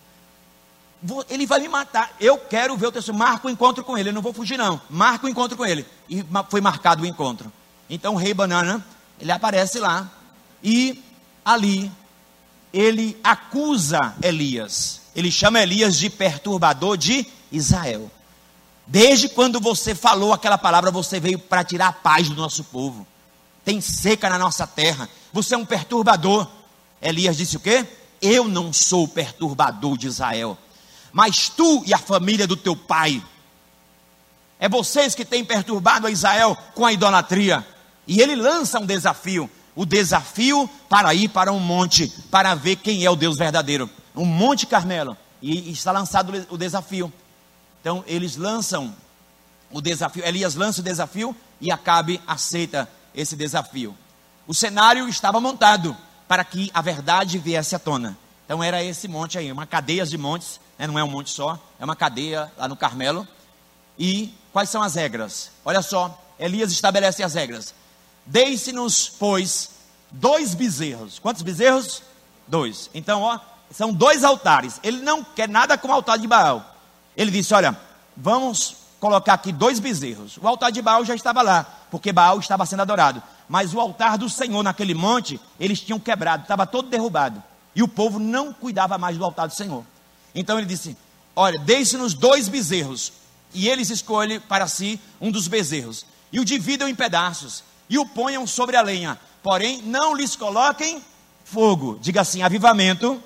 Ele 1.29 1.47
vai 1.47 1.61
me 1.61 1.69
matar. 1.69 2.15
Eu 2.21 2.39
quero 2.39 2.77
ver 2.77 2.87
o 2.87 2.93
teu 2.93 3.03
senhor. 3.03 3.17
Marca 3.17 3.47
o 3.47 3.51
encontro 3.51 3.85
com 3.85 3.97
ele. 3.97 4.09
Eu 4.09 4.13
não 4.13 4.23
vou 4.23 4.33
fugir, 4.33 4.57
não. 4.57 4.81
Marca 4.89 5.27
o 5.27 5.29
encontro 5.29 5.57
com 5.57 5.65
ele. 5.65 5.87
E 6.09 6.25
foi 6.49 6.61
marcado 6.61 7.03
o 7.03 7.07
encontro. 7.07 7.53
Então 7.89 8.15
o 8.15 8.17
rei 8.17 8.33
Banana, 8.33 8.85
ele 9.21 9.31
aparece 9.31 9.79
lá. 9.79 10.11
E 10.63 11.03
ali, 11.45 11.91
ele 12.73 13.17
acusa 13.23 14.15
Elias. 14.23 15.03
Ele 15.15 15.31
chama 15.31 15.61
Elias 15.61 15.97
de 15.97 16.11
perturbador 16.11 16.97
de 16.97 17.27
Israel. 17.51 18.11
Desde 18.87 19.29
quando 19.29 19.61
você 19.61 19.95
falou 19.95 20.33
aquela 20.33 20.57
palavra, 20.57 20.91
você 20.91 21.19
veio 21.19 21.39
para 21.39 21.65
tirar 21.65 21.89
a 21.89 21.93
paz 21.93 22.29
do 22.29 22.37
nosso 22.37 22.63
povo. 22.65 23.07
Tem 23.65 23.81
seca 23.81 24.31
na 24.31 24.39
nossa 24.39 24.67
terra. 24.67 25.09
Você 25.33 25.55
é 25.55 25.59
um 25.59 25.65
perturbador. 25.65 26.47
Elias 27.03 27.37
disse 27.37 27.57
o 27.57 27.61
quê? 27.61 27.85
Eu 28.23 28.47
não 28.47 28.73
sou 28.73 29.05
o 29.05 29.09
perturbador 29.09 29.99
de 29.99 30.07
Israel, 30.07 30.57
mas 31.13 31.49
tu 31.49 31.83
e 31.85 31.93
a 31.93 31.99
família 31.99 32.47
do 32.47 32.57
teu 32.57 32.75
pai. 32.77 33.23
É 34.59 34.69
vocês 34.69 35.15
que 35.15 35.25
têm 35.25 35.45
perturbado 35.45 36.07
a 36.07 36.11
Israel 36.11 36.57
com 36.75 36.87
a 36.87 36.93
idolatria. 36.93 37.67
E 38.07 38.21
ele 38.21 38.37
lança 38.37 38.79
um 38.79 38.87
desafio: 38.87 39.51
o 39.75 39.85
desafio 39.85 40.71
para 40.89 41.13
ir 41.13 41.29
para 41.29 41.53
um 41.53 41.61
monte, 41.61 42.09
para 42.31 42.55
ver 42.55 42.77
quem 42.77 43.05
é 43.05 43.11
o 43.11 43.17
Deus 43.17 43.37
verdadeiro. 43.37 43.91
Um 44.15 44.25
monte 44.25 44.65
Carmelo. 44.65 45.17
E 45.43 45.71
está 45.71 45.93
lançado 45.93 46.47
o 46.49 46.57
desafio. 46.57 47.13
Então 47.87 48.03
eles 48.05 48.37
lançam 48.37 48.93
o 49.71 49.81
desafio, 49.81 50.25
Elias 50.27 50.57
lança 50.57 50.81
o 50.81 50.85
desafio 50.85 51.37
e 51.61 51.71
Acabe 51.71 52.21
aceita 52.27 52.91
esse 53.15 53.37
desafio 53.37 53.97
o 54.47 54.55
cenário 54.55 55.09
estava 55.09 55.41
montado 55.41 55.97
para 56.29 56.45
que 56.45 56.71
a 56.73 56.81
verdade 56.81 57.39
viesse 57.39 57.75
à 57.75 57.79
tona. 57.79 58.17
Então 58.45 58.63
era 58.63 58.83
esse 58.83 59.09
monte 59.09 59.37
aí, 59.37 59.51
uma 59.51 59.67
cadeia 59.67 60.07
de 60.07 60.17
montes, 60.17 60.61
né? 60.79 60.87
não 60.87 60.99
é 60.99 61.03
um 61.03 61.11
monte 61.11 61.31
só, 61.31 61.59
é 61.81 61.85
uma 61.85 61.97
cadeia 61.97 62.51
lá 62.57 62.69
no 62.69 62.77
Carmelo. 62.77 63.27
E 63.99 64.33
quais 64.53 64.71
são 64.71 64.83
as 64.83 64.95
regras? 64.95 65.51
Olha 65.65 65.83
só, 65.83 66.23
Elias 66.39 66.71
estabelece 66.71 67.23
as 67.23 67.35
regras. 67.35 67.75
Deixe-nos, 68.25 69.09
pois, 69.09 69.71
dois 70.11 70.55
bezerros. 70.55 71.19
Quantos 71.19 71.43
bezerros? 71.43 72.03
Dois. 72.47 72.89
Então, 72.95 73.23
ó, 73.23 73.41
são 73.71 73.93
dois 73.93 74.23
altares. 74.23 74.79
Ele 74.83 74.99
não 74.99 75.25
quer 75.25 75.49
nada 75.49 75.77
com 75.77 75.89
o 75.89 75.93
altar 75.93 76.19
de 76.19 76.29
Baal. 76.29 76.76
Ele 77.17 77.31
disse: 77.31 77.55
Olha, 77.55 77.77
vamos 78.17 78.77
colocar 79.01 79.35
aqui 79.35 79.53
dois 79.53 79.81
bezerros. 79.81 80.37
O 80.37 80.47
altar 80.47 80.71
de 80.71 80.83
Baal 80.83 81.05
já 81.05 81.15
estava 81.15 81.43
lá, 81.43 81.65
porque 81.91 82.13
Baal 82.13 82.39
estava 82.39 82.67
sendo 82.67 82.83
adorado 82.83 83.23
mas 83.49 83.73
o 83.73 83.81
altar 83.81 84.19
do 84.19 84.29
Senhor 84.29 84.63
naquele 84.63 84.95
monte, 84.95 85.41
eles 85.59 85.81
tinham 85.81 86.01
quebrado, 86.01 86.43
estava 86.43 86.67
todo 86.67 86.89
derrubado. 86.89 87.43
E 87.75 87.83
o 87.83 87.89
povo 87.89 88.19
não 88.19 88.53
cuidava 88.53 88.99
mais 88.99 89.17
do 89.17 89.25
altar 89.25 89.47
do 89.47 89.55
Senhor. 89.55 89.85
Então 90.35 90.59
ele 90.59 90.67
disse: 90.67 90.97
Olha, 91.35 91.59
deixe-nos 91.59 92.15
dois 92.15 92.49
bezerros. 92.49 93.13
E 93.55 93.69
eles 93.69 93.91
escolhem 93.91 94.41
para 94.41 94.67
si 94.67 95.01
um 95.21 95.31
dos 95.31 95.47
bezerros. 95.47 96.05
E 96.33 96.41
o 96.41 96.45
dividam 96.45 96.89
em 96.89 96.95
pedaços. 96.95 97.63
E 97.89 97.99
o 97.99 98.07
ponham 98.07 98.47
sobre 98.47 98.77
a 98.77 98.83
lenha. 98.83 99.19
Porém, 99.43 99.81
não 99.83 100.15
lhes 100.15 100.35
coloquem 100.35 101.03
fogo. 101.45 101.99
Diga 102.01 102.23
assim: 102.23 102.43
avivamento. 102.43 103.23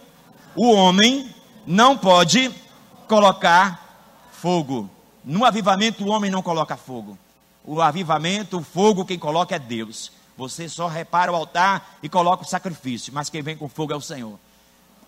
O 0.55 0.73
homem 0.73 1.33
não 1.67 1.97
pode 1.97 2.53
colocar 3.07 3.80
fogo. 4.41 4.91
No 5.25 5.45
avivamento, 5.45 6.05
o 6.05 6.09
homem 6.09 6.31
não 6.31 6.43
coloca 6.43 6.77
fogo. 6.77 7.19
O 7.65 7.81
avivamento, 7.81 8.59
o 8.59 8.65
fogo, 8.65 9.05
quem 9.05 9.19
coloca 9.19 9.55
é 9.55 9.59
Deus. 9.59 10.11
Você 10.37 10.69
só 10.69 10.87
repara 10.87 11.31
o 11.31 11.37
altar 11.37 11.99
e 12.03 12.09
coloca 12.09 12.43
o 12.43 12.49
sacrifício, 12.49 13.13
mas 13.13 13.29
quem 13.29 13.43
vem 13.43 13.57
com 13.57 13.69
fogo 13.69 13.93
é 13.93 13.97
o 13.97 14.01
Senhor. 14.01 14.39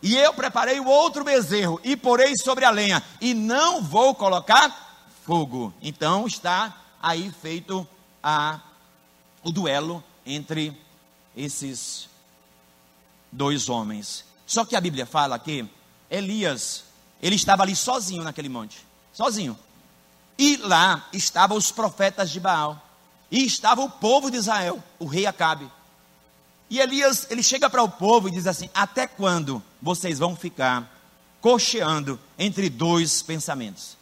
E 0.02 0.16
eu 0.16 0.34
preparei 0.34 0.78
o 0.80 0.86
outro 0.86 1.24
bezerro 1.24 1.80
e 1.82 1.96
porei 1.96 2.36
sobre 2.36 2.64
a 2.64 2.70
lenha, 2.70 3.02
e 3.20 3.32
não 3.32 3.80
vou 3.80 4.14
colocar 4.14 5.06
fogo. 5.24 5.72
Então 5.80 6.26
está 6.26 6.76
aí 7.00 7.32
feito 7.40 7.86
a, 8.22 8.60
o 9.42 9.50
duelo 9.50 10.04
entre 10.26 10.76
esses 11.36 12.08
dois 13.30 13.68
homens. 13.68 14.24
Só 14.44 14.64
que 14.64 14.76
a 14.76 14.80
Bíblia 14.80 15.06
fala 15.06 15.38
que 15.38 15.66
Elias, 16.10 16.84
ele 17.22 17.36
estava 17.36 17.62
ali 17.62 17.74
sozinho 17.74 18.22
naquele 18.22 18.50
monte, 18.50 18.84
sozinho. 19.12 19.58
E 20.38 20.56
lá 20.56 21.08
estavam 21.12 21.56
os 21.56 21.70
profetas 21.70 22.30
de 22.30 22.40
Baal. 22.40 22.80
E 23.30 23.44
estava 23.44 23.80
o 23.82 23.90
povo 23.90 24.30
de 24.30 24.36
Israel, 24.36 24.82
o 24.98 25.06
rei 25.06 25.26
Acabe. 25.26 25.70
E 26.68 26.80
Elias, 26.80 27.26
ele 27.30 27.42
chega 27.42 27.68
para 27.68 27.82
o 27.82 27.88
povo 27.88 28.28
e 28.28 28.32
diz 28.32 28.46
assim: 28.46 28.68
Até 28.74 29.06
quando 29.06 29.62
vocês 29.80 30.18
vão 30.18 30.34
ficar 30.34 30.90
cocheando 31.40 32.18
entre 32.38 32.68
dois 32.68 33.22
pensamentos? 33.22 33.96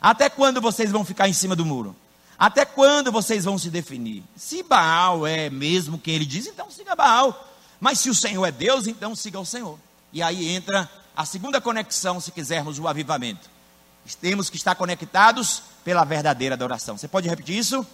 Até 0.00 0.28
quando 0.28 0.60
vocês 0.60 0.90
vão 0.90 1.04
ficar 1.04 1.28
em 1.28 1.32
cima 1.32 1.56
do 1.56 1.64
muro? 1.64 1.96
Até 2.38 2.64
quando 2.64 3.10
vocês 3.10 3.44
vão 3.44 3.58
se 3.58 3.70
definir? 3.70 4.22
Se 4.36 4.62
Baal 4.62 5.26
é 5.26 5.48
mesmo 5.48 5.98
quem 5.98 6.14
ele 6.14 6.26
diz, 6.26 6.46
então 6.46 6.70
siga 6.70 6.94
Baal. 6.94 7.48
Mas 7.80 8.00
se 8.00 8.10
o 8.10 8.14
Senhor 8.14 8.44
é 8.44 8.52
Deus, 8.52 8.86
então 8.86 9.16
siga 9.16 9.40
o 9.40 9.46
Senhor. 9.46 9.78
E 10.12 10.22
aí 10.22 10.48
entra 10.48 10.90
a 11.16 11.24
segunda 11.24 11.60
conexão, 11.60 12.20
se 12.20 12.30
quisermos, 12.30 12.78
o 12.78 12.86
avivamento. 12.86 13.48
Temos 14.14 14.48
que 14.48 14.56
estar 14.56 14.74
conectados 14.74 15.62
pela 15.84 16.04
verdadeira 16.04 16.54
adoração. 16.54 16.96
Você 16.96 17.08
pode 17.08 17.28
repetir 17.28 17.58
isso? 17.58 17.86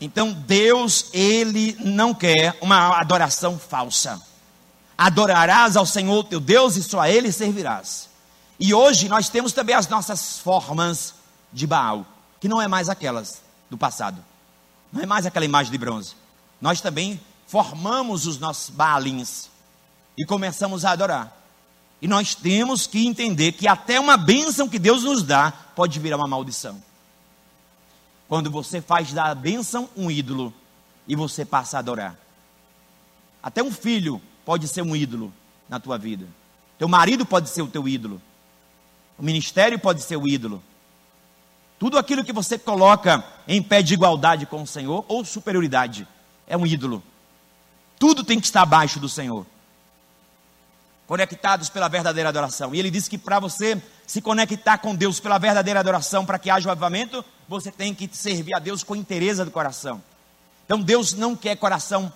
Então 0.00 0.32
Deus, 0.32 1.06
Ele 1.12 1.76
não 1.80 2.14
quer 2.14 2.56
uma 2.60 2.98
adoração 2.98 3.58
falsa. 3.58 4.20
Adorarás 4.96 5.76
ao 5.76 5.86
Senhor 5.86 6.24
teu 6.24 6.40
Deus 6.40 6.76
e 6.76 6.82
só 6.82 7.00
a 7.00 7.10
Ele 7.10 7.32
servirás. 7.32 8.08
E 8.60 8.74
hoje 8.74 9.08
nós 9.08 9.28
temos 9.28 9.52
também 9.52 9.74
as 9.74 9.88
nossas 9.88 10.38
formas 10.38 11.14
de 11.52 11.66
Baal, 11.66 12.04
que 12.40 12.48
não 12.48 12.60
é 12.60 12.68
mais 12.68 12.88
aquelas 12.88 13.40
do 13.70 13.78
passado. 13.78 14.24
Não 14.92 15.02
é 15.02 15.06
mais 15.06 15.26
aquela 15.26 15.44
imagem 15.44 15.70
de 15.70 15.78
bronze. 15.78 16.14
Nós 16.60 16.80
também 16.80 17.20
formamos 17.46 18.26
os 18.26 18.38
nossos 18.38 18.70
Baalins 18.70 19.48
e 20.16 20.24
começamos 20.24 20.84
a 20.84 20.90
adorar. 20.90 21.37
E 22.00 22.06
nós 22.06 22.34
temos 22.34 22.86
que 22.86 23.06
entender 23.06 23.52
que 23.52 23.66
até 23.66 23.98
uma 23.98 24.16
bênção 24.16 24.68
que 24.68 24.78
Deus 24.78 25.02
nos 25.02 25.22
dá 25.22 25.50
pode 25.50 25.98
virar 25.98 26.16
uma 26.16 26.28
maldição. 26.28 26.80
Quando 28.28 28.50
você 28.50 28.80
faz 28.80 29.12
da 29.12 29.34
bênção 29.34 29.88
um 29.96 30.10
ídolo 30.10 30.52
e 31.06 31.16
você 31.16 31.44
passa 31.44 31.76
a 31.76 31.80
adorar. 31.80 32.16
Até 33.42 33.62
um 33.62 33.72
filho 33.72 34.20
pode 34.44 34.68
ser 34.68 34.82
um 34.82 34.94
ídolo 34.94 35.32
na 35.68 35.80
tua 35.80 35.98
vida. 35.98 36.26
Teu 36.78 36.88
marido 36.88 37.26
pode 37.26 37.48
ser 37.48 37.62
o 37.62 37.66
teu 37.66 37.88
ídolo. 37.88 38.20
O 39.18 39.22
ministério 39.22 39.78
pode 39.78 40.02
ser 40.02 40.16
o 40.16 40.28
ídolo. 40.28 40.62
Tudo 41.78 41.98
aquilo 41.98 42.24
que 42.24 42.32
você 42.32 42.58
coloca 42.58 43.24
em 43.46 43.62
pé 43.62 43.82
de 43.82 43.94
igualdade 43.94 44.46
com 44.46 44.62
o 44.62 44.66
Senhor 44.66 45.04
ou 45.08 45.24
superioridade 45.24 46.06
é 46.46 46.56
um 46.56 46.66
ídolo. 46.66 47.02
Tudo 47.98 48.22
tem 48.22 48.38
que 48.38 48.46
estar 48.46 48.62
abaixo 48.62 49.00
do 49.00 49.08
Senhor 49.08 49.44
conectados 51.08 51.70
pela 51.70 51.88
verdadeira 51.88 52.28
adoração. 52.28 52.74
E 52.74 52.78
ele 52.78 52.90
disse 52.90 53.08
que 53.08 53.16
para 53.16 53.40
você 53.40 53.82
se 54.06 54.20
conectar 54.20 54.76
com 54.76 54.94
Deus 54.94 55.18
pela 55.18 55.38
verdadeira 55.38 55.80
adoração, 55.80 56.24
para 56.24 56.38
que 56.38 56.50
haja 56.50 56.68
o 56.68 56.70
avivamento, 56.70 57.24
você 57.48 57.72
tem 57.72 57.94
que 57.94 58.08
servir 58.12 58.52
a 58.54 58.58
Deus 58.58 58.84
com 58.84 58.94
interesse 58.94 59.42
do 59.42 59.50
coração. 59.50 60.02
Então 60.66 60.78
Deus 60.78 61.14
não 61.14 61.34
quer 61.34 61.56
coração 61.56 62.12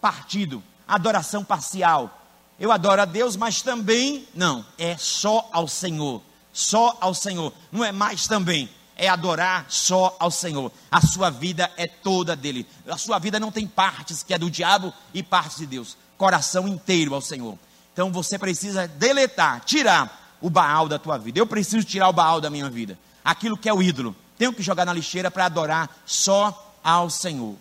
partido, 0.00 0.62
adoração 0.88 1.44
parcial. 1.44 2.22
Eu 2.58 2.72
adoro 2.72 3.02
a 3.02 3.04
Deus, 3.04 3.36
mas 3.36 3.60
também 3.60 4.26
não, 4.34 4.64
é 4.78 4.96
só 4.96 5.46
ao 5.52 5.68
Senhor, 5.68 6.22
só 6.54 6.96
ao 7.02 7.12
Senhor. 7.12 7.52
Não 7.70 7.84
é 7.84 7.92
mais 7.92 8.26
também, 8.26 8.70
é 8.96 9.08
adorar 9.08 9.66
só 9.68 10.16
ao 10.18 10.30
Senhor. 10.30 10.72
A 10.90 11.02
sua 11.02 11.28
vida 11.28 11.70
é 11.76 11.86
toda 11.86 12.34
dele. 12.34 12.66
A 12.88 12.96
sua 12.96 13.18
vida 13.18 13.38
não 13.38 13.52
tem 13.52 13.66
partes 13.66 14.22
que 14.22 14.32
é 14.32 14.38
do 14.38 14.50
diabo 14.50 14.90
e 15.12 15.22
partes 15.22 15.58
de 15.58 15.66
Deus. 15.66 15.98
Coração 16.16 16.66
inteiro 16.66 17.14
ao 17.14 17.20
Senhor. 17.20 17.58
Então 17.92 18.10
você 18.10 18.38
precisa 18.38 18.88
deletar, 18.88 19.60
tirar 19.64 20.36
o 20.40 20.50
Baal 20.50 20.88
da 20.88 20.98
tua 20.98 21.18
vida. 21.18 21.38
Eu 21.38 21.46
preciso 21.46 21.84
tirar 21.84 22.08
o 22.08 22.12
Baal 22.12 22.40
da 22.40 22.50
minha 22.50 22.68
vida. 22.68 22.98
Aquilo 23.24 23.56
que 23.56 23.68
é 23.68 23.72
o 23.72 23.82
ídolo. 23.82 24.16
Tenho 24.38 24.52
que 24.52 24.62
jogar 24.62 24.84
na 24.84 24.92
lixeira 24.92 25.30
para 25.30 25.46
adorar 25.46 26.02
só 26.04 26.74
ao 26.82 27.08
Senhor. 27.08 27.54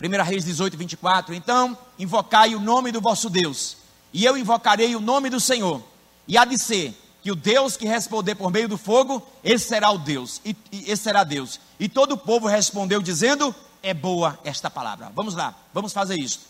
1 0.00 0.22
Reis 0.22 0.44
18, 0.44 0.76
24. 0.76 1.34
Então, 1.34 1.76
invocai 1.98 2.54
o 2.54 2.60
nome 2.60 2.92
do 2.92 3.00
vosso 3.00 3.30
Deus, 3.30 3.76
e 4.12 4.24
eu 4.24 4.36
invocarei 4.36 4.94
o 4.94 5.00
nome 5.00 5.30
do 5.30 5.40
Senhor. 5.40 5.82
E 6.28 6.36
há 6.36 6.44
de 6.44 6.58
ser 6.58 6.94
que 7.22 7.32
o 7.32 7.34
Deus 7.34 7.76
que 7.76 7.86
responder 7.86 8.34
por 8.34 8.50
meio 8.50 8.68
do 8.68 8.76
fogo, 8.76 9.26
esse 9.42 9.66
será 9.66 9.90
o 9.90 9.98
Deus, 9.98 10.40
e, 10.44 10.54
e 10.70 10.90
esse 10.90 11.04
será 11.04 11.24
Deus. 11.24 11.58
E 11.80 11.88
todo 11.88 12.12
o 12.12 12.18
povo 12.18 12.46
respondeu 12.46 13.00
dizendo: 13.00 13.54
É 13.82 13.94
boa 13.94 14.38
esta 14.44 14.68
palavra. 14.68 15.10
Vamos 15.14 15.34
lá, 15.34 15.54
vamos 15.72 15.92
fazer 15.92 16.18
isso. 16.18 16.40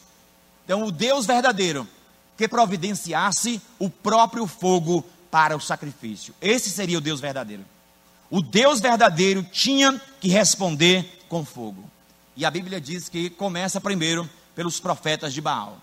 Então, 0.65 0.85
o 0.85 0.93
Deus 0.93 1.27
verdadeiro 1.27 1.87
que 2.37 2.49
providenciasse 2.49 3.61
o 3.79 3.89
próprio 3.89 4.47
fogo 4.47 5.05
para 5.31 5.57
o 5.57 5.61
sacrifício. 5.61 6.35
Esse 6.41 6.71
seria 6.71 6.99
o 6.99 7.01
Deus 7.01 7.21
verdadeiro. 7.21 7.65
O 8.31 8.43
Deus 8.43 8.81
verdadeiro 8.81 9.43
tinha 9.53 10.01
que 10.21 10.29
responder 10.29 11.25
com 11.29 11.45
fogo. 11.45 11.89
E 12.37 12.45
a 12.45 12.51
Bíblia 12.51 12.81
diz 12.81 13.09
que 13.09 13.31
começa 13.31 13.81
primeiro 13.81 14.29
pelos 14.55 14.81
profetas 14.81 15.33
de 15.33 15.41
Baal. 15.41 15.79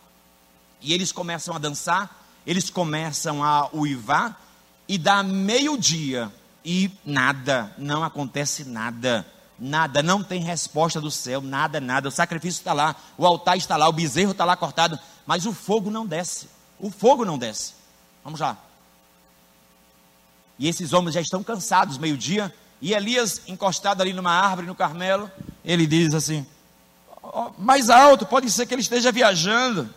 E 0.81 0.93
eles 0.93 1.11
começam 1.11 1.55
a 1.55 1.59
dançar, 1.59 2.25
eles 2.45 2.69
começam 2.69 3.43
a 3.43 3.69
uivar, 3.73 4.41
e 4.87 4.97
dá 4.97 5.23
meio-dia 5.23 6.31
e 6.65 6.91
nada, 7.05 7.73
não 7.77 8.03
acontece 8.03 8.65
nada. 8.65 9.25
Nada, 9.59 10.01
não 10.01 10.23
tem 10.23 10.41
resposta 10.41 10.99
do 10.99 11.11
céu, 11.11 11.41
nada, 11.41 11.79
nada. 11.79 12.09
O 12.09 12.11
sacrifício 12.11 12.59
está 12.59 12.73
lá, 12.73 12.95
o 13.17 13.25
altar 13.25 13.57
está 13.57 13.77
lá, 13.77 13.87
o 13.87 13.93
bezerro 13.93 14.31
está 14.31 14.43
lá 14.43 14.55
cortado, 14.55 14.99
mas 15.25 15.45
o 15.45 15.53
fogo 15.53 15.91
não 15.91 16.05
desce. 16.05 16.49
O 16.79 16.89
fogo 16.89 17.23
não 17.23 17.37
desce. 17.37 17.73
Vamos 18.23 18.39
lá. 18.39 18.57
E 20.57 20.67
esses 20.67 20.93
homens 20.93 21.13
já 21.13 21.21
estão 21.21 21.43
cansados, 21.43 21.97
meio-dia, 21.97 22.53
e 22.81 22.93
Elias, 22.93 23.41
encostado 23.47 24.01
ali 24.01 24.13
numa 24.13 24.31
árvore 24.31 24.67
no 24.67 24.75
Carmelo, 24.75 25.29
ele 25.63 25.85
diz 25.85 26.13
assim: 26.13 26.45
oh, 27.21 27.51
mais 27.57 27.89
alto, 27.89 28.25
pode 28.25 28.49
ser 28.49 28.65
que 28.65 28.73
ele 28.73 28.81
esteja 28.81 29.11
viajando. 29.11 29.89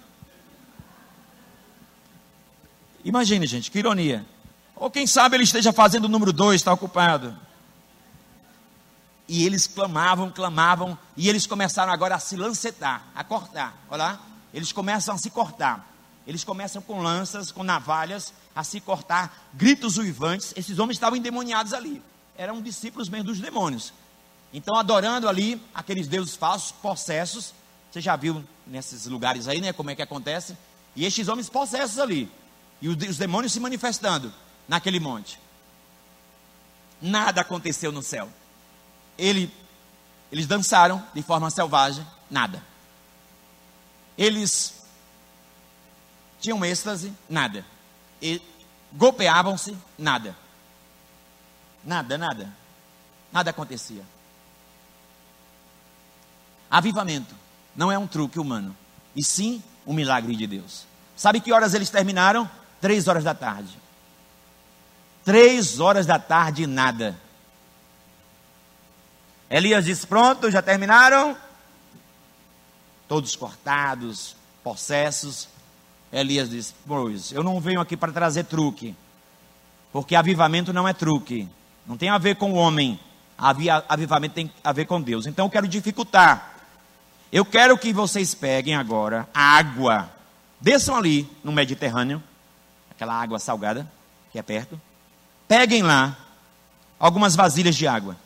Imagine, 3.04 3.46
gente, 3.46 3.70
que 3.70 3.78
ironia. 3.78 4.24
Ou 4.76 4.90
quem 4.90 5.06
sabe 5.06 5.36
ele 5.36 5.44
esteja 5.44 5.72
fazendo 5.72 6.06
o 6.06 6.08
número 6.08 6.32
dois, 6.32 6.60
está 6.60 6.72
ocupado. 6.72 7.36
E 9.26 9.44
eles 9.44 9.66
clamavam, 9.66 10.30
clamavam, 10.30 10.98
e 11.16 11.28
eles 11.28 11.46
começaram 11.46 11.92
agora 11.92 12.16
a 12.16 12.18
se 12.18 12.36
lancetar, 12.36 13.04
a 13.14 13.24
cortar. 13.24 13.76
Olha 13.88 14.04
lá, 14.04 14.20
eles 14.52 14.70
começam 14.70 15.14
a 15.14 15.18
se 15.18 15.30
cortar. 15.30 15.92
Eles 16.26 16.44
começam 16.44 16.80
com 16.80 17.02
lanças, 17.02 17.50
com 17.50 17.62
navalhas, 17.62 18.32
a 18.54 18.62
se 18.64 18.80
cortar, 18.80 19.50
gritos 19.52 19.98
uivantes. 19.98 20.52
Esses 20.56 20.78
homens 20.78 20.96
estavam 20.96 21.16
endemoniados 21.16 21.72
ali. 21.72 22.02
Eram 22.36 22.62
discípulos 22.62 23.08
mesmo 23.08 23.26
dos 23.26 23.40
demônios. 23.40 23.92
Então, 24.52 24.76
adorando 24.76 25.28
ali 25.28 25.60
aqueles 25.74 26.06
deuses 26.06 26.36
falsos, 26.36 26.72
possessos. 26.72 27.52
Você 27.90 28.00
já 28.00 28.16
viu 28.16 28.44
nesses 28.66 29.06
lugares 29.06 29.48
aí, 29.48 29.60
né? 29.60 29.72
Como 29.72 29.90
é 29.90 29.94
que 29.94 30.02
acontece? 30.02 30.56
E 30.96 31.04
estes 31.04 31.28
homens 31.28 31.48
possessos 31.48 31.98
ali. 31.98 32.30
E 32.80 32.88
os 32.88 33.16
demônios 33.16 33.52
se 33.52 33.60
manifestando 33.60 34.32
naquele 34.68 35.00
monte. 35.00 35.38
Nada 37.02 37.40
aconteceu 37.40 37.90
no 37.92 38.02
céu. 38.02 38.30
Ele, 39.18 39.52
eles 40.30 40.46
dançaram 40.46 41.04
de 41.14 41.22
forma 41.22 41.50
selvagem, 41.50 42.06
nada. 42.30 42.62
Eles 44.16 44.74
tinham 46.40 46.64
êxtase, 46.64 47.12
nada. 47.28 47.64
E 48.20 48.40
golpeavam-se, 48.92 49.76
nada. 49.98 50.36
Nada, 51.84 52.16
nada. 52.16 52.52
Nada 53.32 53.50
acontecia. 53.50 54.04
Avivamento 56.70 57.34
não 57.76 57.90
é 57.90 57.98
um 57.98 58.06
truque 58.06 58.38
humano, 58.38 58.76
e 59.14 59.22
sim 59.22 59.62
um 59.86 59.92
milagre 59.92 60.34
de 60.36 60.46
Deus. 60.46 60.86
Sabe 61.16 61.40
que 61.40 61.52
horas 61.52 61.74
eles 61.74 61.90
terminaram? 61.90 62.48
Três 62.80 63.08
horas 63.08 63.24
da 63.24 63.34
tarde. 63.34 63.78
Três 65.24 65.80
horas 65.80 66.06
da 66.06 66.18
tarde, 66.18 66.66
nada. 66.66 67.18
Elias 69.50 69.84
disse: 69.84 70.06
Pronto, 70.06 70.50
já 70.50 70.62
terminaram? 70.62 71.36
Todos 73.06 73.36
cortados, 73.36 74.34
possessos. 74.62 75.48
Elias 76.12 76.50
disse: 76.50 76.74
Pois, 76.86 77.32
eu 77.32 77.42
não 77.42 77.60
venho 77.60 77.80
aqui 77.80 77.96
para 77.96 78.12
trazer 78.12 78.44
truque, 78.44 78.94
porque 79.92 80.14
avivamento 80.14 80.72
não 80.72 80.88
é 80.88 80.92
truque, 80.92 81.48
não 81.86 81.96
tem 81.96 82.08
a 82.08 82.18
ver 82.18 82.36
com 82.36 82.52
o 82.52 82.56
homem, 82.56 82.98
avivamento 83.88 84.34
tem 84.34 84.52
a 84.62 84.72
ver 84.72 84.86
com 84.86 85.00
Deus. 85.00 85.26
Então 85.26 85.46
eu 85.46 85.50
quero 85.50 85.68
dificultar. 85.68 86.52
Eu 87.32 87.44
quero 87.44 87.76
que 87.76 87.92
vocês 87.92 88.32
peguem 88.32 88.76
agora 88.76 89.28
a 89.34 89.56
água, 89.56 90.08
desçam 90.60 90.94
ali 90.94 91.28
no 91.42 91.50
Mediterrâneo, 91.50 92.22
aquela 92.90 93.20
água 93.20 93.40
salgada 93.40 93.90
que 94.30 94.38
é 94.38 94.42
perto, 94.42 94.80
peguem 95.48 95.82
lá 95.82 96.16
algumas 96.98 97.34
vasilhas 97.34 97.74
de 97.74 97.88
água 97.88 98.16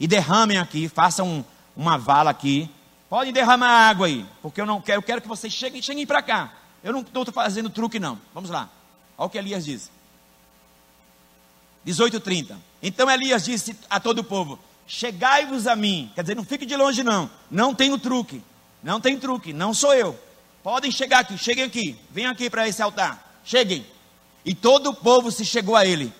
e 0.00 0.06
derramem 0.08 0.56
aqui, 0.56 0.88
façam 0.88 1.44
uma 1.76 1.98
vala 1.98 2.30
aqui. 2.30 2.70
Podem 3.10 3.32
derramar 3.32 3.88
água 3.88 4.06
aí, 4.06 4.24
porque 4.40 4.60
eu 4.60 4.66
não 4.66 4.80
quero, 4.80 4.98
eu 4.98 5.02
quero 5.02 5.20
que 5.20 5.28
vocês 5.28 5.52
cheguem, 5.52 5.82
cheguem 5.82 6.06
para 6.06 6.22
cá. 6.22 6.52
Eu 6.82 6.92
não 6.92 7.02
estou 7.02 7.24
fazendo 7.26 7.68
truque 7.68 8.00
não. 8.00 8.18
Vamos 8.32 8.48
lá. 8.48 8.70
Olha 9.18 9.26
o 9.26 9.30
que 9.30 9.36
Elias 9.36 9.66
diz. 9.66 9.90
18:30. 11.86 12.56
Então 12.82 13.10
Elias 13.10 13.44
disse 13.44 13.76
a 13.90 14.00
todo 14.00 14.20
o 14.20 14.24
povo: 14.24 14.58
Chegai-vos 14.86 15.66
a 15.66 15.76
mim. 15.76 16.10
Quer 16.14 16.22
dizer, 16.22 16.34
não 16.34 16.44
fique 16.44 16.64
de 16.64 16.76
longe 16.76 17.02
não. 17.02 17.30
Não 17.50 17.74
tenho 17.74 17.98
truque. 17.98 18.42
Não 18.82 18.98
tem 19.00 19.18
truque, 19.18 19.52
não 19.52 19.74
sou 19.74 19.92
eu. 19.92 20.18
Podem 20.62 20.90
chegar 20.90 21.20
aqui, 21.20 21.36
cheguem 21.36 21.64
aqui. 21.64 21.98
Venham 22.10 22.32
aqui 22.32 22.48
para 22.48 22.66
esse 22.66 22.80
altar. 22.80 23.40
Cheguem. 23.44 23.84
E 24.44 24.54
todo 24.54 24.90
o 24.90 24.94
povo 24.94 25.30
se 25.30 25.44
chegou 25.44 25.76
a 25.76 25.84
ele 25.84 26.10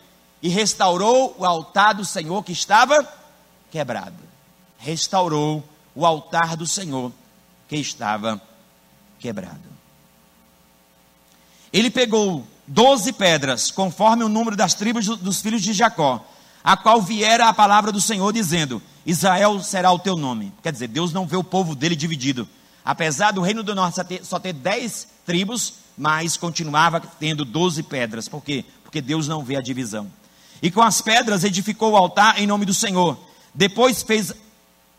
e 0.42 0.48
restaurou 0.48 1.34
o 1.38 1.44
altar 1.46 1.94
do 1.94 2.04
Senhor 2.04 2.42
que 2.42 2.52
estava 2.52 3.02
quebrado. 3.70 4.16
Restaurou 4.78 5.62
o 5.94 6.06
altar 6.06 6.56
do 6.56 6.66
Senhor 6.66 7.12
que 7.68 7.76
estava 7.76 8.40
quebrado. 9.18 9.70
Ele 11.72 11.90
pegou 11.90 12.46
doze 12.66 13.12
pedras, 13.12 13.70
conforme 13.70 14.24
o 14.24 14.28
número 14.28 14.56
das 14.56 14.74
tribos 14.74 15.06
dos 15.06 15.40
filhos 15.40 15.62
de 15.62 15.72
Jacó, 15.72 16.24
a 16.62 16.76
qual 16.76 17.00
viera 17.00 17.48
a 17.48 17.54
palavra 17.54 17.92
do 17.92 18.00
Senhor 18.00 18.32
dizendo: 18.32 18.82
Israel 19.04 19.62
será 19.62 19.92
o 19.92 19.98
teu 19.98 20.16
nome. 20.16 20.52
Quer 20.62 20.72
dizer, 20.72 20.88
Deus 20.88 21.12
não 21.12 21.26
vê 21.26 21.36
o 21.36 21.44
povo 21.44 21.74
dele 21.74 21.96
dividido. 21.96 22.48
Apesar 22.84 23.32
do 23.32 23.42
reino 23.42 23.62
do 23.62 23.74
norte 23.74 24.20
só 24.24 24.38
ter, 24.38 24.52
dez 24.52 25.06
tribos, 25.24 25.74
mas 25.96 26.36
continuava 26.36 27.00
tendo 27.00 27.44
doze 27.44 27.82
pedras. 27.82 28.28
Por 28.28 28.42
quê? 28.42 28.64
Porque 28.82 29.00
Deus 29.00 29.28
não 29.28 29.44
vê 29.44 29.56
a 29.56 29.62
divisão. 29.62 30.10
E 30.62 30.70
com 30.70 30.82
as 30.82 31.00
pedras 31.00 31.44
edificou 31.44 31.92
o 31.92 31.96
altar 31.96 32.40
em 32.40 32.46
nome 32.46 32.64
do 32.64 32.74
Senhor. 32.74 33.18
Depois 33.54 34.02
fez 34.02 34.32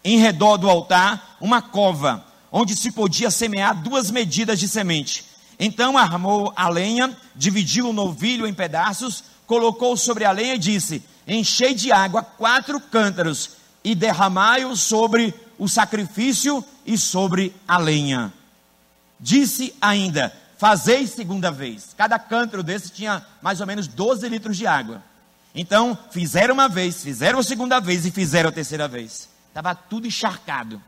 em 0.04 0.18
redor 0.18 0.58
do 0.58 0.70
altar 0.70 1.38
uma 1.40 1.62
cova, 1.62 2.26
onde 2.52 2.76
se 2.76 2.92
podia 2.92 3.32
semear 3.32 3.82
duas 3.82 4.12
medidas 4.12 4.60
de 4.60 4.68
semente. 4.68 5.26
Então 5.60 5.98
armou 5.98 6.52
a 6.56 6.68
lenha, 6.70 7.16
dividiu 7.36 7.90
o 7.90 7.94
novilho 7.94 8.48
em 8.48 8.54
pedaços, 8.54 9.24
colocou 9.46 9.96
sobre 9.96 10.26
a 10.26 10.32
lenha 10.32 10.56
e 10.56 10.60
disse: 10.60 11.04
Enchei 11.28 11.74
de 11.74 11.92
água 11.92 12.24
quatro 12.24 12.80
cântaros 12.80 13.52
e 13.84 13.94
derramai-o 13.94 14.76
sobre 14.76 15.34
o 15.58 15.68
sacrifício 15.68 16.64
e 16.86 16.98
sobre 16.98 17.54
a 17.68 17.78
lenha. 17.78 18.34
Disse 19.20 19.76
ainda: 19.80 20.34
Fazei 20.58 21.08
segunda 21.08 21.52
vez. 21.52 21.90
Cada 21.96 22.18
cântaro 22.18 22.64
desse 22.64 22.90
tinha 22.90 23.26
mais 23.42 23.62
ou 23.62 23.68
menos 23.68 23.88
12 23.88 24.28
litros 24.30 24.58
de 24.58 24.66
água. 24.66 25.04
Então, 25.54 25.98
fizeram 26.12 26.54
uma 26.54 26.70
vez, 26.70 27.04
fizeram 27.04 27.40
a 27.40 27.44
segunda 27.44 27.80
vez 27.80 28.06
e 28.06 28.12
fizeram 28.12 28.50
a 28.50 28.54
terceira 28.54 28.88
vez. 28.88 29.30
Estava 29.50 29.76
tudo 29.76 30.08
encharcado. 30.08 30.82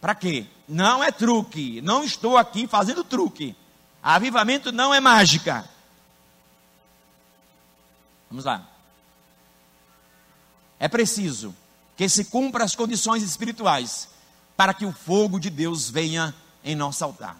Para 0.00 0.14
quê? 0.14 0.46
Não 0.66 1.04
é 1.04 1.12
truque. 1.12 1.80
Não 1.82 2.02
estou 2.02 2.38
aqui 2.38 2.66
fazendo 2.66 3.04
truque. 3.04 3.54
Avivamento 4.02 4.72
não 4.72 4.92
é 4.92 5.00
mágica. 5.00 5.68
Vamos 8.28 8.44
lá. 8.44 8.66
É 10.80 10.88
preciso 10.88 11.54
que 11.96 12.08
se 12.08 12.24
cumpra 12.24 12.64
as 12.64 12.74
condições 12.74 13.22
espirituais 13.22 14.08
para 14.56 14.74
que 14.74 14.86
o 14.86 14.92
fogo 14.92 15.38
de 15.38 15.50
Deus 15.50 15.88
venha 15.90 16.34
em 16.64 16.74
nosso 16.74 17.04
altar. 17.04 17.36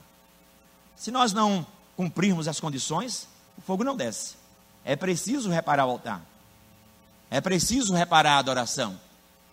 Se 0.95 1.11
nós 1.11 1.33
não 1.33 1.67
cumprirmos 1.97 2.47
as 2.47 2.61
condições, 2.61 3.27
o 3.57 3.61
fogo 3.61 3.83
não 3.83 3.97
desce. 3.97 4.37
É 4.85 4.97
preciso 4.97 5.51
reparar 5.51 5.87
o 5.87 5.91
altar. 5.91 6.21
É 7.31 7.41
preciso 7.41 7.95
reparar 7.95 8.35
a 8.35 8.39
adoração. 8.39 8.99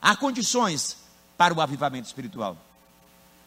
Há 0.02 0.16
condições 0.16 0.98
para 1.38 1.54
o 1.54 1.62
avivamento 1.62 2.08
espiritual. 2.08 2.58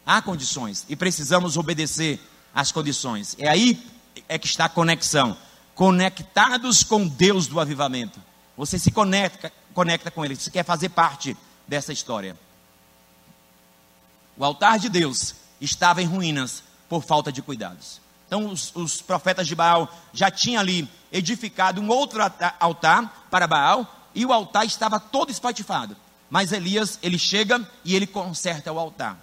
Há 0.07 0.21
condições 0.23 0.87
e 0.89 0.97
precisamos 0.97 1.57
obedecer 1.57 2.21
às 2.55 2.73
condições. 2.73 3.37
É 3.39 3.49
aí 3.49 3.85
é 4.29 4.39
que 4.39 4.47
está 4.47 4.67
a 4.67 4.69
conexão. 4.69 5.37
Conectados 5.75 6.83
com 6.83 7.07
Deus 7.07 7.47
do 7.47 7.61
avivamento. 7.61 8.21
Você 8.57 8.79
se 8.79 8.91
conecta, 8.91 9.53
conecta 9.75 10.11
com 10.11 10.25
Ele. 10.25 10.37
Você 10.37 10.51
quer 10.51 10.65
fazer 10.65 10.91
parte 10.91 11.37
dessa 11.67 11.93
história. 11.93 12.37
O 14.37 14.45
altar 14.45 14.79
de 14.79 14.89
Deus 14.89 15.35
estava 15.61 16.03
em 16.03 16.07
ruínas 16.07 16.63
por 16.89 17.03
falta 17.03 17.33
de 17.33 17.43
cuidados. 17.43 18.01
Então 18.27 18.47
os, 18.47 18.75
os 18.75 19.03
profetas 19.03 19.47
de 19.47 19.55
Baal 19.55 19.95
já 20.13 20.31
tinham 20.31 20.61
ali 20.61 20.89
edificado 21.13 21.81
um 21.81 21.89
outro 21.89 22.21
altar 22.59 23.27
para 23.31 23.47
Baal 23.47 23.87
e 24.15 24.25
o 24.25 24.33
altar 24.33 24.65
estava 24.65 24.99
todo 24.99 25.31
espatifado. 25.31 25.97
Mas 26.31 26.51
Elias, 26.51 26.99
ele 27.03 27.19
chega 27.19 27.69
e 27.85 27.95
ele 27.95 28.07
conserta 28.07 28.73
o 28.73 28.79
altar. 28.79 29.19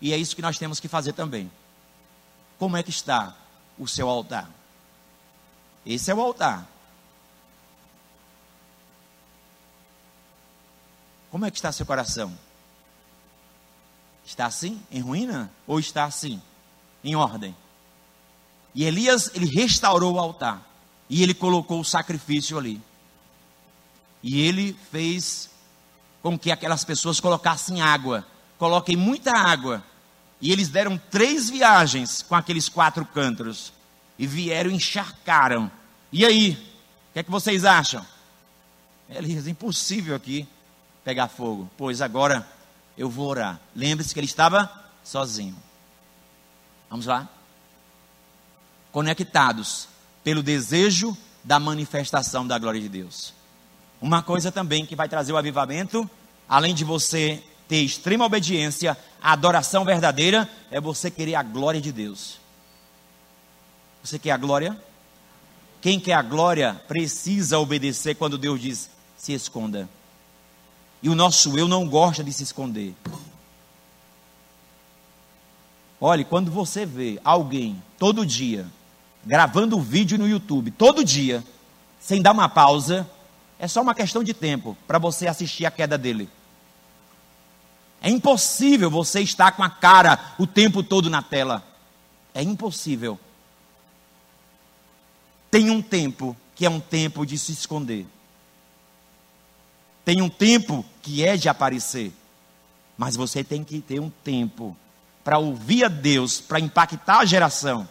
E 0.00 0.12
é 0.12 0.16
isso 0.16 0.34
que 0.34 0.42
nós 0.42 0.58
temos 0.58 0.80
que 0.80 0.88
fazer 0.88 1.12
também. 1.12 1.50
Como 2.58 2.76
é 2.76 2.82
que 2.82 2.90
está 2.90 3.34
o 3.78 3.86
seu 3.86 4.08
altar? 4.08 4.50
Esse 5.86 6.10
é 6.10 6.14
o 6.14 6.20
altar. 6.20 6.66
Como 11.30 11.46
é 11.46 11.50
que 11.50 11.56
está 11.56 11.70
seu 11.70 11.86
coração? 11.86 12.36
Está 14.26 14.46
assim, 14.46 14.82
em 14.90 15.00
ruína? 15.00 15.50
Ou 15.66 15.78
está 15.78 16.04
assim, 16.04 16.42
em 17.04 17.14
ordem? 17.14 17.54
E 18.74 18.84
Elias, 18.84 19.30
ele 19.34 19.46
restaurou 19.46 20.14
o 20.14 20.18
altar. 20.18 20.69
E 21.10 21.22
ele 21.22 21.34
colocou 21.34 21.80
o 21.80 21.84
sacrifício 21.84 22.56
ali. 22.56 22.80
E 24.22 24.40
ele 24.40 24.74
fez 24.90 25.50
com 26.22 26.38
que 26.38 26.50
aquelas 26.50 26.84
pessoas 26.84 27.20
colocassem 27.20 27.82
água. 27.82 28.26
Coloquem 28.56 28.96
muita 28.96 29.36
água. 29.36 29.84
E 30.40 30.50
eles 30.50 30.68
deram 30.68 30.96
três 31.10 31.50
viagens 31.50 32.22
com 32.22 32.34
aqueles 32.34 32.68
quatro 32.68 33.04
cântaros. 33.04 33.72
E 34.18 34.26
vieram 34.26 34.70
encharcaram. 34.70 35.70
E 36.12 36.24
aí? 36.24 36.52
O 37.10 37.12
que 37.12 37.18
é 37.18 37.22
que 37.22 37.30
vocês 37.30 37.64
acham? 37.64 38.06
Elias, 39.08 39.48
impossível 39.48 40.14
aqui 40.14 40.46
pegar 41.04 41.28
fogo. 41.28 41.68
Pois 41.76 42.00
agora 42.00 42.48
eu 42.96 43.10
vou 43.10 43.28
orar. 43.28 43.60
Lembre-se 43.74 44.14
que 44.14 44.20
ele 44.20 44.26
estava 44.26 44.70
sozinho. 45.02 45.56
Vamos 46.88 47.06
lá? 47.06 47.28
conectados 48.92 49.88
pelo 50.22 50.42
desejo 50.42 51.16
da 51.42 51.58
manifestação 51.58 52.46
da 52.46 52.58
glória 52.58 52.80
de 52.80 52.88
Deus. 52.88 53.32
Uma 54.00 54.22
coisa 54.22 54.50
também 54.50 54.86
que 54.86 54.96
vai 54.96 55.08
trazer 55.08 55.32
o 55.32 55.36
avivamento, 55.36 56.08
além 56.48 56.74
de 56.74 56.84
você 56.84 57.42
ter 57.68 57.82
extrema 57.82 58.24
obediência, 58.24 58.96
a 59.22 59.32
adoração 59.32 59.84
verdadeira, 59.84 60.48
é 60.70 60.80
você 60.80 61.10
querer 61.10 61.34
a 61.34 61.42
glória 61.42 61.80
de 61.80 61.92
Deus. 61.92 62.38
Você 64.02 64.18
quer 64.18 64.32
a 64.32 64.36
glória? 64.36 64.76
Quem 65.80 66.00
quer 66.00 66.14
a 66.14 66.22
glória 66.22 66.80
precisa 66.88 67.58
obedecer 67.58 68.14
quando 68.14 68.38
Deus 68.38 68.60
diz: 68.60 68.90
se 69.16 69.32
esconda. 69.32 69.88
E 71.02 71.08
o 71.08 71.14
nosso 71.14 71.58
eu 71.58 71.68
não 71.68 71.88
gosta 71.88 72.22
de 72.22 72.32
se 72.32 72.42
esconder. 72.42 72.94
Olhe, 76.00 76.24
quando 76.24 76.50
você 76.50 76.86
vê 76.86 77.20
alguém 77.22 77.82
todo 77.98 78.24
dia 78.24 78.66
gravando 79.24 79.80
vídeo 79.80 80.18
no 80.18 80.28
YouTube 80.28 80.70
todo 80.70 81.04
dia, 81.04 81.44
sem 82.00 82.22
dar 82.22 82.32
uma 82.32 82.48
pausa, 82.48 83.08
é 83.58 83.68
só 83.68 83.82
uma 83.82 83.94
questão 83.94 84.24
de 84.24 84.32
tempo 84.32 84.76
para 84.86 84.98
você 84.98 85.26
assistir 85.26 85.66
a 85.66 85.70
queda 85.70 85.98
dele. 85.98 86.28
É 88.00 88.08
impossível 88.08 88.90
você 88.90 89.20
estar 89.20 89.52
com 89.52 89.62
a 89.62 89.68
cara 89.68 90.34
o 90.38 90.46
tempo 90.46 90.82
todo 90.82 91.10
na 91.10 91.20
tela. 91.20 91.62
É 92.32 92.42
impossível. 92.42 93.20
Tem 95.50 95.68
um 95.68 95.82
tempo 95.82 96.34
que 96.54 96.64
é 96.64 96.70
um 96.70 96.80
tempo 96.80 97.26
de 97.26 97.36
se 97.36 97.52
esconder. 97.52 98.06
Tem 100.04 100.22
um 100.22 100.30
tempo 100.30 100.84
que 101.02 101.24
é 101.24 101.36
de 101.36 101.48
aparecer. 101.48 102.12
Mas 102.96 103.16
você 103.16 103.44
tem 103.44 103.62
que 103.62 103.80
ter 103.80 104.00
um 104.00 104.08
tempo 104.08 104.74
para 105.22 105.38
ouvir 105.38 105.84
a 105.84 105.88
Deus, 105.88 106.40
para 106.40 106.58
impactar 106.58 107.18
a 107.18 107.24
geração. 107.26 107.86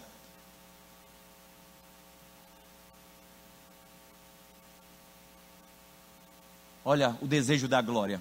Olha 6.90 7.16
o 7.22 7.28
desejo 7.28 7.68
da 7.68 7.84
glória. 7.84 8.20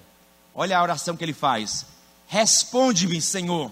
Olha 0.53 0.77
a 0.77 0.83
oração 0.83 1.17
que 1.17 1.25
ele 1.25 1.33
faz. 1.33 1.87
Responde-me, 2.27 3.19
Senhor. 3.19 3.71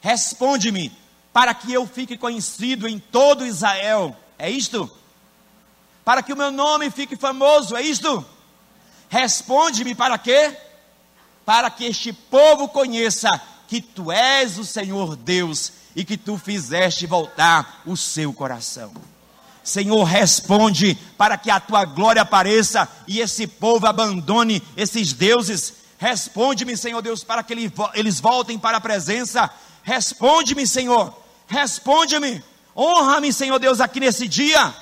Responde-me, 0.00 0.90
para 1.34 1.52
que 1.52 1.70
eu 1.70 1.86
fique 1.86 2.16
conhecido 2.16 2.88
em 2.88 2.98
todo 2.98 3.44
Israel. 3.44 4.16
É 4.38 4.48
isto? 4.48 4.90
Para 6.02 6.22
que 6.22 6.32
o 6.32 6.36
meu 6.36 6.50
nome 6.50 6.90
fique 6.90 7.14
famoso. 7.14 7.76
É 7.76 7.82
isto? 7.82 8.24
Responde-me 9.10 9.94
para 9.94 10.16
quê? 10.16 10.56
Para 11.44 11.70
que 11.70 11.84
este 11.84 12.10
povo 12.10 12.70
conheça 12.70 13.38
que 13.68 13.82
tu 13.82 14.10
és 14.10 14.56
o 14.56 14.64
Senhor 14.64 15.14
Deus 15.14 15.74
e 15.94 16.06
que 16.06 16.16
tu 16.16 16.38
fizeste 16.38 17.06
voltar 17.06 17.82
o 17.84 17.98
seu 17.98 18.32
coração. 18.32 18.94
Senhor, 19.68 20.02
responde 20.04 20.96
para 21.16 21.36
que 21.36 21.50
a 21.50 21.60
tua 21.60 21.84
glória 21.84 22.22
apareça 22.22 22.88
e 23.06 23.20
esse 23.20 23.46
povo 23.46 23.86
abandone 23.86 24.62
esses 24.76 25.12
deuses. 25.12 25.74
Responde-me, 25.98 26.76
Senhor 26.76 27.02
Deus, 27.02 27.22
para 27.22 27.42
que 27.42 27.52
eles 27.94 28.20
voltem 28.20 28.58
para 28.58 28.78
a 28.78 28.80
presença. 28.80 29.50
Responde-me, 29.82 30.66
Senhor. 30.66 31.14
Responde-me. 31.46 32.42
Honra-me, 32.76 33.32
Senhor 33.32 33.58
Deus, 33.58 33.80
aqui 33.80 34.00
nesse 34.00 34.26
dia. 34.26 34.74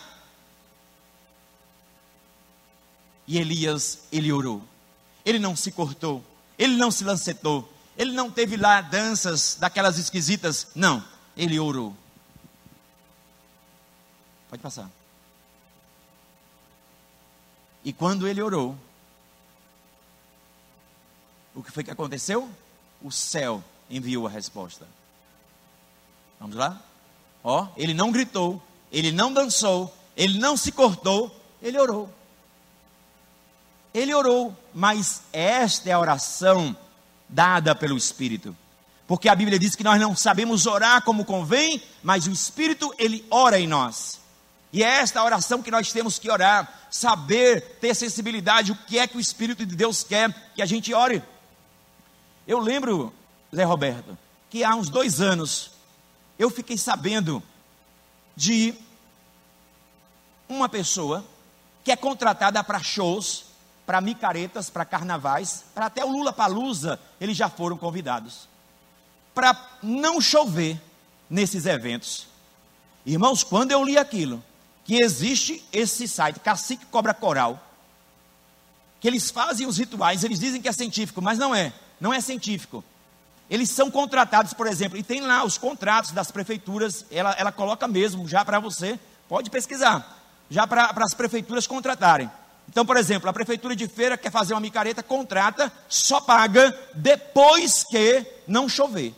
E 3.27 3.39
Elias, 3.39 4.01
ele 4.13 4.33
orou. 4.33 4.63
Ele 5.25 5.39
não 5.39 5.57
se 5.57 5.73
cortou. 5.73 6.23
Ele 6.59 6.77
não 6.77 6.91
se 6.91 7.03
lancetou. 7.03 7.73
Ele 7.99 8.13
não 8.13 8.31
teve 8.31 8.57
lá 8.57 8.81
danças 8.81 9.57
daquelas 9.59 9.99
esquisitas. 9.99 10.69
Não. 10.75 11.03
Ele 11.37 11.59
orou. 11.59 11.97
Pode 14.57 14.63
passar. 14.63 14.91
E 17.85 17.93
quando 17.93 18.27
ele 18.27 18.41
orou, 18.41 18.75
o 21.55 21.63
que 21.63 21.71
foi 21.71 21.85
que 21.85 21.91
aconteceu? 21.91 22.49
O 23.03 23.13
céu 23.13 23.63
enviou 23.91 24.27
a 24.27 24.31
resposta. 24.31 24.87
Vamos 26.41 26.57
lá? 26.57 26.81
Ó, 27.45 27.69
ele 27.77 27.93
não 27.93 28.11
gritou, 28.11 28.63
ele 28.91 29.13
não 29.13 29.33
dançou, 29.33 29.95
ele 30.17 30.39
não 30.39 30.57
se 30.57 30.73
cortou, 30.73 31.35
ele 31.63 31.79
orou. 31.79 32.11
Ele 33.93 34.15
orou, 34.15 34.57
mas 34.75 35.23
esta 35.33 35.91
é 35.91 35.93
a 35.93 36.01
oração 36.01 36.75
dada 37.29 37.75
pelo 37.75 37.97
Espírito. 37.97 38.57
Porque 39.07 39.29
a 39.29 39.35
Bíblia 39.35 39.59
diz 39.59 39.77
que 39.77 39.85
nós 39.85 40.01
não 40.01 40.17
sabemos 40.17 40.67
orar 40.67 41.03
como 41.03 41.27
convém, 41.27 41.83
mas 42.03 42.27
o 42.27 42.33
Espírito, 42.33 42.93
ele 42.99 43.25
ora 43.31 43.61
em 43.61 43.67
nós. 43.67 44.25
E 44.77 44.85
é 44.85 44.97
esta 45.01 45.25
oração 45.25 45.63
que 45.63 45.71
nós 45.71 45.91
temos 45.91 46.19
que 46.19 46.31
orar, 46.31 46.71
saber, 46.91 47.79
ter 47.81 47.95
sensibilidade, 47.95 48.73
o 48.73 48.77
que 48.77 48.99
é 48.99 49.07
que 49.07 49.17
o 49.17 49.21
Espírito 49.21 49.65
de 49.65 49.75
Deus 49.75 50.05
quer 50.05 50.31
que 50.55 50.61
a 50.61 50.67
gente 50.67 50.93
ore. 50.93 51.23
Eu 52.47 52.59
lembro, 52.59 53.11
Zé 53.55 53.65
Roberto, 53.65 54.19
que 54.51 54.63
há 54.63 54.75
uns 54.75 54.91
dois 54.91 55.19
anos 55.19 55.71
eu 56.39 56.51
fiquei 56.51 56.77
sabendo 56.77 57.43
de 58.37 58.75
uma 60.47 60.69
pessoa 60.69 61.25
que 61.83 61.91
é 61.91 61.97
contratada 61.97 62.63
para 62.63 62.83
shows, 62.83 63.47
para 63.87 64.03
micaretas, 64.03 64.69
para 64.69 64.85
carnavais, 64.85 65.65
para 65.75 65.87
até 65.87 66.05
o 66.05 66.13
Lula 66.13 66.35
Palusa, 66.35 67.01
eles 67.19 67.35
já 67.35 67.49
foram 67.49 67.79
convidados. 67.79 68.47
Para 69.35 69.59
não 69.83 70.21
chover 70.21 70.79
nesses 71.31 71.65
eventos. 71.65 72.27
Irmãos, 73.07 73.43
quando 73.43 73.73
eu 73.73 73.83
li 73.83 73.97
aquilo, 73.97 74.45
que 74.87 75.01
existe 75.01 75.65
esse 75.73 76.07
site, 76.07 76.39
Cacique 76.39 76.87
Cobra 76.87 77.13
Coral, 77.13 77.61
que 79.01 79.09
eles 79.09 79.31
fazem 79.31 79.67
os 79.67 79.79
rituais, 79.79 80.23
eles 80.23 80.39
dizem 80.39 80.63
que 80.63 80.69
é 80.69 80.73
científico, 80.73 81.21
mas 81.21 81.39
não 81.39 81.53
é, 81.53 81.73
não 82.01 82.15
é 82.15 82.21
científico. 82.21 82.85
Eles 83.51 83.69
são 83.69 83.91
contratados, 83.91 84.55
por 84.55 84.67
exemplo, 84.67 84.97
e 84.97 85.03
tem 85.03 85.21
lá 85.21 85.45
os 85.45 85.59
contratos 85.59 86.13
das 86.13 86.31
prefeituras, 86.31 87.05
ela, 87.11 87.33
ela 87.33 87.51
coloca 87.51 87.89
mesmo 87.89 88.29
já 88.29 88.45
para 88.45 88.61
você, 88.61 88.99
pode 89.29 89.51
pesquisar, 89.51 90.25
já 90.49 90.67
para 90.67 90.93
as 90.99 91.15
prefeituras 91.15 91.67
contratarem. 91.67 92.31
Então, 92.69 92.87
por 92.87 92.97
exemplo, 92.97 93.29
a 93.29 93.33
prefeitura 93.33 93.75
de 93.75 93.89
feira 93.89 94.17
quer 94.17 94.31
fazer 94.31 94.55
uma 94.55 94.61
micareta, 94.61 95.03
contrata, 95.03 95.73
só 95.89 96.21
paga 96.21 96.77
depois 96.95 97.85
que 97.85 98.25
não 98.47 98.69
chover. 98.69 99.15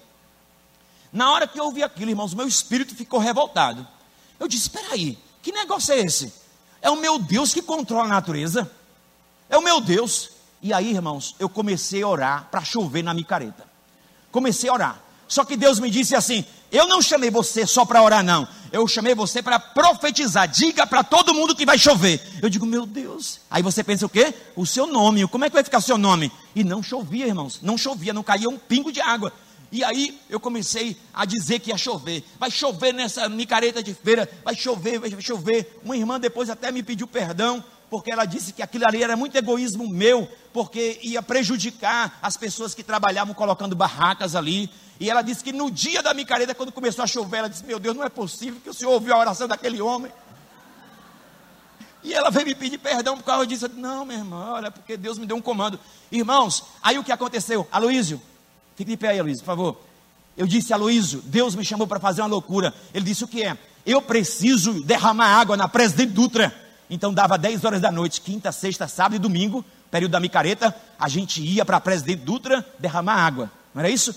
Na 1.12 1.30
hora 1.30 1.46
que 1.46 1.60
eu 1.60 1.64
ouvi 1.64 1.82
aquilo, 1.82 2.10
irmãos, 2.10 2.34
meu 2.34 2.46
espírito 2.46 2.94
ficou 2.94 3.20
revoltado. 3.20 3.86
Eu 4.38 4.46
disse: 4.46 4.64
espera 4.64 4.92
aí, 4.92 5.18
que 5.42 5.52
negócio 5.52 5.92
é 5.92 6.00
esse? 6.00 6.32
É 6.80 6.90
o 6.90 6.96
meu 6.96 7.18
Deus 7.18 7.52
que 7.52 7.62
controla 7.62 8.04
a 8.04 8.08
natureza. 8.08 8.70
É 9.48 9.56
o 9.56 9.62
meu 9.62 9.80
Deus. 9.80 10.30
E 10.62 10.72
aí, 10.72 10.90
irmãos, 10.90 11.34
eu 11.38 11.48
comecei 11.48 12.02
a 12.02 12.08
orar 12.08 12.48
para 12.50 12.64
chover 12.64 13.02
na 13.02 13.14
micareta. 13.14 13.64
Comecei 14.30 14.68
a 14.68 14.72
orar. 14.72 15.02
Só 15.26 15.44
que 15.44 15.56
Deus 15.56 15.78
me 15.78 15.90
disse 15.90 16.16
assim: 16.16 16.44
Eu 16.72 16.88
não 16.88 17.02
chamei 17.02 17.30
você 17.30 17.66
só 17.66 17.84
para 17.84 18.02
orar, 18.02 18.24
não. 18.24 18.48
Eu 18.72 18.86
chamei 18.88 19.14
você 19.14 19.42
para 19.42 19.58
profetizar. 19.58 20.48
Diga 20.48 20.86
para 20.86 21.04
todo 21.04 21.34
mundo 21.34 21.54
que 21.54 21.66
vai 21.66 21.78
chover. 21.78 22.20
Eu 22.42 22.48
digo, 22.48 22.66
meu 22.66 22.84
Deus. 22.84 23.40
Aí 23.50 23.62
você 23.62 23.82
pensa 23.82 24.06
o 24.06 24.08
quê? 24.08 24.34
O 24.56 24.66
seu 24.66 24.86
nome. 24.86 25.26
Como 25.28 25.44
é 25.44 25.48
que 25.48 25.54
vai 25.54 25.64
ficar 25.64 25.78
o 25.78 25.82
seu 25.82 25.98
nome? 25.98 26.30
E 26.54 26.64
não 26.64 26.82
chovia, 26.82 27.26
irmãos. 27.26 27.60
Não 27.62 27.78
chovia, 27.78 28.12
não 28.12 28.22
caía 28.22 28.48
um 28.48 28.58
pingo 28.58 28.92
de 28.92 29.00
água. 29.00 29.32
E 29.70 29.84
aí 29.84 30.18
eu 30.30 30.40
comecei 30.40 30.96
a 31.12 31.24
dizer 31.24 31.58
que 31.58 31.70
ia 31.70 31.76
chover. 31.76 32.24
Vai 32.38 32.50
chover 32.50 32.92
nessa 32.92 33.28
micareta 33.28 33.82
de 33.82 33.92
feira, 33.92 34.28
vai 34.42 34.54
chover, 34.54 34.98
vai 34.98 35.10
chover. 35.20 35.78
Uma 35.84 35.96
irmã 35.96 36.18
depois 36.18 36.48
até 36.48 36.70
me 36.70 36.82
pediu 36.82 37.06
perdão, 37.06 37.62
porque 37.90 38.10
ela 38.10 38.24
disse 38.24 38.52
que 38.52 38.62
aquilo 38.62 38.86
ali 38.86 39.02
era 39.02 39.16
muito 39.16 39.36
egoísmo 39.36 39.88
meu, 39.88 40.28
porque 40.52 40.98
ia 41.02 41.22
prejudicar 41.22 42.18
as 42.22 42.36
pessoas 42.36 42.74
que 42.74 42.82
trabalhavam 42.82 43.34
colocando 43.34 43.76
barracas 43.76 44.34
ali. 44.34 44.70
E 44.98 45.10
ela 45.10 45.22
disse 45.22 45.44
que 45.44 45.52
no 45.52 45.70
dia 45.70 46.02
da 46.02 46.14
micareta, 46.14 46.54
quando 46.54 46.72
começou 46.72 47.04
a 47.04 47.06
chover, 47.06 47.38
ela 47.38 47.48
disse: 47.48 47.64
Meu 47.64 47.78
Deus, 47.78 47.94
não 47.94 48.04
é 48.04 48.08
possível 48.08 48.60
que 48.62 48.70
o 48.70 48.74
senhor 48.74 48.92
ouviu 48.92 49.14
a 49.14 49.18
oração 49.18 49.46
daquele 49.46 49.80
homem. 49.80 50.10
E 52.02 52.14
ela 52.14 52.30
veio 52.30 52.46
me 52.46 52.54
pedir 52.54 52.78
perdão 52.78 53.16
por 53.16 53.24
causa 53.24 53.46
disso. 53.46 53.64
Eu 53.64 53.68
disse, 53.68 53.80
não, 53.80 54.04
minha 54.04 54.20
irmã, 54.20 54.52
olha, 54.52 54.70
porque 54.70 54.96
Deus 54.96 55.18
me 55.18 55.26
deu 55.26 55.36
um 55.36 55.42
comando. 55.42 55.78
Irmãos, 56.10 56.64
aí 56.82 56.98
o 56.98 57.04
que 57.04 57.12
aconteceu? 57.12 57.66
Aloísio, 57.72 58.20
fique 58.78 58.92
de 58.92 58.96
pé 58.96 59.08
aí, 59.08 59.18
Aloísio, 59.18 59.42
por 59.42 59.46
favor. 59.46 59.80
Eu 60.36 60.46
disse 60.46 60.72
a 60.72 60.76
Aloísio, 60.76 61.20
Deus 61.24 61.56
me 61.56 61.64
chamou 61.64 61.84
para 61.84 61.98
fazer 61.98 62.22
uma 62.22 62.28
loucura. 62.28 62.72
Ele 62.94 63.06
disse 63.06 63.24
o 63.24 63.28
que 63.28 63.42
é? 63.42 63.58
Eu 63.84 64.00
preciso 64.00 64.84
derramar 64.84 65.26
água 65.26 65.56
na 65.56 65.66
Presidente 65.66 66.12
Dutra. 66.12 66.54
Então 66.88 67.12
dava 67.12 67.36
10 67.36 67.64
horas 67.64 67.80
da 67.80 67.90
noite, 67.90 68.20
quinta, 68.20 68.52
sexta, 68.52 68.86
sábado 68.86 69.16
e 69.16 69.18
domingo, 69.18 69.64
período 69.90 70.12
da 70.12 70.20
micareta, 70.20 70.72
a 70.98 71.08
gente 71.08 71.42
ia 71.42 71.64
para 71.64 71.78
a 71.78 71.80
Presidente 71.80 72.20
Dutra 72.20 72.64
derramar 72.78 73.16
água. 73.16 73.50
Não 73.74 73.80
era 73.80 73.90
isso? 73.90 74.14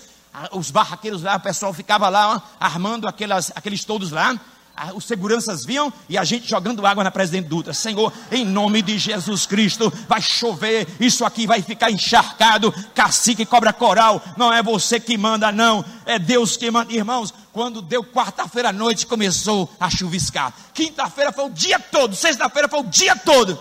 Os 0.52 0.70
barraqueiros 0.70 1.22
lá, 1.22 1.36
o 1.36 1.40
pessoal 1.40 1.72
ficava 1.72 2.08
lá 2.08 2.36
ó, 2.36 2.40
armando 2.60 3.08
aquelas, 3.08 3.50
aqueles 3.56 3.84
todos 3.84 4.12
lá 4.12 4.40
os 4.94 5.04
seguranças 5.04 5.64
vinham 5.64 5.92
e 6.08 6.18
a 6.18 6.24
gente 6.24 6.48
jogando 6.48 6.84
água 6.86 7.04
na 7.04 7.10
presidente 7.10 7.48
Dutra. 7.48 7.72
Senhor, 7.72 8.12
em 8.30 8.44
nome 8.44 8.82
de 8.82 8.98
Jesus 8.98 9.46
Cristo, 9.46 9.92
vai 10.08 10.20
chover, 10.20 10.88
isso 10.98 11.24
aqui 11.24 11.46
vai 11.46 11.62
ficar 11.62 11.90
encharcado. 11.90 12.72
Cacique 12.94 13.44
cobra 13.44 13.72
coral, 13.72 14.22
não 14.36 14.52
é 14.52 14.62
você 14.62 14.98
que 14.98 15.16
manda, 15.16 15.52
não, 15.52 15.84
é 16.06 16.18
Deus 16.18 16.56
que 16.56 16.70
manda. 16.70 16.92
Irmãos, 16.92 17.32
quando 17.52 17.82
deu 17.82 18.02
quarta-feira 18.02 18.70
à 18.70 18.72
noite, 18.72 19.06
começou 19.06 19.70
a 19.78 19.90
chuviscar. 19.90 20.52
Quinta-feira 20.72 21.32
foi 21.32 21.44
o 21.44 21.50
dia 21.50 21.78
todo, 21.78 22.16
sexta-feira 22.16 22.68
foi 22.68 22.80
o 22.80 22.84
dia 22.84 23.14
todo. 23.14 23.58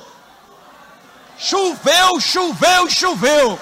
Choveu, 1.37 2.19
choveu, 2.19 2.89
choveu. 2.89 3.59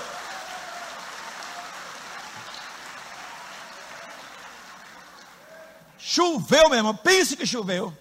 Choveu, 6.09 6.69
meu 6.69 6.79
irmão. 6.79 6.95
Pense 6.95 7.37
que 7.37 7.45
choveu. 7.45 7.95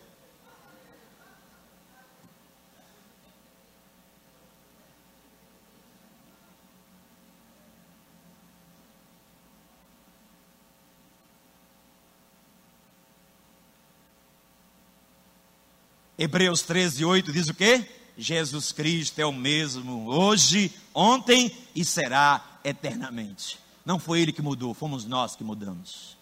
Hebreus 16.16 16.62
13, 16.62 17.04
8 17.04 17.30
diz 17.30 17.48
o 17.48 17.54
quê? 17.54 17.86
Jesus 18.16 18.72
Cristo 18.72 19.18
é 19.18 19.26
o 19.26 19.32
mesmo 19.32 20.08
hoje, 20.08 20.72
ontem 20.94 21.54
e 21.76 21.84
será 21.84 22.58
eternamente. 22.64 23.58
Não 23.84 23.98
foi 23.98 24.22
ele 24.22 24.32
que 24.32 24.40
mudou, 24.40 24.72
fomos 24.72 25.04
nós 25.04 25.36
que 25.36 25.44
mudamos. 25.44 26.17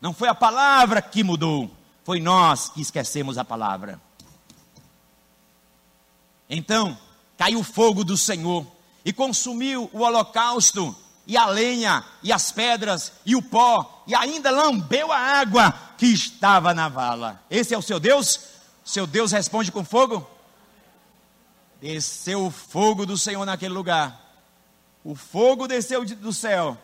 Não 0.00 0.12
foi 0.12 0.28
a 0.28 0.34
palavra 0.34 1.00
que 1.00 1.22
mudou, 1.22 1.70
foi 2.04 2.20
nós 2.20 2.68
que 2.68 2.80
esquecemos 2.80 3.38
a 3.38 3.44
palavra. 3.44 4.00
Então, 6.48 6.96
caiu 7.36 7.60
o 7.60 7.64
fogo 7.64 8.04
do 8.04 8.16
Senhor 8.16 8.66
e 9.04 9.12
consumiu 9.12 9.90
o 9.92 10.00
holocausto, 10.00 10.94
e 11.26 11.36
a 11.36 11.46
lenha, 11.46 12.04
e 12.22 12.32
as 12.32 12.52
pedras, 12.52 13.12
e 13.24 13.34
o 13.34 13.42
pó, 13.42 14.04
e 14.06 14.14
ainda 14.14 14.50
lambeu 14.50 15.10
a 15.10 15.18
água 15.18 15.72
que 15.98 16.06
estava 16.06 16.72
na 16.72 16.88
vala. 16.88 17.42
Esse 17.50 17.74
é 17.74 17.78
o 17.78 17.82
seu 17.82 17.98
Deus? 17.98 18.40
Seu 18.84 19.06
Deus 19.06 19.32
responde 19.32 19.72
com 19.72 19.84
fogo? 19.84 20.28
Desceu 21.80 22.46
o 22.46 22.50
fogo 22.50 23.04
do 23.04 23.18
Senhor 23.18 23.44
naquele 23.44 23.74
lugar. 23.74 24.24
O 25.02 25.14
fogo 25.14 25.66
desceu 25.66 26.04
do 26.04 26.32
céu 26.32 26.78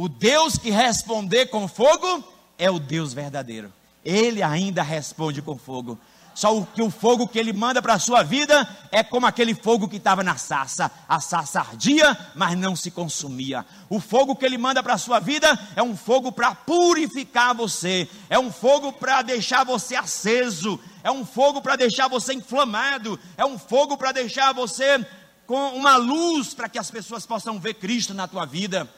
o 0.00 0.08
Deus 0.08 0.56
que 0.56 0.70
responder 0.70 1.46
com 1.46 1.66
fogo 1.66 2.22
é 2.56 2.70
o 2.70 2.78
Deus 2.78 3.12
verdadeiro. 3.12 3.72
Ele 4.04 4.44
ainda 4.44 4.80
responde 4.80 5.42
com 5.42 5.58
fogo. 5.58 5.98
Só 6.36 6.64
que 6.72 6.80
o 6.80 6.88
fogo 6.88 7.26
que 7.26 7.36
ele 7.36 7.52
manda 7.52 7.82
para 7.82 7.94
a 7.94 7.98
sua 7.98 8.22
vida 8.22 8.64
é 8.92 9.02
como 9.02 9.26
aquele 9.26 9.56
fogo 9.56 9.88
que 9.88 9.96
estava 9.96 10.22
na 10.22 10.36
sassa. 10.36 10.88
A 11.08 11.18
sassa 11.18 11.58
ardia, 11.58 12.16
mas 12.36 12.56
não 12.56 12.76
se 12.76 12.92
consumia. 12.92 13.66
O 13.90 13.98
fogo 13.98 14.36
que 14.36 14.46
ele 14.46 14.56
manda 14.56 14.84
para 14.84 14.94
a 14.94 14.98
sua 14.98 15.18
vida 15.18 15.58
é 15.74 15.82
um 15.82 15.96
fogo 15.96 16.30
para 16.30 16.54
purificar 16.54 17.52
você. 17.52 18.08
É 18.30 18.38
um 18.38 18.52
fogo 18.52 18.92
para 18.92 19.22
deixar 19.22 19.64
você 19.64 19.96
aceso. 19.96 20.78
É 21.02 21.10
um 21.10 21.26
fogo 21.26 21.60
para 21.60 21.74
deixar 21.74 22.06
você 22.06 22.34
inflamado. 22.34 23.18
É 23.36 23.44
um 23.44 23.58
fogo 23.58 23.96
para 23.96 24.12
deixar 24.12 24.52
você 24.52 25.04
com 25.44 25.70
uma 25.70 25.96
luz 25.96 26.54
para 26.54 26.68
que 26.68 26.78
as 26.78 26.88
pessoas 26.88 27.26
possam 27.26 27.58
ver 27.58 27.74
Cristo 27.74 28.14
na 28.14 28.28
tua 28.28 28.46
vida. 28.46 28.88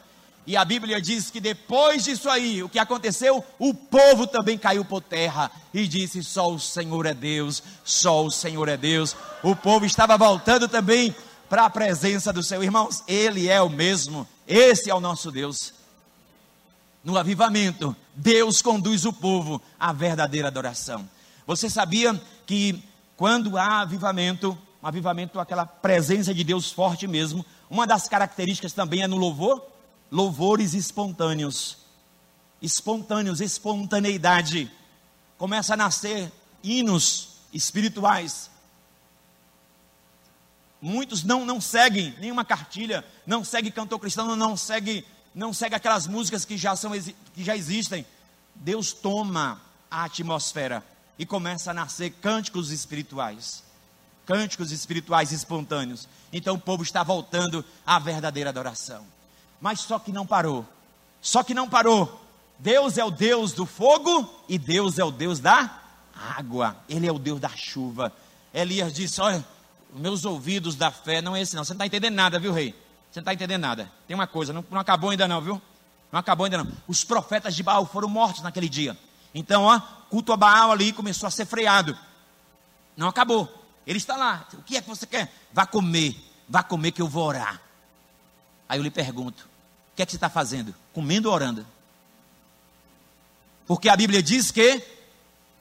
E 0.47 0.57
a 0.57 0.65
Bíblia 0.65 1.01
diz 1.01 1.31
que 1.31 1.41
depois 1.41 2.05
disso 2.05 2.29
aí, 2.29 2.63
o 2.63 2.69
que 2.69 2.79
aconteceu? 2.79 3.45
O 3.59 3.75
povo 3.75 4.27
também 4.27 4.57
caiu 4.57 4.85
por 4.85 5.03
terra 5.03 5.51
e 5.73 5.87
disse: 5.87 6.23
Só 6.25 6.51
o 6.51 6.59
Senhor 6.59 7.07
é 7.07 7.15
Deus, 7.15 7.63
só 7.85 8.25
o 8.25 8.31
Senhor 8.31 8.69
é 8.69 8.77
Deus. 8.77 9.15
O 9.43 9.55
povo 9.55 9.85
estava 9.85 10.17
voltando 10.17 10.67
também 10.67 11.15
para 11.49 11.67
a 11.67 11.71
presença 11.71 12.33
do 12.33 12.43
Senhor. 12.43 12.63
Irmãos, 12.63 13.03
Ele 13.07 13.49
é 13.49 13.61
o 13.61 13.69
mesmo, 13.69 14.27
esse 14.47 14.91
é 14.91 14.95
o 14.95 15.01
nosso 15.01 15.31
Deus. 15.31 15.75
No 17.03 17.17
avivamento, 17.17 17.95
Deus 18.15 18.61
conduz 18.61 19.05
o 19.05 19.13
povo 19.13 19.61
à 19.79 19.93
verdadeira 19.93 20.49
adoração. 20.49 21.09
Você 21.47 21.71
sabia 21.71 22.21
que 22.47 22.83
quando 23.17 23.57
há 23.57 23.81
avivamento, 23.81 24.57
um 24.83 24.87
avivamento, 24.87 25.39
aquela 25.39 25.67
presença 25.67 26.35
de 26.35 26.43
Deus 26.45 26.71
forte 26.71 27.07
mesmo, 27.07 27.45
uma 27.69 27.87
das 27.87 28.09
características 28.09 28.73
também 28.73 29.03
é 29.03 29.07
no 29.07 29.17
louvor? 29.17 29.70
Louvores 30.11 30.75
espontâneos. 30.75 31.79
Espontâneos, 32.61 33.41
espontaneidade. 33.41 34.71
Começa 35.39 35.75
a 35.75 35.77
nascer 35.77 36.31
hinos 36.63 37.37
espirituais. 37.53 38.51
Muitos 40.81 41.23
não, 41.23 41.45
não 41.45 41.61
seguem 41.61 42.15
nenhuma 42.19 42.45
cartilha, 42.45 43.05
não 43.27 43.45
seguem 43.45 43.71
cantor 43.71 43.99
cristão, 43.99 44.35
não 44.35 44.57
segue, 44.57 45.07
não 45.35 45.53
segue 45.53 45.75
aquelas 45.75 46.07
músicas 46.07 46.45
que 46.45 46.57
já, 46.57 46.75
são, 46.75 46.93
que 47.35 47.45
já 47.45 47.57
existem. 47.57 48.05
Deus 48.55 48.93
toma 48.93 49.61
a 49.91 50.05
atmosfera 50.05 50.85
e 51.19 51.27
começa 51.27 51.71
a 51.71 51.75
nascer 51.75 52.11
cânticos 52.23 52.71
espirituais. 52.71 53.63
Cânticos 54.25 54.71
espirituais 54.71 55.33
espontâneos. 55.33 56.09
Então 56.33 56.55
o 56.55 56.61
povo 56.61 56.83
está 56.83 57.03
voltando 57.03 57.65
à 57.85 57.99
verdadeira 57.99 58.51
adoração. 58.51 59.05
Mas 59.61 59.81
só 59.81 59.99
que 59.99 60.13
não 60.13 60.27
parou. 60.27 60.67
Só 61.21 61.43
que 61.43 61.55
não 61.55 61.69
parou. 61.69 62.21
Deus 62.59 62.99
é 62.99 63.05
o 63.05 63.11
Deus 63.11 63.53
do 63.53 63.67
fogo 63.67 64.29
e 64.49 64.59
Deus 64.59 64.99
é 64.99 65.05
o 65.05 65.11
Deus 65.11 65.39
da 65.39 65.81
água. 66.37 66.77
Ele 66.89 67.07
é 67.07 67.13
o 67.13 67.19
Deus 67.19 67.41
da 67.41 67.49
chuva. 67.49 68.13
Elias 68.53 68.93
disse: 68.93 69.21
Olha, 69.21 69.45
meus 69.93 70.25
ouvidos 70.25 70.75
da 70.75 70.91
fé 70.91 71.21
não 71.21 71.35
é 71.35 71.43
esse, 71.43 71.57
não. 71.57 71.65
Você 71.65 71.73
não 71.73 71.77
está 71.77 71.87
entendendo 71.87 72.15
nada, 72.15 72.39
viu, 72.39 72.53
rei? 72.53 72.71
Você 73.11 73.21
não 73.21 73.23
está 73.23 73.35
entendendo 73.35 73.63
nada. 73.63 73.91
Tem 74.07 74.15
uma 74.15 74.27
coisa, 74.27 74.53
não, 74.53 74.65
não 74.71 74.81
acabou 74.81 75.11
ainda, 75.11 75.27
não, 75.27 75.41
viu? 75.41 75.61
Não 76.13 76.21
acabou 76.21 76.45
ainda, 76.45 76.59
não. 76.59 76.73
Os 76.87 77.05
profetas 77.05 77.55
de 77.55 77.63
Baal 77.63 77.87
foram 77.87 78.09
mortos 78.09 78.43
naquele 78.43 78.69
dia. 78.69 78.97
Então, 79.35 79.65
ó, 79.65 79.81
culto 80.09 80.33
a 80.33 80.37
Baal 80.37 80.71
ali 80.71 80.93
começou 80.93 81.27
a 81.27 81.31
ser 81.31 81.47
freado. 81.47 81.97
Não 82.97 83.09
acabou. 83.09 83.49
Ele 83.87 83.99
está 83.99 84.17
lá. 84.17 84.47
O 84.55 84.63
que 84.63 84.77
é 84.77 84.83
que 84.83 84.89
você 84.89 85.07
quer? 85.07 85.33
Vá 85.53 85.67
comer. 85.67 86.17
Vá 86.49 86.63
comer 86.63 86.93
que 86.93 87.03
eu 87.03 87.09
vou 87.09 87.27
orar. 87.27 87.61
Aí 88.69 88.79
eu 88.79 88.83
lhe 88.83 88.91
pergunto: 88.91 89.49
que 90.01 90.03
é 90.03 90.07
que 90.07 90.13
você 90.13 90.17
está 90.17 90.31
fazendo? 90.31 90.75
Comendo 90.95 91.29
ou 91.29 91.35
orando? 91.35 91.67
Porque 93.67 93.87
a 93.87 93.95
Bíblia 93.97 94.23
diz 94.23 94.51
que 94.51 94.83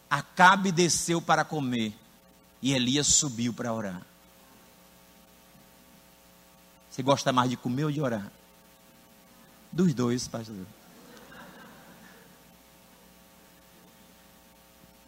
Acabe 0.10 0.72
desceu 0.72 1.22
para 1.22 1.44
comer 1.44 1.94
e 2.62 2.74
Elias 2.74 3.08
subiu 3.08 3.54
para 3.54 3.74
orar. 3.74 4.02
Você 6.90 7.04
gosta 7.04 7.34
mais 7.34 7.50
de 7.50 7.58
comer 7.58 7.84
ou 7.84 7.92
de 7.92 8.00
orar? 8.00 8.32
Dos 9.74 9.94
dois, 9.94 10.26
pastor. 10.26 10.56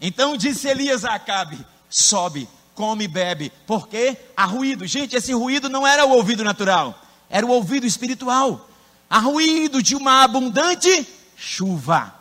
Então 0.01 0.35
disse 0.35 0.67
Elias 0.67 1.05
a 1.05 1.15
Acabe: 1.15 1.65
sobe, 1.89 2.49
come 2.75 3.05
e 3.05 3.07
bebe, 3.07 3.49
porque 3.65 4.17
há 4.35 4.43
ruído. 4.43 4.85
Gente, 4.85 5.15
esse 5.15 5.31
ruído 5.31 5.69
não 5.69 5.87
era 5.87 6.05
o 6.05 6.11
ouvido 6.11 6.43
natural, 6.43 7.01
era 7.29 7.45
o 7.45 7.49
ouvido 7.49 7.85
espiritual 7.85 8.67
há 9.11 9.19
ruído 9.19 9.83
de 9.83 9.93
uma 9.93 10.23
abundante 10.23 11.05
chuva. 11.35 12.15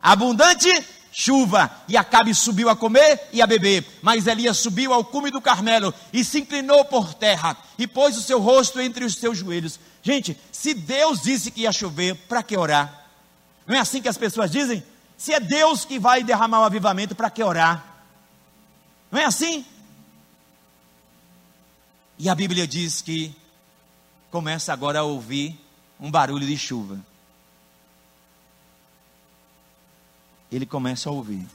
Abundante 0.00 0.68
chuva. 1.10 1.68
E 1.88 1.96
Acabe 1.96 2.32
subiu 2.32 2.68
a 2.68 2.76
comer 2.76 3.28
e 3.32 3.42
a 3.42 3.46
beber. 3.46 3.84
Mas 4.00 4.28
Elias 4.28 4.56
subiu 4.56 4.92
ao 4.92 5.04
cume 5.04 5.32
do 5.32 5.40
Carmelo 5.40 5.92
e 6.12 6.24
se 6.24 6.38
inclinou 6.38 6.84
por 6.84 7.12
terra 7.12 7.56
e 7.76 7.88
pôs 7.88 8.16
o 8.16 8.22
seu 8.22 8.38
rosto 8.38 8.80
entre 8.80 9.04
os 9.04 9.16
seus 9.16 9.36
joelhos. 9.36 9.80
Gente, 10.00 10.38
se 10.52 10.72
Deus 10.74 11.22
disse 11.22 11.50
que 11.50 11.62
ia 11.62 11.72
chover, 11.72 12.14
para 12.14 12.44
que 12.44 12.56
orar? 12.56 13.06
Não 13.66 13.74
é 13.74 13.80
assim 13.80 14.00
que 14.00 14.08
as 14.08 14.16
pessoas 14.16 14.48
dizem? 14.48 14.82
Se 15.16 15.34
é 15.34 15.40
Deus 15.40 15.84
que 15.84 15.98
vai 15.98 16.22
derramar 16.22 16.60
o 16.60 16.64
avivamento, 16.64 17.16
para 17.16 17.30
que 17.30 17.42
orar? 17.42 17.84
Não 19.10 19.18
é 19.18 19.24
assim? 19.24 19.66
E 22.16 22.28
a 22.28 22.34
Bíblia 22.34 22.66
diz 22.66 23.02
que 23.02 23.34
começa 24.30 24.72
agora 24.72 25.00
a 25.00 25.02
ouvir 25.02 25.58
um 26.00 26.10
barulho 26.10 26.46
de 26.46 26.56
chuva. 26.56 26.98
Ele 30.50 30.64
começa 30.64 31.08
a 31.08 31.12
ouvir. 31.12 31.46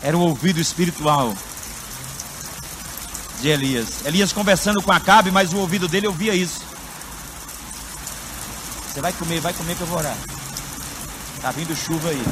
Era 0.00 0.16
o 0.16 0.20
ouvido 0.20 0.60
espiritual 0.60 1.34
de 3.40 3.48
Elias. 3.48 4.04
Elias 4.06 4.32
conversando 4.32 4.82
com 4.82 4.92
Acabe, 4.92 5.30
mas 5.30 5.52
o 5.52 5.58
ouvido 5.58 5.88
dele 5.88 6.06
ouvia 6.06 6.34
isso. 6.34 6.62
Você 8.88 9.00
vai 9.00 9.12
comer, 9.12 9.40
vai 9.40 9.52
comer 9.52 9.76
que 9.76 9.82
eu 9.82 9.86
vou 9.86 9.98
orar. 9.98 10.16
Tá 11.40 11.50
vindo 11.50 11.74
chuva 11.76 12.10
aí. 12.10 12.22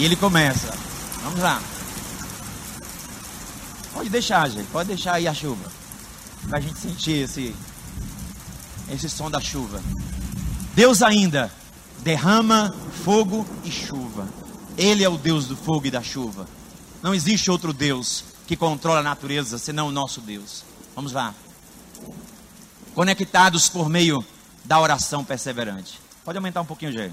E 0.00 0.04
ele 0.06 0.16
começa. 0.16 0.72
Vamos 1.22 1.40
lá. 1.40 1.62
Pode 3.92 4.08
deixar, 4.08 4.48
gente. 4.48 4.66
Pode 4.68 4.88
deixar 4.88 5.16
aí 5.16 5.28
a 5.28 5.34
chuva. 5.34 5.70
Para 6.48 6.56
a 6.56 6.60
gente 6.62 6.78
sentir 6.78 7.24
esse, 7.24 7.54
esse 8.90 9.10
som 9.10 9.30
da 9.30 9.42
chuva. 9.42 9.82
Deus 10.74 11.02
ainda 11.02 11.52
derrama 11.98 12.74
fogo 13.04 13.46
e 13.62 13.70
chuva. 13.70 14.26
Ele 14.78 15.04
é 15.04 15.08
o 15.10 15.18
Deus 15.18 15.44
do 15.44 15.54
fogo 15.54 15.86
e 15.86 15.90
da 15.90 16.02
chuva. 16.02 16.48
Não 17.02 17.14
existe 17.14 17.50
outro 17.50 17.70
Deus 17.70 18.24
que 18.46 18.56
controla 18.56 19.00
a 19.00 19.02
natureza 19.02 19.58
senão 19.58 19.88
o 19.88 19.92
nosso 19.92 20.22
Deus. 20.22 20.64
Vamos 20.96 21.12
lá. 21.12 21.34
Conectados 22.94 23.68
por 23.68 23.90
meio 23.90 24.24
da 24.64 24.80
oração 24.80 25.22
perseverante. 25.22 26.00
Pode 26.24 26.38
aumentar 26.38 26.62
um 26.62 26.66
pouquinho, 26.66 26.90
Jair. 26.90 27.12